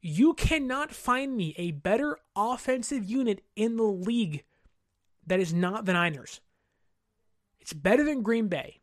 you 0.00 0.34
cannot 0.34 0.92
find 0.92 1.36
me 1.36 1.54
a 1.56 1.70
better 1.70 2.18
offensive 2.34 3.04
unit 3.04 3.42
in 3.54 3.76
the 3.76 3.84
league 3.84 4.44
that 5.26 5.40
is 5.40 5.54
not 5.54 5.84
the 5.84 5.92
Niners. 5.92 6.40
It's 7.60 7.72
better 7.72 8.02
than 8.02 8.22
Green 8.22 8.48
Bay 8.48 8.80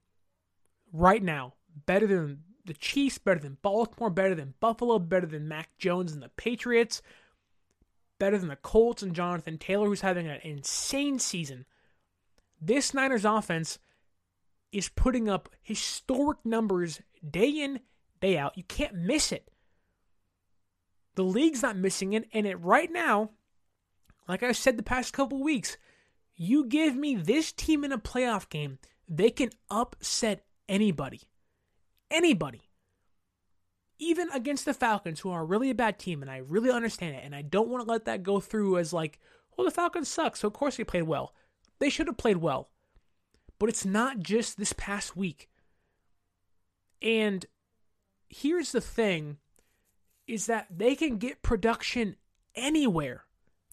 right 0.93 1.21
now. 1.23 1.53
Better 1.85 2.07
than 2.07 2.43
the 2.65 2.73
Chiefs, 2.73 3.17
better 3.17 3.39
than 3.39 3.57
Baltimore, 3.61 4.09
better 4.09 4.35
than 4.35 4.53
Buffalo, 4.59 4.99
better 4.99 5.27
than 5.27 5.47
Mac 5.47 5.77
Jones 5.77 6.13
and 6.13 6.23
the 6.23 6.29
Patriots, 6.29 7.01
better 8.20 8.38
than 8.38 8.49
the 8.49 8.55
Colts 8.55 9.03
and 9.03 9.13
Jonathan 9.13 9.57
Taylor, 9.57 9.88
who's 9.88 10.01
having 10.01 10.28
an 10.28 10.39
insane 10.43 11.20
season. 11.20 11.66
This 12.61 12.93
Niners 12.93 13.26
offense 13.26 13.80
is 14.72 14.89
putting 14.89 15.30
up 15.30 15.49
historic 15.61 16.39
numbers 16.43 17.01
day 17.28 17.49
in, 17.49 17.80
day 18.22 18.38
out. 18.38 18.57
You 18.57 18.63
can't 18.63 18.95
miss 18.95 19.32
it. 19.32 19.49
The 21.16 21.24
league's 21.24 21.61
not 21.61 21.78
missing 21.78 22.13
it, 22.13 22.28
and 22.34 22.45
it 22.45 22.55
right 22.55 22.91
now, 22.91 23.32
like 24.28 24.43
I 24.43 24.51
said 24.51 24.78
the 24.78 24.84
past 24.84 25.13
couple 25.13 25.41
weeks, 25.41 25.78
you 26.36 26.66
give 26.66 26.95
me 26.95 27.16
this 27.16 27.51
team 27.53 27.86
in 27.86 27.93
a 27.93 27.97
playoff 27.97 28.49
game, 28.49 28.80
they 29.07 29.30
can 29.30 29.49
upset 29.70 30.43
anybody. 30.68 31.22
Anybody. 32.11 32.64
Even 33.97 34.29
against 34.31 34.65
the 34.65 34.73
Falcons, 34.73 35.21
who 35.21 35.31
are 35.31 35.45
really 35.45 35.69
a 35.69 35.75
bad 35.75 35.97
team, 35.97 36.21
and 36.21 36.29
I 36.29 36.37
really 36.37 36.71
understand 36.71 37.15
it, 37.15 37.23
and 37.23 37.33
I 37.33 37.41
don't 37.41 37.69
want 37.69 37.85
to 37.85 37.91
let 37.91 38.05
that 38.05 38.23
go 38.23 38.39
through 38.39 38.77
as 38.77 38.91
like, 38.91 39.19
well, 39.57 39.65
the 39.65 39.71
Falcons 39.71 40.09
suck, 40.09 40.35
so 40.35 40.47
of 40.47 40.53
course 40.53 40.77
they 40.77 40.83
played 40.83 41.03
well. 41.03 41.33
They 41.79 41.89
should 41.89 42.07
have 42.07 42.17
played 42.17 42.37
well. 42.37 42.69
But 43.57 43.69
it's 43.69 43.85
not 43.85 44.19
just 44.19 44.57
this 44.57 44.73
past 44.73 45.15
week. 45.15 45.49
And 47.01 47.45
here's 48.29 48.71
the 48.71 48.81
thing 48.81 49.37
is 50.27 50.47
that 50.47 50.67
they 50.75 50.95
can 50.95 51.17
get 51.17 51.41
production 51.41 52.15
anywhere. 52.55 53.25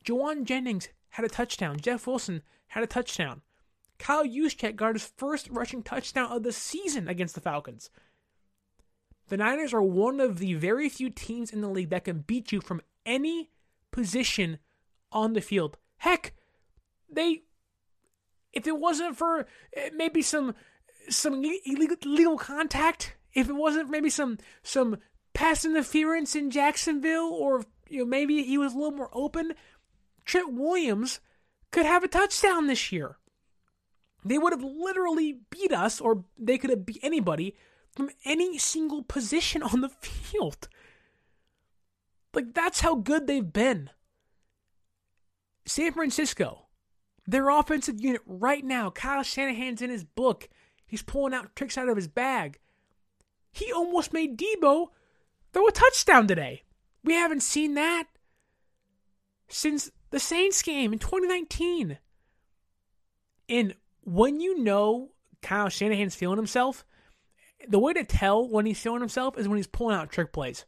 Jauan 0.04 0.44
Jennings 0.44 0.88
had 1.10 1.24
a 1.24 1.28
touchdown. 1.28 1.80
Jeff 1.80 2.06
Wilson 2.06 2.42
had 2.68 2.82
a 2.82 2.86
touchdown. 2.86 3.42
Kyle 3.98 4.26
Juszczyk 4.26 4.76
got 4.76 4.94
his 4.94 5.12
first 5.16 5.48
rushing 5.48 5.82
touchdown 5.82 6.30
of 6.30 6.42
the 6.42 6.52
season 6.52 7.08
against 7.08 7.34
the 7.34 7.40
Falcons. 7.40 7.90
The 9.32 9.38
Niners 9.38 9.72
are 9.72 9.80
one 9.80 10.20
of 10.20 10.40
the 10.40 10.52
very 10.52 10.90
few 10.90 11.08
teams 11.08 11.54
in 11.54 11.62
the 11.62 11.68
league 11.70 11.88
that 11.88 12.04
can 12.04 12.18
beat 12.18 12.52
you 12.52 12.60
from 12.60 12.82
any 13.06 13.48
position 13.90 14.58
on 15.10 15.32
the 15.32 15.40
field. 15.40 15.78
Heck, 15.96 16.34
they 17.10 17.44
if 18.52 18.66
it 18.66 18.78
wasn't 18.78 19.16
for 19.16 19.46
eh, 19.74 19.88
maybe 19.94 20.20
some 20.20 20.54
some 21.08 21.42
illegal, 21.64 21.96
illegal 22.04 22.36
contact, 22.36 23.16
if 23.32 23.48
it 23.48 23.54
wasn't 23.54 23.88
maybe 23.88 24.10
some 24.10 24.36
some 24.62 24.98
pass 25.32 25.64
interference 25.64 26.36
in 26.36 26.50
Jacksonville 26.50 27.32
or 27.32 27.64
you 27.88 28.00
know 28.00 28.04
maybe 28.04 28.42
he 28.42 28.58
was 28.58 28.74
a 28.74 28.76
little 28.76 28.92
more 28.92 29.08
open, 29.14 29.54
Trent 30.26 30.52
Williams 30.52 31.20
could 31.70 31.86
have 31.86 32.04
a 32.04 32.08
touchdown 32.08 32.66
this 32.66 32.92
year. 32.92 33.16
They 34.26 34.36
would 34.36 34.52
have 34.52 34.62
literally 34.62 35.38
beat 35.48 35.72
us, 35.72 36.02
or 36.02 36.22
they 36.38 36.58
could 36.58 36.68
have 36.68 36.84
beat 36.84 37.00
anybody 37.02 37.56
from 37.94 38.10
any 38.24 38.58
single 38.58 39.02
position 39.02 39.62
on 39.62 39.80
the 39.80 39.88
field. 40.00 40.68
Like, 42.34 42.54
that's 42.54 42.80
how 42.80 42.96
good 42.96 43.26
they've 43.26 43.52
been. 43.52 43.90
San 45.64 45.92
Francisco, 45.92 46.66
their 47.26 47.50
offensive 47.50 48.00
unit 48.00 48.22
right 48.26 48.64
now, 48.64 48.90
Kyle 48.90 49.22
Shanahan's 49.22 49.82
in 49.82 49.90
his 49.90 50.04
book. 50.04 50.48
He's 50.86 51.02
pulling 51.02 51.34
out 51.34 51.54
tricks 51.54 51.78
out 51.78 51.88
of 51.88 51.96
his 51.96 52.08
bag. 52.08 52.58
He 53.52 53.70
almost 53.72 54.12
made 54.12 54.38
Deebo 54.38 54.88
throw 55.52 55.66
a 55.66 55.72
touchdown 55.72 56.26
today. 56.26 56.62
We 57.04 57.14
haven't 57.14 57.42
seen 57.42 57.74
that 57.74 58.04
since 59.48 59.90
the 60.10 60.18
Saints 60.18 60.62
game 60.62 60.92
in 60.92 60.98
2019. 60.98 61.98
And 63.48 63.74
when 64.02 64.40
you 64.40 64.58
know 64.58 65.10
Kyle 65.42 65.68
Shanahan's 65.68 66.14
feeling 66.14 66.38
himself, 66.38 66.84
the 67.68 67.78
way 67.78 67.92
to 67.92 68.04
tell 68.04 68.48
when 68.48 68.66
he's 68.66 68.76
showing 68.76 69.00
himself 69.00 69.38
is 69.38 69.48
when 69.48 69.56
he's 69.56 69.66
pulling 69.66 69.96
out 69.96 70.10
trick 70.10 70.32
plays. 70.32 70.64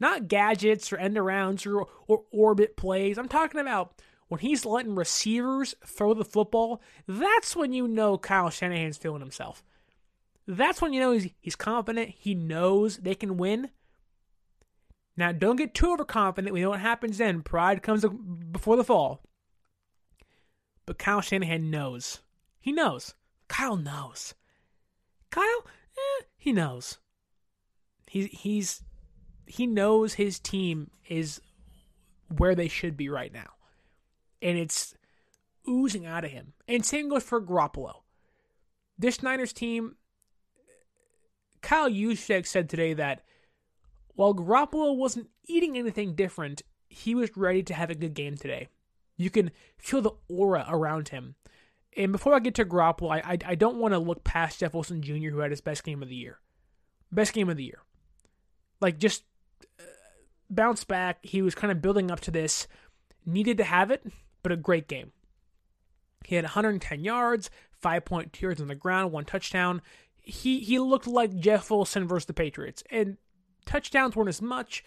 Not 0.00 0.28
gadgets 0.28 0.92
or 0.92 0.96
end 0.96 1.16
arounds 1.16 1.66
or, 1.66 1.86
or 2.06 2.24
orbit 2.30 2.76
plays. 2.76 3.18
I'm 3.18 3.28
talking 3.28 3.60
about 3.60 4.00
when 4.28 4.40
he's 4.40 4.64
letting 4.64 4.94
receivers 4.94 5.74
throw 5.84 6.14
the 6.14 6.24
football. 6.24 6.80
That's 7.06 7.56
when 7.56 7.72
you 7.72 7.88
know 7.88 8.18
Kyle 8.18 8.50
Shanahan's 8.50 8.96
feeling 8.96 9.20
himself. 9.20 9.62
That's 10.46 10.80
when 10.80 10.92
you 10.92 11.00
know 11.00 11.12
he's, 11.12 11.28
he's 11.40 11.56
confident. 11.56 12.10
He 12.10 12.34
knows 12.34 12.98
they 12.98 13.14
can 13.14 13.36
win. 13.36 13.70
Now, 15.16 15.32
don't 15.32 15.56
get 15.56 15.74
too 15.74 15.92
overconfident. 15.92 16.54
We 16.54 16.60
know 16.60 16.70
what 16.70 16.80
happens 16.80 17.18
then. 17.18 17.42
Pride 17.42 17.82
comes 17.82 18.04
before 18.52 18.76
the 18.76 18.84
fall. 18.84 19.20
But 20.86 20.98
Kyle 20.98 21.20
Shanahan 21.20 21.70
knows. 21.70 22.20
He 22.60 22.70
knows. 22.70 23.14
Kyle 23.48 23.76
knows. 23.76 24.34
Kyle, 25.30 25.64
eh, 25.96 26.24
he 26.38 26.52
knows. 26.52 26.98
He, 28.06 28.26
he's 28.26 28.82
he 29.46 29.66
knows 29.66 30.14
his 30.14 30.38
team 30.38 30.90
is 31.08 31.40
where 32.36 32.54
they 32.54 32.68
should 32.68 32.96
be 32.96 33.08
right 33.08 33.32
now, 33.32 33.50
and 34.40 34.56
it's 34.56 34.94
oozing 35.68 36.06
out 36.06 36.24
of 36.24 36.30
him. 36.30 36.54
And 36.66 36.84
same 36.84 37.08
goes 37.08 37.22
for 37.22 37.40
Garoppolo. 37.40 38.02
This 38.98 39.22
Niners 39.22 39.52
team, 39.52 39.96
Kyle 41.60 41.90
Juszczyk 41.90 42.46
said 42.46 42.68
today 42.68 42.94
that 42.94 43.22
while 44.14 44.34
Garoppolo 44.34 44.96
wasn't 44.96 45.30
eating 45.46 45.76
anything 45.76 46.14
different, 46.14 46.62
he 46.88 47.14
was 47.14 47.36
ready 47.36 47.62
to 47.64 47.74
have 47.74 47.90
a 47.90 47.94
good 47.94 48.14
game 48.14 48.36
today. 48.36 48.68
You 49.16 49.30
can 49.30 49.50
feel 49.76 50.02
the 50.02 50.12
aura 50.28 50.66
around 50.68 51.08
him. 51.08 51.34
And 51.98 52.12
before 52.12 52.32
I 52.32 52.38
get 52.38 52.54
to 52.54 52.64
Garoppolo, 52.64 53.10
I, 53.10 53.32
I, 53.32 53.38
I 53.44 53.54
don't 53.56 53.78
want 53.78 53.92
to 53.92 53.98
look 53.98 54.22
past 54.22 54.60
Jeff 54.60 54.72
Wilson 54.72 55.02
Jr., 55.02 55.30
who 55.30 55.40
had 55.40 55.50
his 55.50 55.60
best 55.60 55.82
game 55.82 56.00
of 56.00 56.08
the 56.08 56.14
year. 56.14 56.38
Best 57.10 57.32
game 57.32 57.50
of 57.50 57.56
the 57.56 57.64
year. 57.64 57.82
Like, 58.80 58.98
just 58.98 59.24
uh, 59.80 59.82
bounce 60.48 60.84
back. 60.84 61.18
He 61.22 61.42
was 61.42 61.56
kind 61.56 61.72
of 61.72 61.82
building 61.82 62.12
up 62.12 62.20
to 62.20 62.30
this. 62.30 62.68
Needed 63.26 63.58
to 63.58 63.64
have 63.64 63.90
it, 63.90 64.06
but 64.44 64.52
a 64.52 64.56
great 64.56 64.86
game. 64.86 65.10
He 66.24 66.36
had 66.36 66.44
110 66.44 67.02
yards, 67.02 67.50
5.2 67.82 68.40
yards 68.40 68.60
on 68.60 68.68
the 68.68 68.76
ground, 68.76 69.10
one 69.10 69.24
touchdown. 69.24 69.82
He 70.22 70.60
he 70.60 70.78
looked 70.78 71.06
like 71.06 71.38
Jeff 71.38 71.70
Wilson 71.70 72.06
versus 72.06 72.26
the 72.26 72.34
Patriots. 72.34 72.82
And 72.90 73.16
touchdowns 73.66 74.14
weren't 74.14 74.28
as 74.28 74.42
much, 74.42 74.84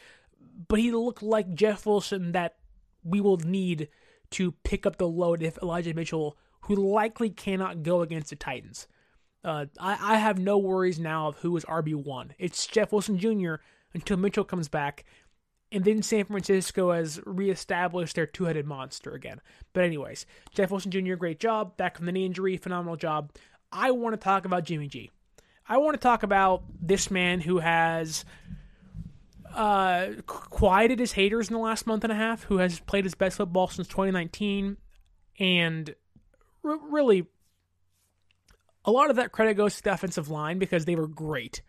but 0.67 0.79
he 0.79 0.91
looked 0.91 1.23
like 1.23 1.55
Jeff 1.55 1.85
Wilson 1.85 2.31
that 2.31 2.55
we 3.03 3.19
will 3.19 3.37
need 3.37 3.89
to 4.31 4.53
pick 4.63 4.85
up 4.85 4.97
the 4.97 5.07
load 5.07 5.41
if 5.41 5.57
Elijah 5.61 5.93
Mitchell, 5.93 6.37
who 6.71 6.93
likely 6.93 7.29
cannot 7.29 7.83
go 7.83 8.01
against 8.01 8.29
the 8.29 8.35
Titans. 8.37 8.87
Uh, 9.43 9.65
I, 9.77 10.13
I 10.13 10.17
have 10.17 10.39
no 10.39 10.57
worries 10.57 10.99
now 10.99 11.27
of 11.27 11.37
who 11.37 11.57
is 11.57 11.65
RB1. 11.65 12.31
It's 12.39 12.65
Jeff 12.65 12.93
Wilson 12.93 13.17
Jr. 13.17 13.55
until 13.93 14.15
Mitchell 14.15 14.45
comes 14.45 14.69
back, 14.69 15.03
and 15.69 15.83
then 15.83 16.01
San 16.01 16.25
Francisco 16.25 16.93
has 16.93 17.19
reestablished 17.25 18.15
their 18.15 18.25
two 18.25 18.45
headed 18.45 18.65
monster 18.65 19.11
again. 19.11 19.41
But, 19.73 19.83
anyways, 19.83 20.25
Jeff 20.53 20.71
Wilson 20.71 20.91
Jr., 20.91 21.15
great 21.15 21.39
job. 21.39 21.75
Back 21.75 21.97
from 21.97 22.05
the 22.05 22.13
knee 22.13 22.25
injury, 22.25 22.55
phenomenal 22.55 22.95
job. 22.95 23.33
I 23.69 23.91
want 23.91 24.13
to 24.13 24.17
talk 24.17 24.45
about 24.45 24.63
Jimmy 24.63 24.87
G. 24.87 25.11
I 25.67 25.77
want 25.77 25.95
to 25.95 25.99
talk 25.99 26.23
about 26.23 26.63
this 26.81 27.11
man 27.11 27.41
who 27.41 27.59
has 27.59 28.23
uh, 29.53 30.07
quieted 30.25 30.99
his 30.99 31.11
haters 31.13 31.49
in 31.49 31.53
the 31.53 31.59
last 31.59 31.85
month 31.85 32.05
and 32.05 32.13
a 32.13 32.15
half, 32.15 32.43
who 32.43 32.57
has 32.59 32.79
played 32.79 33.03
his 33.03 33.15
best 33.15 33.37
football 33.37 33.67
since 33.67 33.87
2019, 33.87 34.77
and 35.39 35.95
r- 36.63 36.79
really, 36.89 37.27
a 38.85 38.91
lot 38.91 39.09
of 39.09 39.15
that 39.17 39.31
credit 39.31 39.55
goes 39.55 39.77
to 39.77 39.83
the 39.83 39.93
offensive 39.93 40.29
line 40.29 40.59
because 40.59 40.85
they 40.85 40.95
were 40.95 41.07
great, 41.07 41.61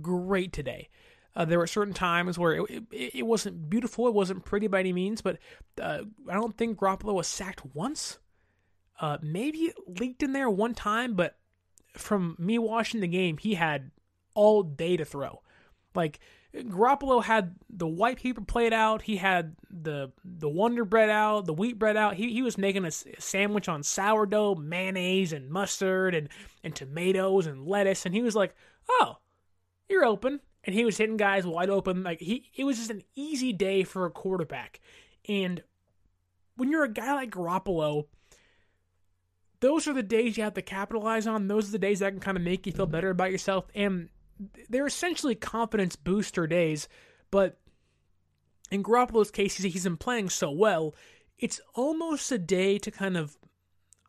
great 0.00 0.52
today. 0.52 0.88
Uh, 1.34 1.44
there 1.44 1.58
were 1.58 1.66
certain 1.66 1.94
times 1.94 2.38
where 2.38 2.54
it, 2.54 2.84
it, 2.90 3.14
it, 3.14 3.22
wasn't 3.26 3.70
beautiful, 3.70 4.08
it 4.08 4.14
wasn't 4.14 4.44
pretty 4.44 4.66
by 4.66 4.80
any 4.80 4.92
means, 4.92 5.22
but 5.22 5.38
uh, 5.80 6.00
I 6.28 6.34
don't 6.34 6.56
think 6.56 6.78
Garoppolo 6.78 7.14
was 7.14 7.28
sacked 7.28 7.64
once. 7.74 8.18
Uh, 9.00 9.18
maybe 9.22 9.58
it 9.60 9.76
leaked 9.86 10.22
in 10.22 10.32
there 10.32 10.50
one 10.50 10.74
time, 10.74 11.14
but 11.14 11.38
from 11.96 12.36
me 12.38 12.58
watching 12.58 13.00
the 13.00 13.08
game, 13.08 13.38
he 13.38 13.54
had 13.54 13.90
all 14.34 14.62
day 14.62 14.96
to 14.96 15.04
throw. 15.04 15.40
Like 15.94 16.20
Garoppolo 16.54 17.22
had 17.22 17.54
the 17.68 17.86
white 17.86 18.18
paper 18.18 18.40
plate 18.40 18.72
out. 18.72 19.02
He 19.02 19.16
had 19.16 19.54
the 19.70 20.10
the 20.24 20.48
Wonder 20.48 20.84
Bread 20.84 21.08
out, 21.08 21.46
the 21.46 21.52
wheat 21.52 21.78
bread 21.78 21.96
out. 21.96 22.14
He, 22.14 22.32
he 22.32 22.42
was 22.42 22.58
making 22.58 22.84
a 22.84 22.90
sandwich 22.90 23.68
on 23.68 23.84
sourdough, 23.84 24.56
mayonnaise, 24.56 25.32
and 25.32 25.48
mustard, 25.48 26.14
and, 26.14 26.28
and 26.64 26.74
tomatoes 26.74 27.46
and 27.46 27.66
lettuce. 27.66 28.04
And 28.04 28.14
he 28.14 28.22
was 28.22 28.34
like, 28.34 28.54
"Oh, 28.88 29.18
you're 29.88 30.04
open." 30.04 30.40
And 30.64 30.74
he 30.74 30.84
was 30.84 30.98
hitting 30.98 31.16
guys 31.16 31.46
wide 31.46 31.70
open. 31.70 32.02
Like 32.02 32.20
he, 32.20 32.50
it 32.56 32.64
was 32.64 32.78
just 32.78 32.90
an 32.90 33.02
easy 33.14 33.52
day 33.52 33.84
for 33.84 34.04
a 34.04 34.10
quarterback. 34.10 34.80
And 35.28 35.62
when 36.56 36.70
you're 36.70 36.84
a 36.84 36.92
guy 36.92 37.14
like 37.14 37.30
Garoppolo, 37.30 38.06
those 39.60 39.86
are 39.86 39.94
the 39.94 40.02
days 40.02 40.36
you 40.36 40.42
have 40.42 40.54
to 40.54 40.62
capitalize 40.62 41.26
on. 41.26 41.46
Those 41.46 41.68
are 41.68 41.72
the 41.72 41.78
days 41.78 42.00
that 42.00 42.10
can 42.10 42.20
kind 42.20 42.36
of 42.36 42.42
make 42.42 42.66
you 42.66 42.72
feel 42.72 42.86
better 42.86 43.10
about 43.10 43.30
yourself. 43.30 43.66
And 43.74 44.08
they're 44.68 44.86
essentially 44.86 45.34
confidence 45.34 45.96
booster 45.96 46.46
days, 46.46 46.88
but 47.30 47.58
in 48.70 48.82
Garoppolo's 48.82 49.30
case, 49.30 49.56
he's 49.56 49.84
been 49.84 49.96
playing 49.96 50.30
so 50.30 50.50
well, 50.50 50.94
it's 51.38 51.60
almost 51.74 52.30
a 52.32 52.38
day 52.38 52.78
to 52.78 52.90
kind 52.90 53.16
of, 53.16 53.36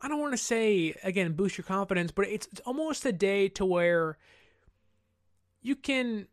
I 0.00 0.08
don't 0.08 0.20
want 0.20 0.32
to 0.32 0.38
say, 0.38 0.94
again, 1.02 1.32
boost 1.32 1.58
your 1.58 1.64
confidence, 1.64 2.12
but 2.12 2.28
it's, 2.28 2.46
it's 2.52 2.60
almost 2.60 3.04
a 3.04 3.12
day 3.12 3.48
to 3.50 3.64
where 3.64 4.18
you 5.62 5.76
can 5.76 6.26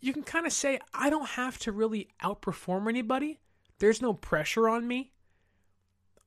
you 0.00 0.12
can 0.12 0.22
kind 0.22 0.46
of 0.46 0.52
say 0.52 0.78
I 0.92 1.08
don't 1.08 1.30
have 1.30 1.58
to 1.60 1.72
really 1.72 2.08
outperform 2.22 2.90
anybody. 2.90 3.40
There's 3.78 4.02
no 4.02 4.12
pressure 4.12 4.68
on 4.68 4.86
me. 4.86 5.12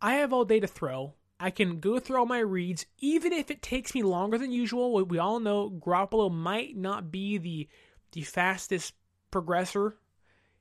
I 0.01 0.15
have 0.15 0.33
all 0.33 0.45
day 0.45 0.59
to 0.59 0.67
throw. 0.67 1.13
I 1.39 1.51
can 1.51 1.79
go 1.79 1.99
through 1.99 2.17
all 2.17 2.25
my 2.25 2.39
reads, 2.39 2.85
even 2.97 3.31
if 3.31 3.51
it 3.51 3.61
takes 3.61 3.93
me 3.93 4.01
longer 4.01 4.37
than 4.37 4.51
usual. 4.51 5.05
We 5.05 5.19
all 5.19 5.39
know 5.39 5.69
Garoppolo 5.69 6.31
might 6.31 6.75
not 6.75 7.11
be 7.11 7.37
the 7.37 7.67
the 8.13 8.21
fastest 8.21 8.93
progressor. 9.31 9.93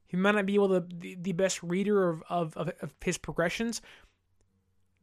He 0.07 0.17
might 0.17 0.35
not 0.35 0.47
be 0.47 0.55
able 0.55 0.69
to 0.69 0.87
the, 0.89 1.17
the 1.21 1.33
best 1.33 1.63
reader 1.63 2.09
of, 2.09 2.23
of, 2.29 2.57
of, 2.57 2.73
of 2.81 2.95
his 3.03 3.19
progressions. 3.19 3.81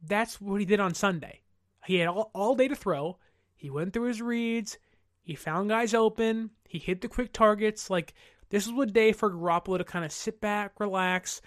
That's 0.02 0.40
what 0.40 0.60
he 0.60 0.66
did 0.66 0.80
on 0.80 0.94
Sunday. 0.94 1.40
He 1.86 1.96
had 1.96 2.08
all, 2.08 2.30
all 2.34 2.54
day 2.54 2.68
to 2.68 2.76
throw. 2.76 3.18
He 3.56 3.70
went 3.70 3.92
through 3.92 4.08
his 4.08 4.22
reads. 4.22 4.78
He 5.22 5.34
found 5.34 5.70
guys 5.70 5.94
open. 5.94 6.50
He 6.68 6.78
hit 6.78 7.00
the 7.00 7.08
quick 7.08 7.32
targets. 7.32 7.90
Like 7.90 8.14
this 8.50 8.68
was 8.68 8.88
a 8.88 8.92
day 8.92 9.12
for 9.12 9.30
Garoppolo 9.30 9.78
to 9.78 9.84
kind 9.84 10.04
of 10.04 10.12
sit 10.12 10.40
back, 10.40 10.78
relax. 10.78 11.40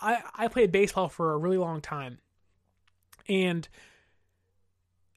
I 0.00 0.22
I 0.34 0.48
played 0.48 0.72
baseball 0.72 1.08
for 1.08 1.32
a 1.32 1.38
really 1.38 1.58
long 1.58 1.80
time, 1.80 2.18
and 3.28 3.68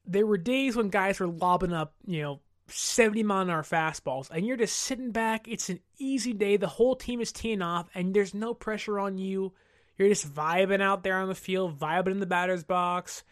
there 0.05 0.26
were 0.26 0.38
days 0.38 0.76
when 0.76 0.89
guys 0.89 1.20
were 1.20 1.28
lobbing 1.28 1.74
up, 1.74 1.93
you 2.05 2.22
know, 2.22 2.41
70 2.68 3.24
mile 3.24 3.41
an 3.41 3.49
hour 3.49 3.64
fastballs, 3.64 4.30
and 4.30 4.45
you're 4.45 4.57
just 4.57 4.78
sitting 4.78 5.12
back. 5.12 5.47
It's 5.47 5.70
an 5.70 5.80
easy 5.97 6.34
day. 6.34 6.57
The 6.57 6.68
whole 6.68 6.95
team 6.95 7.22
is 7.22 7.32
teeing 7.32 7.62
off, 7.62 7.89
and 7.93 8.14
there's 8.14 8.34
no 8.34 8.53
pressure 8.53 8.99
on 8.99 9.18
you. 9.18 9.53
You're 9.97 10.09
just 10.09 10.34
vibing 10.34 10.82
out 10.82 11.03
there 11.03 11.18
on 11.18 11.28
the 11.28 11.36
field, 11.36 11.80
vibing 11.80 12.12
in 12.12 12.20
the 12.20 12.26
batter's 12.26 12.64
box. 12.64 13.24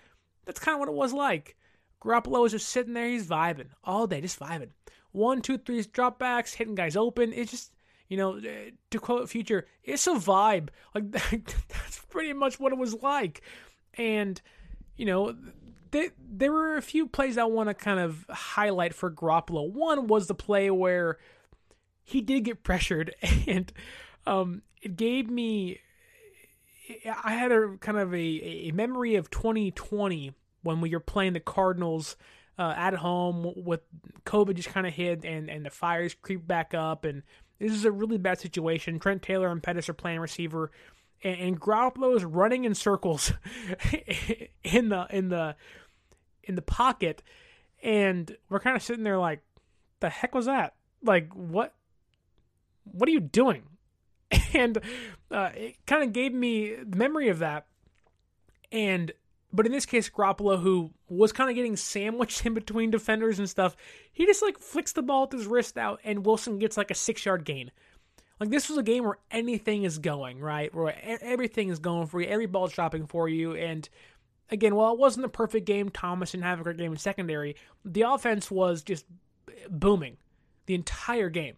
That's 0.46 0.60
kind 0.60 0.76
of 0.76 0.80
what 0.80 0.90
it 0.90 0.96
was 0.96 1.14
like. 1.14 1.56
Garoppolo 2.02 2.42
was 2.42 2.52
just 2.52 2.70
sitting 2.70 2.94
there, 2.94 3.08
he's 3.08 3.28
vibing 3.28 3.68
all 3.84 4.08
day, 4.08 4.22
just 4.22 4.40
vibing. 4.40 4.70
One, 5.12 5.42
two, 5.42 5.58
three 5.58 5.84
dropbacks, 5.84 6.54
hitting 6.54 6.76
guys 6.76 6.96
open. 6.96 7.34
It's 7.34 7.52
just, 7.52 7.74
you 8.08 8.18
know, 8.18 8.38
eh, 8.38 8.72
to 8.92 9.00
quote 9.00 9.30
Future, 9.30 9.68
it's 9.84 10.08
a 10.08 10.12
vibe. 10.12 10.70
Like, 10.94 11.12
that's 11.12 12.00
pretty 12.10 12.34
much 12.34 12.60
what 12.60 12.72
it 12.72 12.78
was 12.78 12.94
like. 12.96 13.42
And 13.96 14.42
you 15.00 15.06
know, 15.06 15.34
they, 15.92 16.10
there 16.30 16.52
were 16.52 16.76
a 16.76 16.82
few 16.82 17.08
plays 17.08 17.38
I 17.38 17.46
want 17.46 17.70
to 17.70 17.74
kind 17.74 18.02
of 18.02 18.26
highlight 18.30 18.94
for 18.94 19.10
Garoppolo. 19.10 19.72
One 19.72 20.08
was 20.08 20.28
the 20.28 20.36
play 20.36 20.70
where 20.70 21.18
he 22.04 22.20
did 22.20 22.44
get 22.44 22.64
pressured, 22.64 23.16
and 23.48 23.72
um, 24.28 24.62
it 24.82 24.98
gave 24.98 25.30
me. 25.30 25.80
I 27.24 27.34
had 27.34 27.52
a 27.52 27.78
kind 27.80 28.00
of 28.00 28.14
a, 28.14 28.18
a 28.18 28.72
memory 28.72 29.16
of 29.16 29.30
2020 29.30 30.34
when 30.64 30.82
we 30.82 30.90
were 30.90 31.00
playing 31.00 31.34
the 31.34 31.40
Cardinals 31.40 32.18
uh, 32.58 32.74
at 32.76 32.96
home 32.96 33.54
with 33.56 33.82
COVID 34.26 34.56
just 34.56 34.70
kind 34.70 34.88
of 34.88 34.94
hit 34.94 35.24
and, 35.24 35.50
and 35.50 35.66
the 35.66 35.70
fires 35.70 36.16
creep 36.20 36.48
back 36.48 36.74
up. 36.74 37.06
And 37.06 37.22
this 37.60 37.72
is 37.72 37.86
a 37.86 37.92
really 37.92 38.18
bad 38.18 38.40
situation. 38.40 38.98
Trent 38.98 39.22
Taylor 39.22 39.50
and 39.50 39.62
Pettis 39.62 39.88
are 39.88 39.94
playing 39.94 40.20
receiver 40.20 40.72
and, 41.24 41.40
and 41.40 41.62
Garoppolo 41.62 42.16
is 42.16 42.24
running 42.24 42.66
in 42.66 42.76
circles 42.76 43.34
in 44.64 44.90
the 44.90 45.08
in 45.10 45.30
the 45.30 45.56
in 46.44 46.56
the 46.56 46.62
pocket, 46.62 47.22
and 47.84 48.36
we're 48.50 48.60
kind 48.60 48.76
of 48.76 48.84
sitting 48.84 49.04
there 49.04 49.18
like, 49.18 49.42
the 50.00 50.10
heck 50.10 50.34
was 50.34 50.46
that? 50.46 50.76
Like 51.04 51.32
what? 51.34 51.74
What 52.84 53.08
are 53.08 53.12
you 53.12 53.20
doing? 53.20 53.64
And 54.52 54.80
uh, 55.30 55.52
it 55.54 55.76
kind 55.86 56.02
of 56.02 56.12
gave 56.12 56.34
me 56.34 56.74
the 56.74 56.98
memory 56.98 57.30
of 57.30 57.38
that, 57.38 57.68
and 58.72 59.12
but 59.52 59.66
in 59.66 59.72
this 59.72 59.86
case, 59.86 60.10
Garoppolo, 60.10 60.60
who 60.60 60.92
was 61.08 61.32
kind 61.32 61.50
of 61.50 61.56
getting 61.56 61.76
sandwiched 61.76 62.44
in 62.46 62.54
between 62.54 62.92
defenders 62.92 63.40
and 63.40 63.50
stuff, 63.50 63.76
he 64.12 64.26
just 64.26 64.42
like 64.42 64.58
flicks 64.58 64.92
the 64.92 65.02
ball 65.02 65.24
with 65.24 65.32
his 65.32 65.48
wrist 65.48 65.78
out, 65.78 66.00
and 66.04 66.26
Wilson 66.26 66.60
gets 66.60 66.78
like 66.78 66.92
a 66.92 66.96
six 66.96 67.26
yard 67.26 67.46
gain. 67.46 67.72
Like 68.40 68.50
this 68.50 68.70
was 68.70 68.78
a 68.78 68.84
game 68.84 69.04
where 69.04 69.18
anything 69.32 69.84
is 69.84 69.98
going 69.98 70.40
right, 70.40 70.74
where 70.74 70.96
everything 71.04 71.70
is 71.70 71.80
going 71.80 72.08
for 72.08 72.22
you, 72.22 72.28
every 72.28 72.46
ball's 72.46 72.74
dropping 72.74 73.08
for 73.08 73.28
you, 73.28 73.56
and 73.56 73.88
again, 74.50 74.76
while 74.76 74.94
it 74.94 75.00
wasn't 75.00 75.26
a 75.26 75.30
perfect 75.30 75.66
game, 75.66 75.90
Thomas 75.90 76.32
didn't 76.32 76.46
have 76.46 76.60
a 76.60 76.64
great 76.64 76.78
game 76.78 76.92
in 76.92 76.98
secondary. 76.98 77.56
The 77.84 78.02
offense 78.02 78.50
was 78.50 78.82
just 78.82 79.06
booming 79.70 80.18
the 80.66 80.76
entire 80.76 81.30
game. 81.30 81.56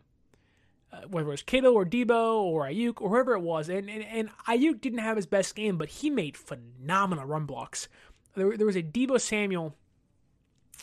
Uh, 0.94 1.04
whether 1.08 1.28
it 1.28 1.32
was 1.32 1.42
Kittle 1.42 1.74
or 1.74 1.86
Deebo 1.86 2.42
or 2.42 2.66
Aiyuk 2.66 3.00
or 3.00 3.10
whoever 3.10 3.34
it 3.34 3.40
was, 3.40 3.70
and, 3.70 3.90
and 3.90 4.04
and 4.04 4.30
Aiyuk 4.46 4.82
didn't 4.82 5.00
have 5.00 5.16
his 5.16 5.26
best 5.26 5.56
game, 5.56 5.78
but 5.78 5.88
he 5.88 6.10
made 6.10 6.36
phenomenal 6.36 7.24
run 7.24 7.46
blocks. 7.46 7.88
There, 8.36 8.58
there 8.58 8.66
was 8.66 8.76
a 8.76 8.84
Deebo 8.84 9.22
Samuel 9.22 9.74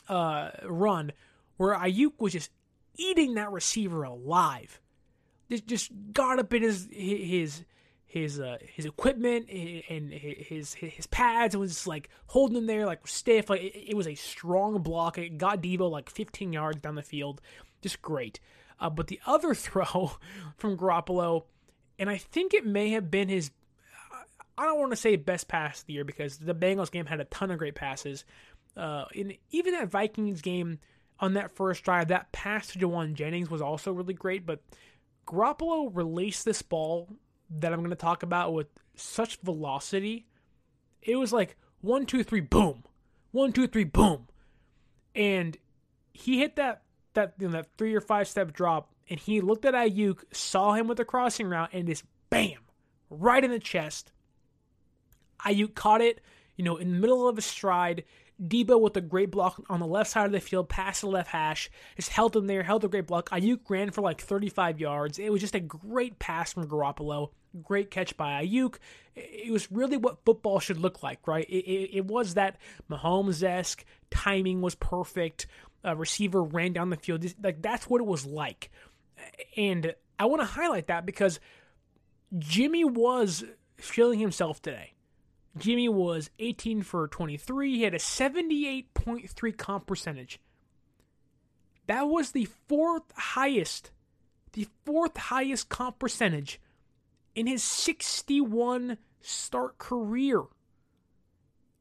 uh, 0.09 0.51
run 0.65 1.13
where 1.59 1.77
Aiyuk 1.77 2.13
was 2.19 2.33
just 2.33 2.51
eating 2.97 3.35
that 3.35 3.53
receiver 3.53 4.03
alive 4.03 4.81
just 5.67 5.91
got 6.13 6.39
up 6.39 6.53
in 6.53 6.63
his 6.63 6.89
his 6.91 7.65
his 8.09 8.41
uh, 8.41 8.57
his 8.63 8.87
equipment 8.87 9.49
and 9.51 10.11
his 10.13 10.75
his 10.75 11.07
pads 11.07 11.55
and 11.55 11.61
was 11.61 11.87
like 11.87 12.09
holding 12.27 12.57
him 12.57 12.67
there 12.67 12.87
like 12.87 13.07
stiff. 13.07 13.51
Like 13.51 13.61
it, 13.63 13.95
was 13.95 14.07
a 14.09 14.15
strong 14.15 14.83
block. 14.83 15.19
It 15.19 15.37
got 15.37 15.63
Deebo 15.63 15.91
like 15.91 16.09
15 16.09 16.53
yards 16.53 16.81
down 16.81 16.95
the 16.95 17.03
field, 17.03 17.43
just 17.83 18.01
great. 18.01 18.41
Uh, 18.81 18.89
but 18.89 19.09
the 19.09 19.21
other 19.27 19.55
throw 19.55 20.13
from 20.57 20.79
Garoppolo, 20.79 21.45
and 21.99 22.09
I 22.09 22.17
think 22.17 22.55
it 22.55 22.65
may 22.65 22.91
have 22.91 23.11
been 23.11 23.29
his. 23.29 23.51
I 24.57 24.65
don't 24.65 24.81
want 24.81 24.91
to 24.93 24.97
say 24.97 25.15
best 25.17 25.47
pass 25.47 25.81
of 25.81 25.87
the 25.87 25.93
year 25.93 26.05
because 26.05 26.39
the 26.39 26.55
Bengals 26.55 26.91
game 26.91 27.07
had 27.07 27.21
a 27.21 27.25
ton 27.27 27.51
of 27.51 27.59
great 27.59 27.75
passes. 27.75 28.25
Uh, 28.77 29.05
even 29.51 29.75
that 29.75 29.89
Vikings 29.89 30.41
game 30.41 30.79
on 31.21 31.35
that 31.35 31.55
first 31.55 31.85
drive, 31.85 32.09
that 32.09 32.33
pass 32.33 32.69
to 32.69 32.79
Jauan 32.79 33.15
Jennings 33.15 33.51
was 33.51 33.61
also 33.61 33.93
really 33.93 34.15
great. 34.15 34.47
But 34.47 34.63
Garoppolo 35.29 35.91
released 35.95 36.45
this 36.45 36.63
ball 36.63 37.09
that 37.51 37.73
I'm 37.73 37.81
going 37.81 37.91
to 37.91 37.97
talk 37.97 38.23
about 38.23 38.55
with 38.55 38.69
such 38.95 39.37
velocity. 39.43 40.27
It 41.03 41.17
was 41.17 41.33
like 41.33 41.57
one, 41.83 42.07
two, 42.07 42.25
three, 42.25 42.41
boom, 42.41 42.85
one, 43.31 43.53
two, 43.53 43.67
three, 43.67 43.85
boom, 43.85 44.27
and 45.15 45.57
he 46.13 46.39
hit 46.39 46.57
that 46.57 46.83
that 47.13 47.35
you 47.39 47.49
know, 47.49 47.53
that 47.53 47.69
three 47.77 47.95
or 47.95 48.01
five 48.01 48.27
step 48.27 48.53
drop, 48.53 48.91
and 49.11 49.21
he 49.21 49.41
looked 49.41 49.65
at 49.65 49.75
Aiyuk, 49.75 50.23
saw 50.33 50.73
him 50.73 50.89
with 50.89 50.99
a 50.99 51.05
crossing 51.05 51.49
route, 51.49 51.71
and 51.73 51.87
just 51.87 52.05
bam, 52.31 52.61
right 53.11 53.45
in 53.45 53.51
the 53.51 53.59
chest. 53.59 54.13
Aiyuk 55.45 55.75
caught 55.75 56.01
it, 56.01 56.21
you 56.57 56.65
know, 56.65 56.77
in 56.77 56.93
the 56.93 56.99
middle 56.99 57.29
of 57.29 57.37
a 57.37 57.43
stride, 57.43 58.05
Deebo 58.43 58.81
with 58.81 58.97
a 58.97 59.01
great 59.01 59.31
block 59.31 59.63
on 59.69 59.81
the 59.81 59.87
left 59.87 60.11
side 60.11 60.27
of 60.27 60.33
the 60.33 60.41
field, 60.41 60.69
past 60.69 61.01
the 61.01 61.09
left 61.09 61.31
hash, 61.31 61.71
just 61.97 62.11
held 62.11 62.37
him 62.37 62.47
there, 62.47 62.63
held 62.63 62.85
a 62.85 62.89
great 62.89 63.07
block. 63.07 63.31
Aiyuk 63.31 63.61
ran 63.69 63.91
for 63.91 64.01
like 64.01 64.21
35 64.21 64.79
yards. 64.81 65.19
It 65.19 65.33
was 65.33 65.41
just 65.41 65.55
a 65.57 65.61
great 65.61 66.19
pass 66.19 66.53
from 66.53 66.69
Garoppolo. 66.69 67.31
Great 67.63 67.91
catch 67.91 68.17
by 68.17 68.45
Aiyuk. 68.45 68.77
It 69.17 69.51
was 69.51 69.73
really 69.73 69.97
what 69.97 70.25
football 70.25 70.61
should 70.61 70.79
look 70.79 71.03
like, 71.03 71.27
right? 71.27 71.49
It, 71.49 71.65
it, 71.65 71.91
it 71.97 72.05
was 72.07 72.35
that 72.35 72.59
Mahomes 72.91 73.43
esque. 73.43 73.85
Timing 74.11 74.61
was 74.61 74.75
perfect. 74.77 75.47
uh, 75.85 75.97
receiver 75.97 76.43
ran 76.43 76.73
down 76.73 76.91
the 76.91 76.97
field. 76.97 77.25
Like 77.43 77.63
that's 77.63 77.89
what 77.89 78.01
it 78.01 78.07
was 78.07 78.27
like, 78.27 78.71
and 79.57 79.95
I 80.19 80.27
want 80.27 80.43
to 80.43 80.47
highlight 80.47 80.89
that 80.89 81.07
because 81.07 81.41
Jimmy 82.39 82.85
was 82.85 83.45
feeling 83.79 84.19
himself 84.19 84.61
today. 84.61 84.95
Jimmy 85.59 85.89
was 85.89 86.31
18 86.39 86.83
for 86.83 87.09
23. 87.09 87.77
He 87.77 87.83
had 87.83 87.95
a 87.95 87.99
78.3 87.99 89.57
comp 89.57 89.87
percentage. 89.87 90.41
That 91.87 92.09
was 92.09 92.33
the 92.33 92.49
fourth 92.69 93.11
highest, 93.17 93.91
the 94.53 94.69
fourth 94.85 95.17
highest 95.17 95.69
comp 95.69 95.99
percentage 95.99 96.61
in 97.35 97.47
his 97.47 97.63
61 97.63 98.99
start 99.21 99.79
career, 99.79 100.43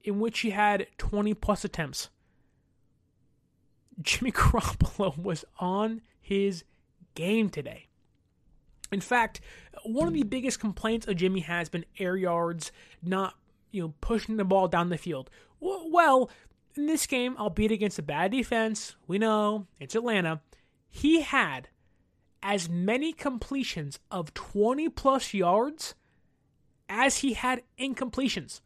in 0.04 0.20
which 0.20 0.40
he 0.40 0.52
had 0.52 0.88
20 0.98 1.34
plus 1.34 1.66
attempts. 1.66 2.10
Jimmy 4.02 4.32
Garoppolo 4.34 5.18
was 5.18 5.44
on 5.60 6.02
his 6.22 6.64
game 7.16 7.50
today. 7.50 7.88
In 8.92 9.02
fact, 9.02 9.42
one 9.84 10.08
of 10.08 10.14
the 10.14 10.24
biggest 10.24 10.60
complaints 10.60 11.08
of 11.08 11.18
Jimmy 11.18 11.42
has 11.42 11.68
been 11.68 11.86
air 12.00 12.16
yards, 12.16 12.72
not 13.04 13.36
you 13.72 13.82
know 13.82 13.94
pushing 14.02 14.38
the 14.38 14.46
ball 14.46 14.68
down 14.68 14.90
the 14.90 14.98
field. 14.98 15.30
Well, 15.60 16.30
in 16.76 16.86
this 16.86 17.08
game, 17.08 17.36
albeit 17.38 17.72
against 17.72 18.00
a 18.00 18.04
bad 18.04 18.32
defense, 18.32 18.96
we 19.08 19.18
know 19.18 19.68
it's 19.80 19.96
Atlanta. 19.96 20.42
He 20.88 21.22
had 21.22 21.70
as 22.44 22.70
many 22.70 23.14
completions 23.14 24.00
of 24.12 24.34
20 24.34 24.90
plus 24.90 25.34
yards 25.34 25.96
as 26.88 27.18
he 27.20 27.34
had 27.34 27.64
incompletions. 27.80 28.62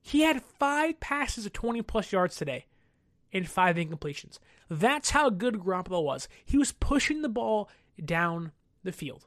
He 0.00 0.22
had 0.22 0.42
five 0.42 0.98
passes 1.00 1.46
of 1.46 1.52
20 1.52 1.82
plus 1.82 2.12
yards 2.12 2.36
today 2.36 2.66
and 3.32 3.48
five 3.48 3.76
incompletions. 3.76 4.38
That's 4.70 5.10
how 5.10 5.30
good 5.30 5.60
Garoppolo 5.60 6.02
was. 6.02 6.28
He 6.44 6.56
was 6.56 6.72
pushing 6.72 7.22
the 7.22 7.28
ball 7.28 7.68
down 8.02 8.52
the 8.82 8.92
field. 8.92 9.26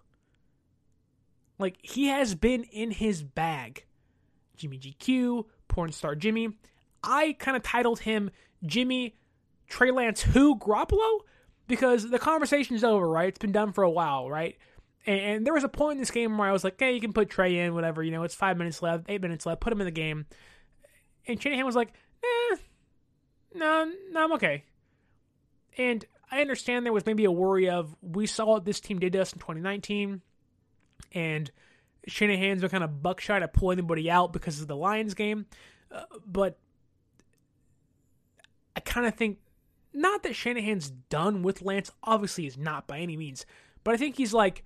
Like 1.60 1.78
he 1.82 2.08
has 2.08 2.34
been 2.36 2.64
in 2.64 2.92
his 2.92 3.24
bag. 3.24 3.86
Jimmy 4.62 4.78
GQ, 4.78 5.46
porn 5.68 5.92
star 5.92 6.16
Jimmy. 6.16 6.58
I 7.04 7.36
kind 7.40 7.58
of 7.58 7.64
titled 7.64 8.00
him 8.00 8.30
Jimmy 8.64 9.16
Trey 9.68 9.90
Lance 9.90 10.22
who 10.22 10.58
Garoppolo 10.60 11.22
because 11.68 12.10
the 12.10 12.20
conversation 12.20 12.76
is 12.76 12.84
over, 12.84 13.10
right? 13.10 13.30
It's 13.30 13.40
been 13.40 13.52
done 13.52 13.74
for 13.74 13.84
a 13.84 13.90
while, 13.90 14.30
right? 14.30 14.58
And, 15.08 15.20
and, 15.20 15.48
there 15.48 15.54
was 15.54 15.64
a 15.64 15.70
point 15.70 15.94
in 15.94 16.00
this 16.00 16.12
game 16.12 16.38
where 16.38 16.48
I 16.48 16.52
was 16.52 16.64
like, 16.64 16.76
hey, 16.78 16.94
you 16.94 17.02
can 17.02 17.12
put 17.12 17.30
Trey 17.30 17.58
in, 17.58 17.74
whatever, 17.74 18.04
you 18.04 18.12
know, 18.12 18.22
it's 18.22 18.36
five 18.36 18.58
minutes 18.58 18.84
left, 18.84 19.06
eight 19.10 19.22
minutes 19.22 19.48
left, 19.48 19.62
put 19.62 19.74
him 19.74 19.82
in 19.82 19.86
the 19.86 19.92
game. 19.92 20.28
And 21.28 21.42
Shanahan 21.42 21.66
was 21.66 21.76
like, 21.76 21.94
eh, 22.24 22.58
no, 23.56 23.92
no, 24.12 24.24
I'm 24.24 24.34
okay. 24.34 24.64
And 25.76 26.06
I 26.30 26.42
understand 26.42 26.86
there 26.86 26.94
was 26.94 27.06
maybe 27.08 27.26
a 27.26 27.32
worry 27.32 27.68
of 27.70 27.96
we 28.02 28.28
saw 28.28 28.46
what 28.46 28.66
this 28.66 28.80
team 28.80 29.00
did 29.00 29.14
to 29.14 29.22
us 29.22 29.34
in 29.34 29.40
2019, 29.40 30.22
and 31.14 31.52
Shanahan's 32.08 32.62
been 32.62 32.70
kind 32.70 32.84
of 32.84 33.02
buckshot 33.02 33.42
to 33.42 33.48
pull 33.48 33.72
anybody 33.72 34.10
out 34.10 34.34
because 34.34 34.62
of 34.62 34.68
the 34.68 34.76
Lions 34.76 35.14
game. 35.14 35.46
Uh, 35.92 36.04
but 36.26 36.58
I 38.76 38.80
kind 38.80 39.06
of 39.06 39.16
think 39.16 39.40
not 39.94 40.24
that 40.24 40.36
Shanahan's 40.36 40.90
done 40.90 41.44
with 41.44 41.62
Lance. 41.62 41.92
Obviously, 42.04 42.46
he's 42.46 42.58
not 42.58 42.88
by 42.88 43.00
any 43.00 43.18
means. 43.18 43.46
But 43.84 43.94
I 43.94 43.98
think 43.98 44.18
he's 44.18 44.34
like, 44.34 44.64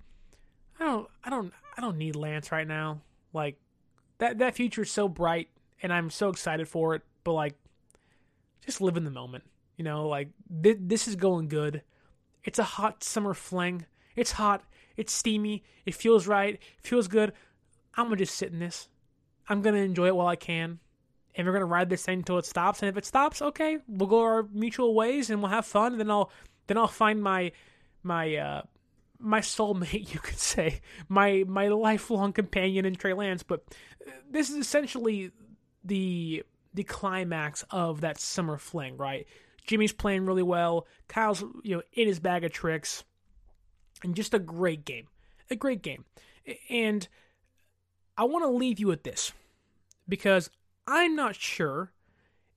I 0.80 0.86
don't, 0.86 1.08
I 1.24 1.30
don't, 1.30 1.54
I 1.78 1.82
don't 1.82 1.98
need 1.98 2.16
Lance 2.16 2.52
right 2.52 2.68
now. 2.68 3.02
Like 3.34 3.58
that 4.20 4.38
that 4.40 4.56
future 4.56 4.84
is 4.84 4.92
so 4.92 5.08
bright, 5.08 5.50
and 5.82 5.92
I'm 5.92 6.10
so 6.10 6.30
excited 6.30 6.68
for 6.68 6.96
it. 6.96 7.02
But 7.24 7.34
like, 7.34 7.56
just 8.66 8.82
live 8.82 8.98
in 8.98 9.04
the 9.04 9.12
moment. 9.12 9.44
You 9.78 9.84
know, 9.84 10.08
like 10.08 10.30
th- 10.64 10.78
this 10.80 11.08
is 11.08 11.16
going 11.16 11.48
good. 11.48 11.82
It's 12.44 12.60
a 12.60 12.64
hot 12.64 13.04
summer 13.04 13.34
fling. 13.34 13.86
It's 14.16 14.34
hot. 14.34 14.64
It's 14.98 15.14
steamy. 15.14 15.64
It 15.86 15.96
feels 15.96 16.28
right. 16.28 16.56
It 16.56 16.62
feels 16.88 17.08
good. 17.08 17.34
I'm 17.96 18.06
gonna 18.06 18.18
just 18.18 18.36
sit 18.36 18.52
in 18.52 18.60
this. 18.60 18.90
I'm 19.48 19.62
gonna 19.62 19.78
enjoy 19.78 20.08
it 20.08 20.16
while 20.16 20.28
I 20.28 20.36
can, 20.36 20.80
and 21.36 21.46
we're 21.48 21.54
gonna 21.54 21.66
ride 21.66 21.90
this 21.90 22.04
thing 22.04 22.20
until 22.20 22.38
it 22.38 22.46
stops. 22.46 22.82
And 22.82 22.90
if 22.90 22.98
it 22.98 23.06
stops, 23.06 23.42
okay, 23.42 23.78
we'll 23.88 24.10
go 24.10 24.22
our 24.22 24.44
mutual 24.52 24.94
ways 24.94 25.30
and 25.30 25.42
we'll 25.42 25.52
have 25.52 25.66
fun. 25.66 25.94
And 25.94 26.00
then 26.00 26.12
I'll 26.12 26.32
then 26.68 26.78
I'll 26.78 26.88
find 26.88 27.22
my 27.22 27.52
my 28.04 28.36
uh, 28.36 28.62
my 29.20 29.40
soulmate, 29.40 30.14
you 30.14 30.20
could 30.20 30.40
say, 30.40 30.82
my 31.10 31.44
my 31.48 31.68
lifelong 31.68 32.34
companion 32.34 32.86
in 32.86 32.96
Trey 32.96 33.14
Lance. 33.14 33.44
But 33.44 33.64
this 34.30 34.50
is 34.50 34.56
essentially 34.58 35.32
the 35.84 36.44
the 36.74 36.84
climax 36.84 37.64
of 37.72 38.02
that 38.02 38.20
summer 38.20 38.58
fling, 38.58 38.98
right? 38.98 39.26
Jimmy's 39.66 39.94
playing 39.94 40.26
really 40.26 40.44
well. 40.44 40.88
Kyle's 41.08 41.44
you 41.64 41.78
know 41.78 41.84
in 41.94 42.08
his 42.08 42.20
bag 42.20 42.44
of 42.44 42.52
tricks, 42.52 43.04
and 44.04 44.16
just 44.16 44.34
a 44.34 44.40
great 44.40 44.86
game, 44.86 45.08
a 45.50 45.56
great 45.56 45.82
game. 45.82 46.06
And 46.70 47.08
I 48.18 48.24
want 48.26 48.44
to 48.44 48.50
leave 48.50 48.80
you 48.80 48.88
with 48.88 49.04
this 49.04 49.32
because 50.08 50.50
I'm 50.88 51.16
not 51.16 51.36
sure 51.36 51.92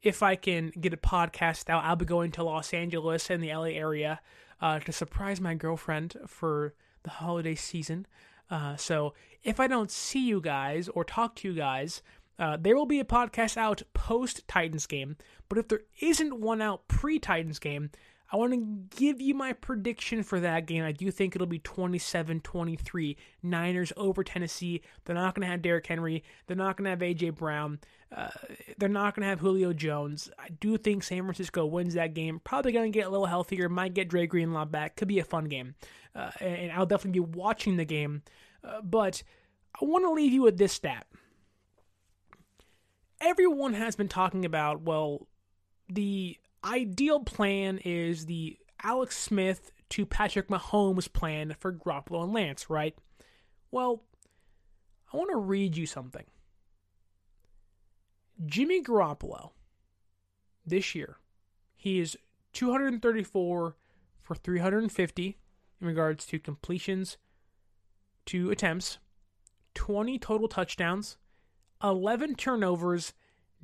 if 0.03 0.23
I 0.23 0.37
can 0.37 0.73
get 0.81 0.93
a 0.93 0.99
podcast 0.99 1.69
out. 1.71 1.85
I'll 1.85 1.97
be 1.97 2.05
going 2.05 2.31
to 2.33 2.45
Los 2.45 2.73
Angeles 2.73 3.31
and 3.31 3.43
the 3.43 3.55
LA 3.55 3.65
area 3.65 4.21
uh, 4.61 4.79
to 4.81 4.93
surprise 4.93 5.41
my 5.41 5.55
girlfriend 5.55 6.17
for 6.27 6.75
the 7.03 7.11
holiday 7.11 7.55
season. 7.55 8.07
Uh, 8.51 8.77
so 8.77 9.15
if 9.43 9.61
I 9.61 9.67
don't 9.67 9.91
see 9.91 10.27
you 10.27 10.41
guys 10.41 10.89
or 10.89 11.05
talk 11.05 11.35
to 11.37 11.49
you 11.49 11.55
guys 11.55 12.03
uh, 12.39 12.57
there 12.57 12.77
will 12.77 12.87
be 12.87 13.01
a 13.01 13.05
podcast 13.05 13.57
out 13.57 13.83
post 13.95 14.47
Titans 14.47 14.87
game, 14.87 15.17
but 15.49 15.59
if 15.59 15.69
there 15.69 15.83
isn't 16.01 16.41
one 16.41 16.63
out 16.63 16.87
pre 16.87 17.19
Titans 17.19 17.59
game, 17.59 17.91
I 18.31 18.37
want 18.37 18.53
to 18.53 18.97
give 18.97 19.21
you 19.21 19.35
my 19.35 19.55
prediction 19.55 20.23
for 20.23 20.39
that 20.41 20.67
game. 20.67 20.85
I 20.85 20.93
do 20.93 21.11
think 21.11 21.35
it'll 21.35 21.47
be 21.47 21.61
27 21.61 22.41
23. 22.41 23.17
Niners 23.43 23.93
over 23.97 24.23
Tennessee. 24.23 24.83
They're 25.05 25.15
not 25.15 25.35
going 25.35 25.47
to 25.47 25.51
have 25.51 25.63
Derrick 25.63 25.87
Henry. 25.87 26.23
They're 26.47 26.57
not 26.57 26.77
going 26.77 26.85
to 26.85 26.91
have 26.91 27.03
A.J. 27.03 27.31
Brown. 27.31 27.81
Uh, 28.15 28.29
they're 28.79 28.89
not 28.89 29.15
going 29.15 29.23
to 29.23 29.29
have 29.29 29.41
Julio 29.41 29.73
Jones. 29.73 30.31
I 30.39 30.49
do 30.61 30.77
think 30.77 31.03
San 31.03 31.23
Francisco 31.23 31.65
wins 31.67 31.95
that 31.95 32.15
game. 32.15 32.41
Probably 32.45 32.73
going 32.73 32.91
to 32.93 32.99
get 32.99 33.07
a 33.07 33.11
little 33.11 33.27
healthier. 33.27 33.69
Might 33.69 33.95
get 33.95 34.09
Dre 34.09 34.27
Greenlaw 34.27 34.67
back. 34.67 34.97
Could 34.97 35.09
be 35.09 35.19
a 35.19 35.25
fun 35.25 35.45
game. 35.45 35.75
Uh, 36.15 36.31
and 36.41 36.73
I'll 36.73 36.87
definitely 36.87 37.21
be 37.21 37.27
watching 37.39 37.77
the 37.77 37.85
game. 37.85 38.23
Uh, 38.65 38.81
but 38.83 39.23
I 39.81 39.85
want 39.85 40.05
to 40.05 40.11
leave 40.11 40.33
you 40.33 40.43
with 40.43 40.59
this 40.59 40.73
stat 40.73 41.07
everyone 43.21 43.75
has 43.75 43.97
been 43.97 44.09
talking 44.09 44.45
about, 44.45 44.83
well, 44.83 45.27
the 45.89 46.37
ideal 46.65 47.21
plan 47.21 47.79
is 47.85 48.27
the 48.27 48.59
Alex 48.83 49.17
Smith 49.17 49.73
to 49.91 50.07
Patrick 50.07 50.49
Mahomes 50.49 51.13
plan 51.13 51.55
for 51.59 51.73
Garoppolo 51.73 52.25
and 52.25 52.33
Lance, 52.33 52.69
right? 52.69 52.95
Well, 53.71 54.03
I 55.13 55.17
want 55.17 55.31
to 55.31 55.37
read 55.37 55.77
you 55.77 55.87
something. 55.87 56.25
Jimmy 58.45 58.83
Garoppolo, 58.83 59.51
this 60.65 60.95
year, 60.95 61.19
he 61.75 61.99
is 61.99 62.17
234 62.53 63.77
for 64.23 64.35
350 64.35 65.39
in 65.81 65.87
regards 65.87 66.27
to 66.27 66.39
completions 66.39 67.17
to 68.27 68.51
attempts, 68.51 68.99
20 69.75 70.19
total 70.19 70.49
touchdowns, 70.49 71.17
11 71.83 72.35
turnovers, 72.35 73.15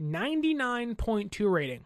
99.2 0.00 1.52
rating. 1.52 1.84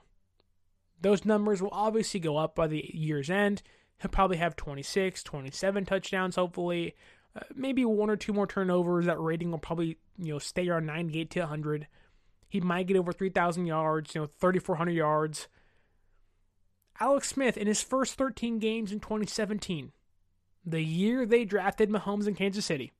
Those 1.00 1.24
numbers 1.24 1.62
will 1.62 1.70
obviously 1.72 2.20
go 2.20 2.36
up 2.36 2.54
by 2.54 2.66
the 2.66 2.90
year's 2.92 3.30
end. 3.30 3.62
He'll 4.00 4.10
probably 4.10 4.36
have 4.36 4.56
26, 4.56 5.22
27 5.22 5.84
touchdowns, 5.84 6.36
hopefully. 6.36 6.94
Uh, 7.36 7.40
maybe 7.54 7.84
one 7.84 8.10
or 8.10 8.16
two 8.16 8.32
more 8.32 8.46
turnovers. 8.46 9.06
That 9.06 9.20
rating 9.20 9.50
will 9.50 9.58
probably, 9.58 9.98
you 10.18 10.32
know, 10.32 10.38
stay 10.38 10.68
around 10.68 10.86
98 10.86 11.30
to 11.30 11.40
100. 11.40 11.86
He 12.48 12.60
might 12.60 12.86
get 12.86 12.96
over 12.96 13.12
3,000 13.12 13.66
yards, 13.66 14.14
you 14.14 14.22
know, 14.22 14.28
3,400 14.40 14.92
yards. 14.92 15.48
Alex 17.00 17.28
Smith, 17.28 17.56
in 17.56 17.66
his 17.66 17.82
first 17.82 18.14
13 18.14 18.58
games 18.58 18.90
in 18.90 18.98
2017, 18.98 19.92
the 20.64 20.82
year 20.82 21.24
they 21.24 21.44
drafted 21.44 21.90
Mahomes 21.90 22.26
in 22.26 22.34
Kansas 22.34 22.66
City, 22.66 22.92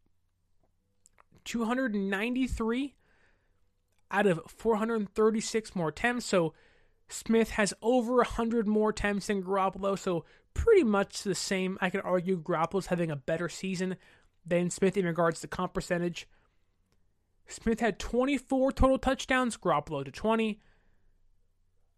293 1.44 2.94
out 4.10 4.26
of 4.26 4.40
436 4.46 5.74
more 5.74 5.88
attempts. 5.88 6.26
So 6.26 6.54
Smith 7.08 7.50
has 7.50 7.74
over 7.80 8.16
100 8.16 8.66
more 8.66 8.90
attempts 8.90 9.28
than 9.28 9.42
Garoppolo. 9.42 9.98
So 9.98 10.24
pretty 10.54 10.84
much 10.84 11.22
the 11.22 11.34
same. 11.34 11.78
I 11.80 11.90
could 11.90 12.02
argue 12.02 12.40
Garoppolo's 12.40 12.86
having 12.86 13.10
a 13.10 13.16
better 13.16 13.48
season 13.48 13.96
than 14.44 14.70
Smith 14.70 14.96
in 14.96 15.06
regards 15.06 15.40
to 15.40 15.48
comp 15.48 15.74
percentage. 15.74 16.28
Smith 17.46 17.80
had 17.80 17.98
24 17.98 18.72
total 18.72 18.98
touchdowns, 18.98 19.56
Garoppolo 19.56 20.04
to 20.04 20.10
20. 20.10 20.60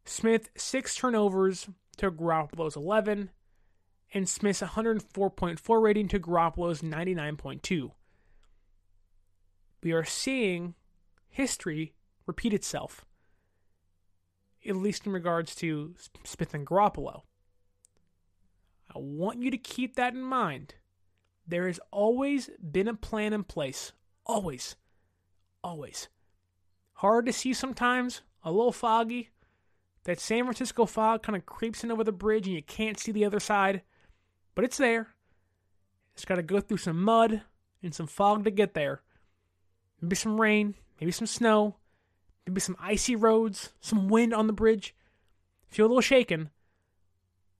Smith, 0.04 0.48
six 0.56 0.94
turnovers 0.94 1.68
to 1.96 2.10
Garoppolo's 2.10 2.76
11. 2.76 3.30
And 4.12 4.28
Smith's 4.28 4.60
104.4 4.60 5.82
rating 5.82 6.08
to 6.08 6.18
Garoppolo's 6.18 6.82
99.2. 6.82 7.92
We 9.82 9.92
are 9.92 10.04
seeing 10.04 10.74
history 11.28 11.94
repeat 12.26 12.52
itself, 12.52 13.06
at 14.68 14.76
least 14.76 15.06
in 15.06 15.12
regards 15.12 15.54
to 15.56 15.94
Smith 16.24 16.54
and 16.54 16.66
Garoppolo. 16.66 17.22
I 18.94 18.98
want 18.98 19.42
you 19.42 19.50
to 19.50 19.58
keep 19.58 19.96
that 19.96 20.14
in 20.14 20.22
mind. 20.22 20.74
There 21.46 21.66
has 21.66 21.80
always 21.90 22.50
been 22.70 22.88
a 22.88 22.94
plan 22.94 23.32
in 23.32 23.44
place. 23.44 23.92
Always. 24.26 24.76
Always. 25.62 26.08
Hard 26.94 27.26
to 27.26 27.32
see 27.32 27.52
sometimes, 27.54 28.22
a 28.42 28.50
little 28.50 28.72
foggy. 28.72 29.30
That 30.04 30.18
San 30.18 30.44
Francisco 30.44 30.86
fog 30.86 31.22
kind 31.22 31.36
of 31.36 31.46
creeps 31.46 31.84
in 31.84 31.90
over 31.90 32.04
the 32.04 32.12
bridge 32.12 32.46
and 32.46 32.56
you 32.56 32.62
can't 32.62 32.98
see 32.98 33.12
the 33.12 33.24
other 33.24 33.40
side, 33.40 33.82
but 34.54 34.64
it's 34.64 34.78
there. 34.78 35.08
It's 36.14 36.24
got 36.24 36.36
to 36.36 36.42
go 36.42 36.60
through 36.60 36.78
some 36.78 37.02
mud 37.02 37.42
and 37.82 37.94
some 37.94 38.06
fog 38.06 38.44
to 38.44 38.50
get 38.50 38.74
there. 38.74 39.02
Maybe 40.00 40.16
some 40.16 40.40
rain, 40.40 40.74
maybe 41.00 41.12
some 41.12 41.26
snow, 41.26 41.76
maybe 42.46 42.60
some 42.60 42.76
icy 42.80 43.16
roads, 43.16 43.70
some 43.80 44.08
wind 44.08 44.34
on 44.34 44.46
the 44.46 44.52
bridge. 44.52 44.94
Feel 45.68 45.86
a 45.86 45.88
little 45.88 46.00
shaken, 46.00 46.50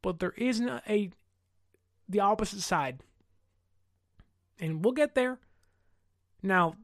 but 0.03 0.19
there 0.19 0.35
isn't 0.37 0.69
a 0.89 1.11
the 2.09 2.21
opposite 2.21 2.61
side. 2.61 3.03
And 4.59 4.85
we'll 4.85 4.93
get 4.93 5.15
there. 5.15 5.39
Now, 6.43 6.75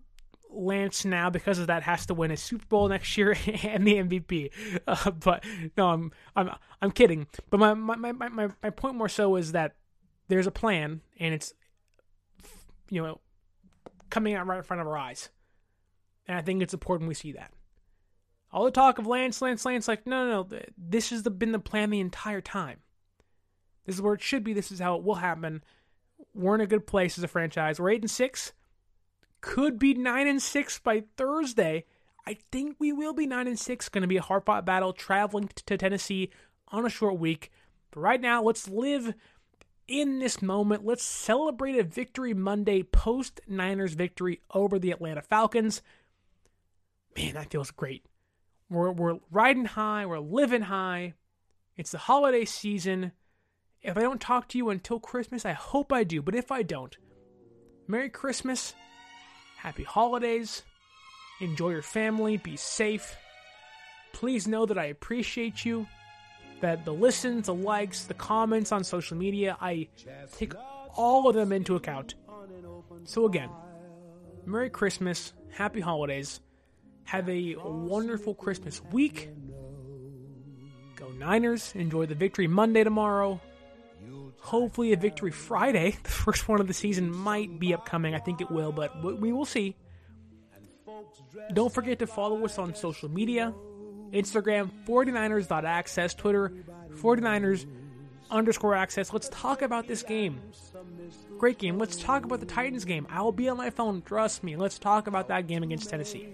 Lance 0.49 1.05
now 1.05 1.29
because 1.29 1.59
of 1.59 1.67
that 1.67 1.83
has 1.83 2.07
to 2.07 2.15
win 2.15 2.31
a 2.31 2.37
Super 2.37 2.65
Bowl 2.67 2.89
next 2.89 3.17
year 3.17 3.33
and 3.63 3.87
the 3.87 3.95
MVP. 3.95 4.51
Uh, 4.87 5.11
but 5.11 5.45
no, 5.77 5.89
I'm 5.89 6.13
I'm 6.35 6.51
I'm 6.81 6.91
kidding. 6.91 7.27
But 7.51 7.59
my, 7.59 7.75
my, 7.75 8.13
my, 8.13 8.29
my, 8.29 8.49
my 8.63 8.71
point 8.71 8.95
more 8.95 9.09
so 9.09 9.37
is 9.37 9.53
that 9.53 9.75
there's 10.29 10.47
a 10.47 10.53
plan 10.53 11.01
and 11.19 11.35
it's 11.35 11.53
you 12.89 13.03
know 13.03 13.21
coming 14.11 14.35
out 14.35 14.47
right 14.47 14.59
in 14.59 14.63
front 14.63 14.81
of 14.81 14.87
our 14.87 14.97
eyes. 14.97 15.31
And 16.29 16.37
I 16.37 16.43
think 16.43 16.63
it's 16.63 16.75
important 16.75 17.09
we 17.09 17.15
see 17.15 17.33
that. 17.33 17.53
All 18.57 18.65
the 18.65 18.71
talk 18.71 18.99
of 18.99 19.07
Lance, 19.07 19.43
Lance, 19.43 19.65
Lance, 19.67 19.87
like, 19.87 20.07
no, 20.07 20.27
no, 20.27 20.43
no. 20.51 20.59
This 20.79 21.11
has 21.11 21.23
been 21.23 21.53
the 21.53 21.59
plan 21.59 21.91
the 21.91 22.01
entire 22.01 22.41
time. 22.41 22.79
This 23.85 23.95
is 23.95 24.03
where 24.03 24.15
it 24.15 24.23
should 24.23 24.43
be. 24.43 24.55
This 24.55 24.73
is 24.73 24.81
how 24.81 24.97
it 24.97 25.05
will 25.05 25.17
happen. 25.17 25.63
We're 26.35 26.55
in 26.55 26.63
a 26.63 26.67
good 26.67 26.87
place 26.87 27.19
as 27.19 27.25
a 27.25 27.29
franchise. 27.29 27.79
We're 27.79 27.91
eight 27.91 28.01
and 28.01 28.11
six 28.11 28.53
could 29.47 29.79
be 29.79 29.95
9 29.95 30.27
and 30.27 30.43
6 30.43 30.79
by 30.81 31.05
Thursday. 31.17 31.85
I 32.27 32.37
think 32.51 32.77
we 32.79 32.93
will 32.93 33.13
be 33.13 33.27
9 33.27 33.47
and 33.47 33.59
6. 33.59 33.89
Going 33.89 34.03
to 34.03 34.09
be 34.09 34.17
a 34.17 34.23
hard 34.23 34.45
fought 34.45 34.67
battle 34.67 34.93
traveling 34.93 35.49
to 35.55 35.79
Tennessee 35.79 36.31
on 36.69 36.85
a 36.85 36.91
short 36.91 37.19
week. 37.19 37.53
But 37.93 38.01
right 38.01 38.21
now, 38.21 38.43
let's 38.43 38.69
live 38.69 39.15
in 39.87 40.19
this 40.19 40.43
moment. 40.43 40.85
Let's 40.85 41.05
celebrate 41.05 41.79
a 41.79 41.85
victory 41.85 42.35
Monday 42.35 42.83
post 42.83 43.41
Niners 43.47 43.95
victory 43.95 44.41
over 44.53 44.81
the 44.81 44.91
Atlanta 44.91 45.23
Falcons. 45.23 45.81
Man, 47.17 47.35
that 47.35 47.51
feels 47.51 47.71
great. 47.71 48.05
We're, 48.69 48.91
we're 48.91 49.19
riding 49.31 49.65
high, 49.65 50.07
we're 50.07 50.19
living 50.19 50.63
high. 50.63 51.15
It's 51.77 51.93
the 51.93 51.99
holiday 51.99 52.45
season. 52.45 53.13
If 53.83 53.97
I 53.97 54.01
don't 54.01 54.21
talk 54.21 54.49
to 54.49 54.59
you 54.59 54.71
until 54.71 54.99
Christmas, 54.99 55.45
I 55.45 55.53
hope 55.53 55.93
I 55.93 56.05
do, 56.05 56.23
but 56.23 56.35
if 56.35 56.51
I 56.51 56.63
don't, 56.63 56.97
Merry 57.87 58.09
Christmas 58.09 58.75
Happy 59.57 59.83
holidays. 59.83 60.63
Enjoy 61.41 61.71
your 61.71 61.83
family. 61.83 62.37
Be 62.37 62.57
safe. 62.57 63.17
Please 64.13 64.47
know 64.47 64.65
that 64.65 64.79
I 64.79 64.85
appreciate 64.85 65.65
you. 65.65 65.89
That 66.61 66.85
the 66.85 66.93
listens, 66.93 67.47
the 67.47 67.55
likes, 67.55 68.05
the 68.05 68.15
comments 68.15 68.71
on 68.71 68.85
social 68.85 69.17
media, 69.17 69.57
I 69.61 69.89
take 70.37 70.55
all 70.95 71.29
of 71.29 71.35
them 71.35 71.51
into 71.51 71.75
account. 71.75 72.15
So, 73.05 73.27
again, 73.27 73.51
Merry 74.45 74.71
Christmas. 74.71 75.33
Happy 75.51 75.81
holidays. 75.81 76.41
Have 77.07 77.29
a 77.29 77.57
wonderful 77.57 78.35
Christmas 78.35 78.83
week. 78.93 79.31
Go 80.95 81.09
Niners. 81.09 81.73
Enjoy 81.75 82.07
the 82.07 82.15
victory 82.15 82.47
Monday 82.47 82.85
tomorrow 82.85 83.41
hopefully 84.47 84.93
a 84.93 84.97
victory 84.97 85.31
Friday. 85.31 85.97
The 86.07 86.11
first 86.11 86.49
one 86.49 86.61
of 86.61 86.69
the 86.69 86.75
season 86.75 87.15
might 87.15 87.59
be 87.59 87.75
upcoming. 87.75 88.15
I 88.15 88.19
think 88.19 88.41
it 88.41 88.51
will, 88.51 88.73
but 88.73 89.03
we 89.03 89.33
will 89.33 89.45
see. 89.45 89.77
Don't 91.53 91.73
forget 91.73 91.99
to 92.01 92.07
follow 92.07 92.45
us 92.45 92.59
on 92.59 92.75
social 92.75 93.09
media 93.09 93.53
Instagram, 94.13 94.71
49ers.access, 94.87 96.15
Twitter, 96.15 96.53
49ers 96.95 97.67
underscore 98.31 98.75
access. 98.75 99.13
Let's 99.13 99.29
talk 99.31 99.63
about 99.63 99.89
this 99.89 100.03
game. 100.03 100.41
Great 101.39 101.59
game. 101.59 101.77
Let's 101.77 101.97
talk 101.97 102.25
about 102.25 102.41
the 102.41 102.47
Titans 102.47 102.85
game. 102.85 103.07
I 103.11 103.23
will 103.23 103.33
be 103.33 103.49
on 103.49 103.57
my 103.57 103.71
phone, 103.71 104.03
trust 104.03 104.45
me. 104.45 104.57
Let's 104.57 104.79
talk 104.79 105.07
about 105.07 105.29
that 105.29 105.49
game 105.49 105.63
against 105.65 105.91
Tennessee. 105.91 106.29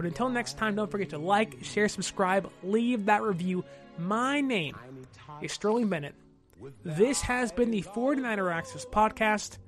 But 0.00 0.06
until 0.06 0.30
next 0.30 0.56
time, 0.56 0.76
don't 0.76 0.90
forget 0.90 1.10
to 1.10 1.18
like, 1.18 1.58
share, 1.62 1.86
subscribe, 1.86 2.50
leave 2.62 3.04
that 3.04 3.20
review. 3.20 3.66
My 3.98 4.40
name 4.40 4.74
is 5.42 5.52
Sterling 5.52 5.90
Bennett. 5.90 6.14
This 6.82 7.20
has 7.20 7.52
been 7.52 7.70
the 7.70 7.82
49er 7.82 8.50
Access 8.50 8.86
podcast. 8.86 9.58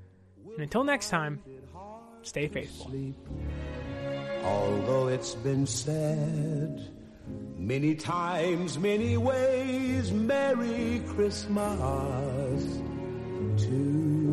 And 0.53 0.61
until 0.61 0.85
next 0.85 1.11
time, 1.11 1.43
stay 2.23 2.49
faithful. 2.49 2.91
Although 4.43 5.09
it's 5.09 5.35
been 5.35 5.67
said 5.67 6.89
many 7.59 7.95
times, 7.95 8.79
many 8.79 9.19
ways, 9.19 10.13
Merry 10.13 11.03
Christmas 11.09 12.81
to 13.67 14.32